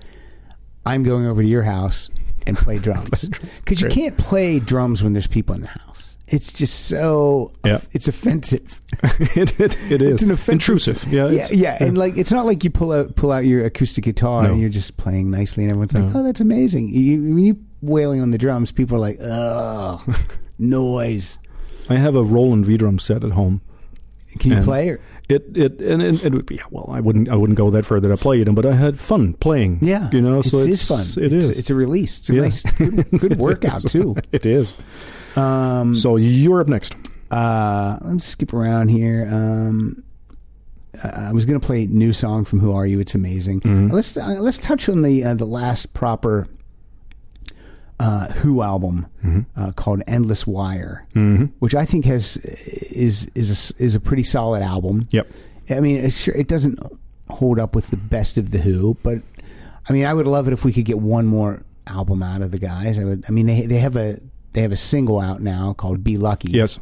[0.86, 2.10] I'm going over to your house
[2.46, 3.28] and play drums
[3.58, 5.97] because you can't play drums when there's people in the house.
[6.30, 7.80] It's just so Yeah.
[7.92, 8.80] it's offensive.
[9.02, 11.04] it, it, it is It's an offensive intrusive.
[11.12, 13.64] Yeah, yeah, it's- yeah, and like it's not like you pull out pull out your
[13.64, 14.52] acoustic guitar No.
[14.52, 18.20] and you're just playing nicely, and everyone's like, "Oh, that's amazing." You, when you wailing
[18.20, 20.04] on the drums, people are like, "Oh,
[20.58, 21.38] noise."
[21.88, 23.62] I have a Roland V drum set at home.
[24.38, 24.90] Can you play?
[24.90, 25.00] Or,
[25.30, 26.90] It it and, and it would be well.
[26.92, 29.78] I wouldn't I wouldn't go that further to play them, but I had fun playing.
[29.80, 31.24] yeah, you know, so it's, it's, it's fun.
[31.24, 31.58] It it's, is.
[31.58, 32.18] It's a release.
[32.18, 32.40] It's a Yeah.
[32.42, 34.16] nice, good, good workout too.
[34.32, 34.74] It is.
[35.36, 36.94] Um, So you're up next.
[37.30, 39.28] uh, let's skip around here.
[39.30, 40.02] Um,
[41.04, 42.98] I was going to play new song from Who Are You?
[42.98, 43.60] It's amazing.
[43.60, 43.92] Mm-hmm.
[43.94, 46.48] Let's uh, let's touch on the uh, the last proper
[48.00, 49.60] uh, Who album Mm-hmm.
[49.60, 51.06] uh, called Endless Wire,
[51.58, 55.08] which I think has is is a, is a pretty solid album.
[55.10, 55.28] Yep.
[55.70, 56.78] I mean, it, sure, it doesn't
[57.28, 59.20] hold up with the best of the Who, but
[59.88, 62.50] I mean, I would love it if we could get one more album out of
[62.50, 62.98] the guys.
[62.98, 63.24] I would.
[63.28, 64.18] I mean, they they have a
[64.58, 66.80] they have a single out now called "Be Lucky." Yes,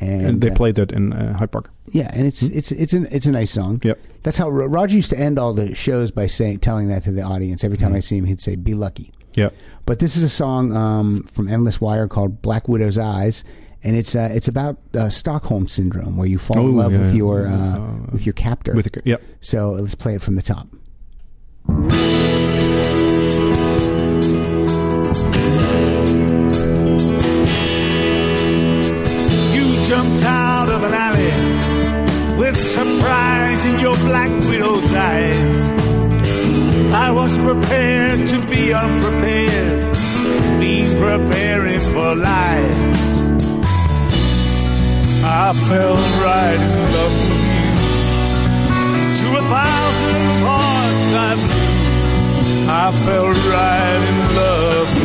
[0.00, 1.70] and, and, they uh, played that in uh, Hyde Park.
[1.92, 3.80] yeah, and it's it's it's an it's a nice song.
[3.84, 4.00] Yep.
[4.24, 7.22] That's how Roger used to end all the shows by saying telling that to the
[7.22, 7.62] audience.
[7.62, 7.96] Every time Mm-hmm.
[7.96, 9.50] I see him, he'd say, "Be lucky." Yeah.
[9.86, 13.44] But this is a song um, from Endless Wire called "Black Widow's Eyes,"
[13.84, 16.98] and it's uh, it's about uh, Stockholm syndrome, where you fall in Oh, love yeah,
[17.00, 18.74] with your uh, Uh, with your captor.
[18.74, 19.18] With the, yeah.
[19.40, 20.66] so let's play it from the top.
[33.64, 35.70] In your black widow's eyes.
[36.92, 39.96] I was prepared to be unprepared,
[40.60, 42.94] be preparing for life.
[45.24, 45.96] I fell
[46.26, 47.74] right in love with you.
[49.20, 51.74] To a thousand parts I blew.
[52.66, 55.03] I fell right in love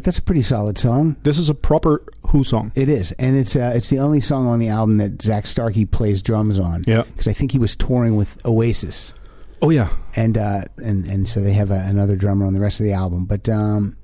[0.00, 1.16] But that's a pretty solid song.
[1.24, 2.72] This is a proper Who song.
[2.74, 5.84] It is, and it's uh, it's the only song on the album that Zak Starkey
[5.84, 6.84] plays drums on.
[6.86, 7.02] Yeah.
[7.02, 9.12] because I think he was touring with Oasis.
[9.60, 9.90] Oh yeah.
[10.16, 12.94] and uh, and and so they have a, another drummer on the rest of the
[12.94, 13.26] album.
[13.26, 13.98] But um,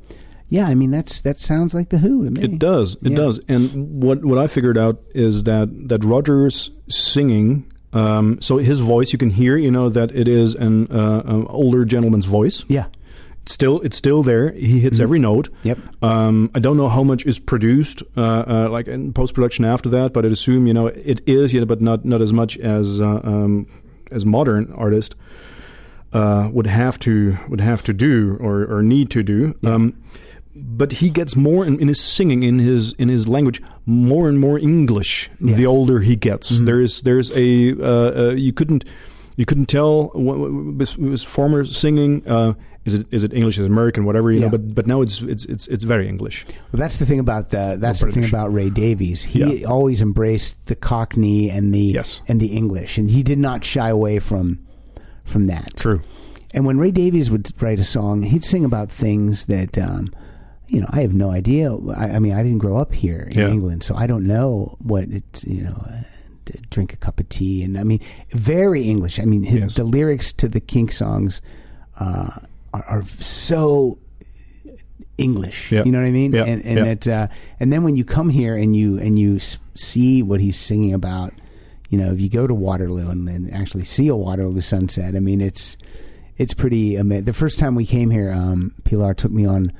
[0.50, 2.42] yeah, I mean that's that sounds like the Who to me.
[2.42, 2.96] It does.
[2.96, 3.16] It Yeah.
[3.16, 3.40] does.
[3.48, 7.72] And what what I figured out is that that Rogers singing.
[7.94, 11.46] Um, so his voice, you can hear, you know, that it is an uh, um,
[11.48, 12.66] older gentleman's voice.
[12.68, 12.84] Yeah,
[13.46, 14.50] still it's still there.
[14.52, 15.48] He hits every note.
[15.62, 15.78] Yep.
[16.02, 19.88] Um, I don't know how much is produced, uh, uh, like in post production after
[19.90, 23.00] that, but I'd assume you know it is, yeah, but not not as much as
[23.00, 23.66] uh, um,
[24.10, 25.14] as modern artist
[26.12, 29.54] uh, would have to would have to do or, or need to do.
[29.64, 29.94] Um,
[30.58, 34.40] but he gets more in, in his singing, in his in his language, more and
[34.40, 35.56] more English Yes.
[35.58, 36.48] the older he gets.
[36.48, 38.84] There's there's a uh, uh, you couldn't
[39.36, 42.26] you couldn't tell what, what, with with his former singing.
[42.26, 42.54] Uh,
[42.86, 43.58] is it is it English?
[43.58, 44.04] Is it American?
[44.06, 44.46] Whatever you Yeah.
[44.46, 44.50] know.
[44.52, 46.46] But but now it's it's it's it's very English.
[46.72, 49.24] Well, that's the thing about the that's the thing about Ray Davies.
[49.24, 49.66] He Yeah.
[49.68, 52.20] always embraced the Cockney and the Yes.
[52.28, 54.60] and the English, and he did not shy away from
[55.24, 55.76] from that.
[55.76, 56.00] True.
[56.54, 60.08] And when Ray Davies would write a song, he'd sing about things that, um,
[60.68, 61.74] you know, I have no idea.
[61.74, 63.50] I, I mean, I didn't grow up here in Yeah.
[63.50, 66.02] England, so I don't know what it's, you know, uh,
[66.70, 67.62] drink a cup of tea.
[67.64, 67.98] And I mean,
[68.30, 69.18] very English.
[69.18, 69.74] I mean, his, Yes.
[69.74, 71.42] the lyrics to the Kink songs
[71.98, 72.30] uh,
[72.88, 73.98] are, are so
[75.18, 75.72] English.
[75.72, 75.84] Yeah.
[75.84, 76.32] You know what I mean?
[76.32, 76.44] Yeah.
[76.44, 76.84] And and Yeah.
[76.84, 77.28] that uh,
[77.60, 79.38] and then when you come here and you and you
[79.74, 81.32] see what he's singing about,
[81.88, 85.20] you know, if you go to Waterloo and, and actually see a Waterloo sunset, I
[85.20, 85.76] mean, it's
[86.36, 87.24] it's pretty amazing.
[87.24, 89.72] The first time we came here, um, Pilar took me on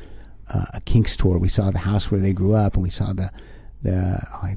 [0.49, 1.39] uh, a Kinks tour.
[1.39, 3.31] We saw the house where they grew up, and we saw the
[3.83, 4.57] the oh, I,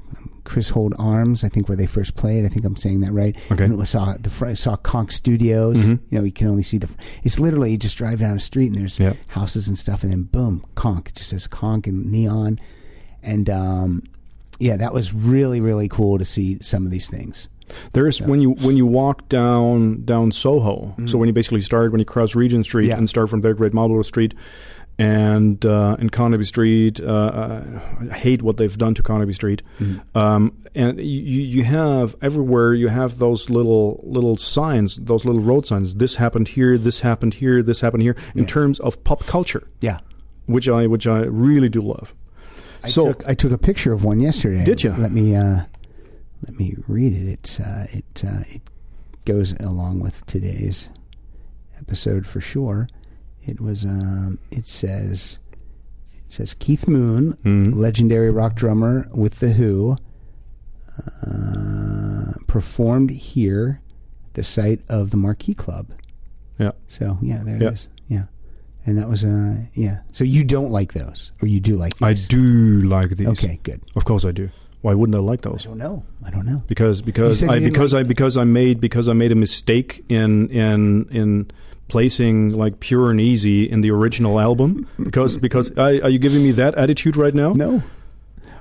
[0.49, 1.43] Clissold Arms.
[1.43, 2.43] I think where they first played.
[2.43, 3.35] I think I'm saying that right.
[3.51, 3.65] Okay.
[3.65, 5.77] And we saw the fr- saw Konk Studios.
[5.77, 5.99] Mhm.
[6.09, 6.89] You know, you can only see the.
[7.23, 9.13] It's literally you just drive down a street and there's Yeah.
[9.29, 11.09] houses and stuff, and then boom, Konk.
[11.09, 12.59] It just says Konk and neon,
[13.23, 14.03] and um,
[14.59, 17.47] yeah, that was really really cool to see some of these things.
[17.93, 20.95] There's when you when you walk down down Soho.
[21.05, 22.89] So when you basically start when you cross Regent Street Mm-hmm.
[22.89, 22.97] Yeah.
[22.97, 24.33] and start from there, Great Marlborough Street,
[24.99, 26.99] and uh, and Carnaby Street.
[26.99, 27.79] Uh, uh,
[28.11, 29.63] I hate what they've done to Carnaby Street.
[29.79, 30.15] Mm-hmm.
[30.17, 31.05] Um, and you
[31.41, 35.95] you have everywhere you have those little little signs, those little road signs.
[35.95, 36.77] This happened here.
[36.77, 37.63] This happened here.
[37.63, 38.15] This happened here.
[38.35, 38.49] In Yeah.
[38.49, 39.99] terms of pop culture, Yeah.
[40.45, 42.13] which I which I really do love.
[42.83, 44.65] I so took I took a picture of one yesterday.
[44.65, 44.91] Did you?
[44.91, 45.61] Let me uh,
[46.45, 47.25] let me read it.
[47.25, 48.61] It's uh, it uh, it
[49.25, 50.89] goes along with today's
[51.79, 52.89] episode for sure.
[53.45, 55.39] It was um, it says
[56.25, 57.73] it says Keith Moon, Mhm.
[57.75, 59.97] legendary rock drummer with the Who,
[61.25, 63.81] uh, performed here,
[64.33, 65.87] the site of the Marquee Club.
[66.59, 67.69] yeah, So yeah, there Yeah.
[67.69, 67.87] it is.
[68.07, 68.23] Yeah.
[68.85, 69.99] And that was uh yeah.
[70.11, 73.27] So you don't like those, or you do like I do like these.
[73.29, 73.81] Okay, good.
[73.95, 74.49] of course I do.
[74.81, 75.65] Why wouldn't I like those?
[75.65, 76.03] I don't know.
[76.23, 76.63] I don't know.
[76.67, 80.47] because because I because like- I because I made because I made a mistake in
[80.49, 81.51] in in
[81.89, 86.43] placing like pure and easy in the original album because because I, are you giving
[86.43, 87.51] me that attitude right now?
[87.53, 87.83] No.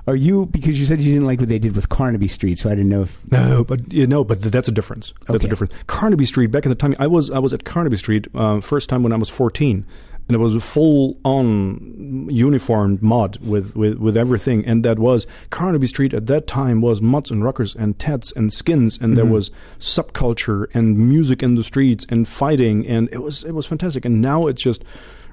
[0.07, 2.67] Are you because you said you didn't like what they did with Carnaby Street, so
[2.69, 5.13] I didn't know if No, but you know, but th- that's a difference.
[5.27, 5.47] That's Okay.
[5.47, 5.73] a difference.
[5.85, 8.89] Carnaby Street back in the time I was I was at Carnaby Street uh, first
[8.89, 9.85] time when I was fourteen,
[10.29, 15.25] and it was a full on uniformed mod with, with with everything, and that was
[15.49, 19.25] Carnaby Street at that time was Muds and Rockers and Tats and Skins, and there
[19.25, 19.49] was
[19.79, 24.05] subculture and music in the streets and fighting, and it was it was fantastic.
[24.05, 24.83] And now it's just.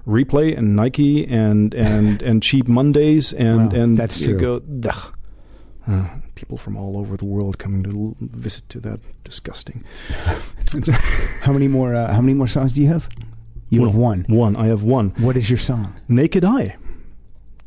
[0.06, 4.60] Replay and Nike and and and cheap Mondays and Wow, and that's you true.
[4.60, 4.90] go,
[5.89, 6.06] Uh,
[6.36, 9.82] people from all over the world coming to l- visit to that disgusting.
[11.43, 13.09] how many more uh, how many more songs do you have?
[13.68, 14.24] You have one.
[14.28, 14.56] One.
[14.56, 15.10] I have one.
[15.18, 15.94] What is your song?
[16.09, 16.76] Naked Eye.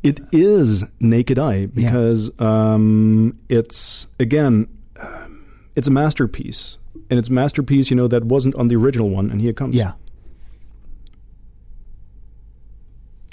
[0.02, 4.68] It is Naked Eye because um, it's again,
[4.98, 5.46] um,
[5.76, 6.78] it's a masterpiece,
[7.10, 7.90] and it's a masterpiece.
[7.90, 9.76] You know that wasn't on the original one, and here it comes.
[9.76, 9.94] Yeah.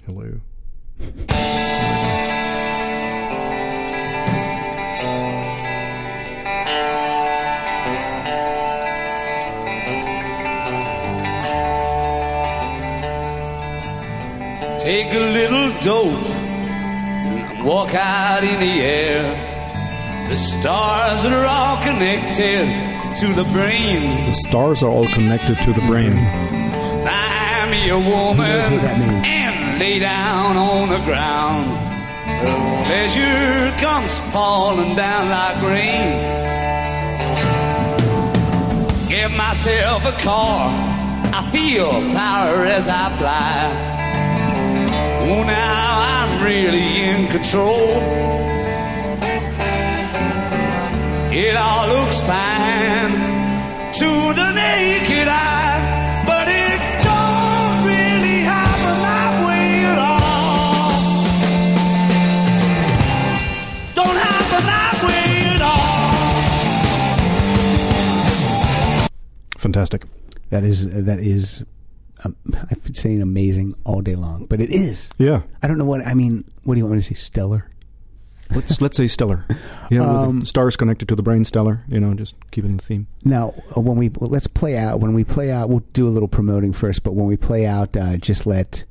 [0.05, 0.41] Hello.
[14.87, 20.29] Take a little dose and walk out in the air.
[20.29, 22.69] The stars are all connected
[23.19, 24.27] to the brain.
[24.27, 26.15] The stars are all connected to the brain.
[27.03, 29.27] Find me a woman what that means.
[29.27, 31.67] and lay down on the ground.
[32.47, 36.15] Her pleasure comes falling down like rain.
[39.09, 40.71] Give myself a car.
[41.35, 43.96] I feel power as I fly.
[45.29, 48.01] Oh, now I'm really in control.
[51.33, 53.11] It all looks fine
[53.93, 60.93] to the naked eye, but it don't really happen that way at all.
[63.97, 65.63] Don't happen that way at
[69.03, 69.09] all.
[69.59, 70.05] Fantastic.
[70.51, 71.65] That is that is
[72.27, 72.37] um,
[72.71, 75.11] I've been saying amazing all day long, but it is.
[75.19, 75.43] Yeah.
[75.63, 76.45] I don't know what I mean.
[76.65, 77.15] What do you want me to say?
[77.15, 77.71] Stellar.
[78.51, 79.45] Let's let's say stellar.
[79.91, 81.85] Yeah, Um, the stars connected to the brain, stellar.
[81.89, 83.09] You know, just keeping the theme.
[83.25, 85.01] Now, uh, when we well, let's play out.
[85.01, 87.03] When we play out, we'll do a little promoting first.
[87.03, 88.85] But when we play out, uh, just let,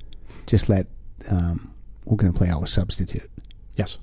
[0.46, 0.88] just let.
[1.32, 1.72] Um,
[2.04, 3.30] we're going to play out with substitute.
[3.78, 3.98] Yes.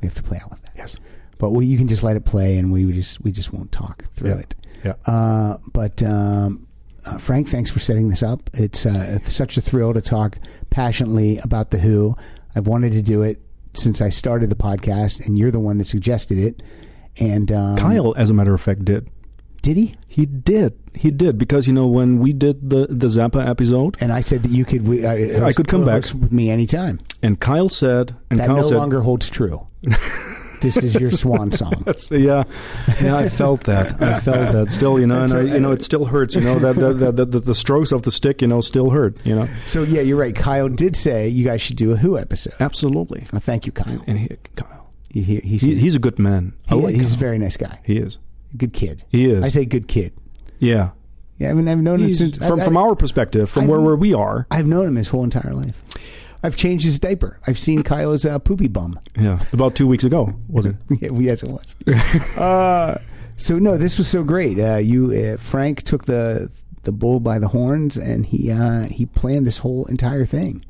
[0.00, 0.72] We have to play out with that.
[0.74, 0.96] Yes.
[1.38, 4.04] But we, you can just let it play, and we just we just won't talk
[4.14, 4.36] through Yeah.
[4.38, 4.54] it.
[4.84, 4.94] Yeah.
[5.06, 6.66] Uh, but um,
[7.06, 8.48] uh, Frank, thanks for setting this up.
[8.54, 10.38] It's, uh, it's such a thrill to talk
[10.70, 12.16] passionately about the Who.
[12.56, 13.40] I've wanted to do it
[13.74, 16.62] since I started the podcast, and you're the one that suggested it.
[17.18, 19.08] And um, Kyle, as a matter of fact, did.
[19.62, 19.96] did he?
[20.08, 20.78] He did.
[20.94, 24.44] He did because you know when we did the the Zappa episode, And I said
[24.44, 24.86] that you could.
[24.86, 26.04] We, uh, I could come back.
[26.14, 27.00] with me anytime.
[27.22, 29.66] and Kyle said, and that Kyle no said, longer holds true.
[30.64, 31.82] this is your swan song.
[31.86, 32.42] That's, yeah,
[33.00, 33.16] yeah.
[33.16, 34.02] I felt that.
[34.02, 34.70] I felt that.
[34.72, 36.34] Still, you know, and I, you know, it still hurts.
[36.34, 38.90] You know, that that, that, that, that the strokes of the stick, you know, still
[38.90, 39.16] hurt.
[39.24, 40.34] You know, So yeah, you're right.
[40.34, 42.54] Kyle did say you guys should do a Who episode.
[42.58, 43.26] absolutely.
[43.32, 44.02] Well, thank you, Kyle.
[44.06, 46.54] And he, Kyle, He, he, he's, he, he's a good man.
[46.68, 47.78] He- like he's a very nice guy.
[47.84, 48.18] He is.
[48.56, 49.04] Good kid.
[49.08, 49.44] He is.
[49.44, 50.12] I say good kid.
[50.58, 50.90] Yeah.
[51.38, 53.70] Yeah, I mean, I've known him since from I, from I, our perspective, from I've-
[53.72, 54.46] where, where we are.
[54.50, 55.82] I've known him his whole entire life.
[56.44, 57.40] I've changed his diaper.
[57.46, 59.00] I've seen Kyle's uh, poopy bum.
[59.18, 60.76] Yeah, about two weeks ago, was it?
[61.00, 61.74] Yeah, yes, it was.
[62.36, 62.98] uh,
[63.36, 64.58] so no, this was so great.
[64.60, 66.50] Uh, you, uh, Frank, took the
[66.84, 70.64] the bull by the horns, and he uh, he planned this whole entire thing.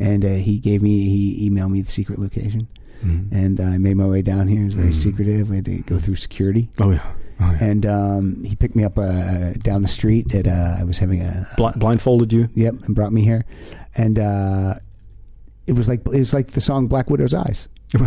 [0.00, 2.68] And uh, he gave me he emailed me the secret location,
[3.04, 3.34] Mm-hmm.
[3.34, 4.62] and I made my way down here.
[4.62, 5.50] It was very secretive.
[5.50, 7.12] We had to go through security, Oh yeah.
[7.40, 7.64] Oh, yeah.
[7.64, 10.34] and um, he picked me up uh, down the street.
[10.34, 12.48] At uh, I was having a Bl- blindfolded you.
[12.54, 13.44] Yep, and brought me here,
[13.96, 14.74] and uh,
[15.68, 17.68] it was like it was like the song Black Widow's Eyes.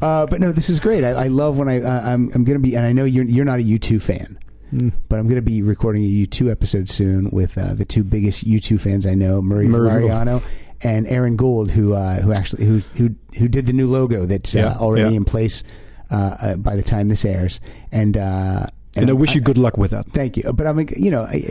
[0.00, 1.04] uh, but no, this is great.
[1.04, 3.44] I, I love when I uh, I'm I'm gonna be, and I know you're you're
[3.44, 4.38] not a U two fan,
[4.72, 4.92] Mm.
[5.08, 8.42] but I'm gonna be recording a U two episode soon with uh, the two biggest
[8.44, 10.42] U two fans I know, Murray Valeriano
[10.82, 14.54] and Aaron Gould, who uh, who actually who who who did the new logo that's
[14.54, 15.16] Yeah, uh, already yeah.
[15.16, 15.62] in place
[16.10, 17.60] uh, uh, by the time this airs,
[17.92, 18.66] and uh,
[18.96, 20.06] And I wish you good luck with that.
[20.12, 20.52] Thank you.
[20.52, 21.48] But I'm you know, I,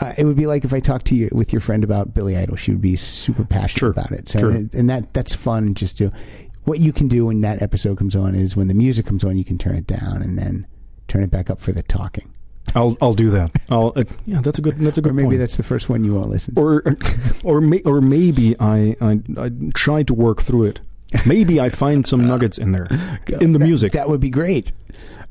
[0.00, 2.36] uh, it would be like if I talked to you with your friend about Billy
[2.36, 2.56] Idol.
[2.56, 3.90] She would be super passionate Sure.
[3.90, 4.28] about it.
[4.28, 4.50] So, Sure.
[4.50, 5.74] and, and that that's fun.
[5.74, 6.10] Just to
[6.64, 9.36] what you can do when that episode comes on is when the music comes on,
[9.36, 10.66] you can turn it down and then
[11.08, 12.30] turn it back up for the talking.
[12.74, 13.50] I'll I'll do that.
[13.68, 14.40] I'll uh, yeah.
[14.40, 14.78] That's a good.
[14.78, 15.40] That's a good Or maybe point.
[15.40, 16.54] that's the first one you won't listen.
[16.54, 16.60] to.
[16.60, 16.96] or
[17.44, 20.80] or may, or maybe I, I I try to work through it.
[21.26, 22.86] Maybe I find some nuggets in there
[23.40, 23.92] in the That- music.
[23.92, 24.72] That would be great.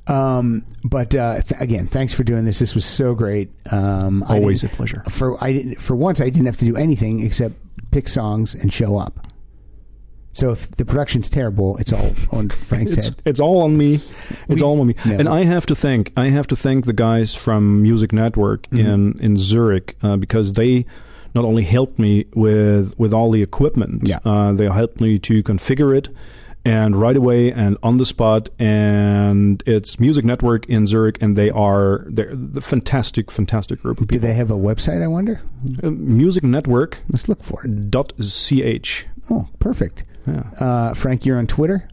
[0.08, 2.60] Um, but uh, th- again, thanks for doing this.
[2.60, 3.50] This was so great.
[3.72, 5.04] Um, Always a pleasure.
[5.10, 7.56] For I didn't, for once, I didn't have to do anything except
[7.92, 9.28] pick songs and show up.
[10.36, 13.22] So if the production's terrible, it's all on Frank's It's head.
[13.24, 14.02] it's all on me.
[14.50, 14.96] It's We- all on me.
[15.06, 15.16] No.
[15.16, 18.80] And I have to thank I have to thank the guys from Music Network Mm-hmm.
[18.80, 20.86] in in Zurich uh, because they
[21.36, 24.08] not only helped me with with all the equipment.
[24.08, 24.20] Yeah.
[24.26, 26.10] Uh, they helped me to configure it.
[26.66, 31.50] And right away and on the spot, and it's Music Network in Zurich, and they
[31.50, 34.28] are they're the fantastic, fantastic group of Do people.
[34.30, 35.02] they have a website?
[35.04, 35.42] I wonder.
[35.84, 37.92] Uh, Music Network Let's look for it.
[37.92, 39.06] dot ch.
[39.30, 40.06] Oh, perfect.
[40.26, 40.44] Yeah.
[40.58, 41.90] Uh, Frank, you're on Twitter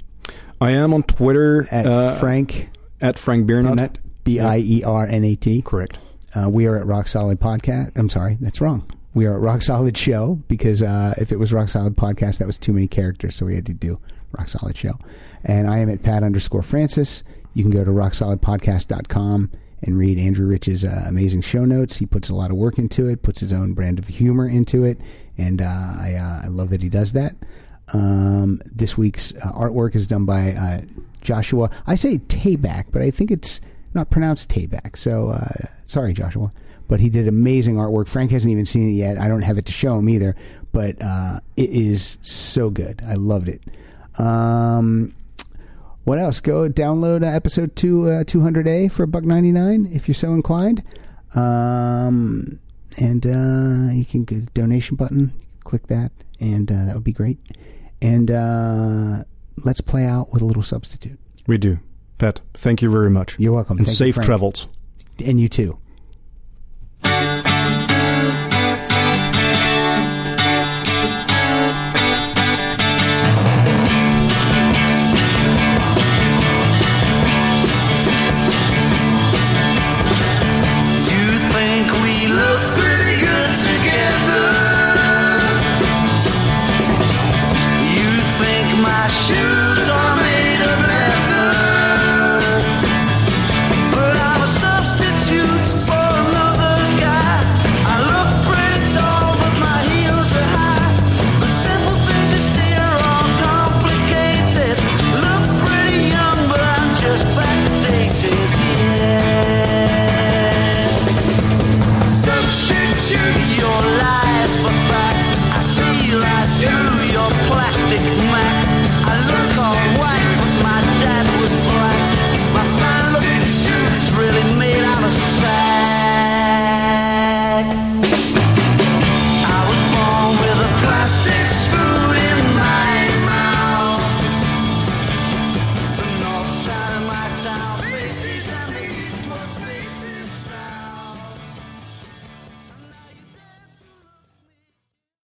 [0.60, 2.68] I am on Twitter at uh, Frank
[3.00, 3.68] at Frank Biernat.
[3.70, 5.62] Burnett, B I E R N A T.
[5.62, 5.98] Correct.
[6.32, 7.98] Uh, we are at Rock Solid Podcast.
[7.98, 8.88] I'm sorry, that's wrong.
[9.14, 12.46] We are at Rock Solid Show because uh, if it was Rock Solid Podcast, that
[12.46, 13.98] was too many characters, so we had to do
[14.32, 14.98] Rock Solid Show.
[15.44, 17.22] And I am at Pat underscore Francis.
[17.54, 19.50] You can go to rocksolidpodcast.com
[19.82, 21.98] and read Andrew Rich's uh, amazing show notes.
[21.98, 24.84] He puts a lot of work into it, puts his own brand of humor into
[24.84, 25.00] it,
[25.38, 27.34] and uh, I, uh, I love that he does that.
[27.92, 30.82] Um, this week's uh, artwork is done by uh,
[31.22, 31.70] Joshua.
[31.86, 33.60] I say Tayback, but I think it's
[33.94, 34.96] not pronounced Tayback.
[34.96, 36.52] So uh, sorry, Joshua.
[36.86, 38.08] But he did amazing artwork.
[38.08, 39.18] Frank hasn't even seen it yet.
[39.18, 40.34] I don't have it to show him either.
[40.72, 40.96] But
[41.56, 43.00] it is so good.
[43.06, 43.62] I loved it.
[44.18, 45.14] Um,
[46.04, 46.40] what else?
[46.40, 50.32] Go download uh, episode two uh, 200A for a buck ninety nine if you're so
[50.32, 50.82] inclined.
[51.34, 52.58] Um,
[52.98, 56.10] and uh, you can go to the donation button, click that,
[56.40, 57.38] and uh, that would be great.
[58.02, 59.24] And uh,
[59.64, 61.18] let's play out with a little substitute.
[61.46, 61.78] We do.
[62.18, 63.38] Pat, thank you very much.
[63.38, 63.78] You're welcome.
[63.78, 64.26] And Thank safe Frank.
[64.26, 64.68] travels.
[65.24, 65.78] And you too.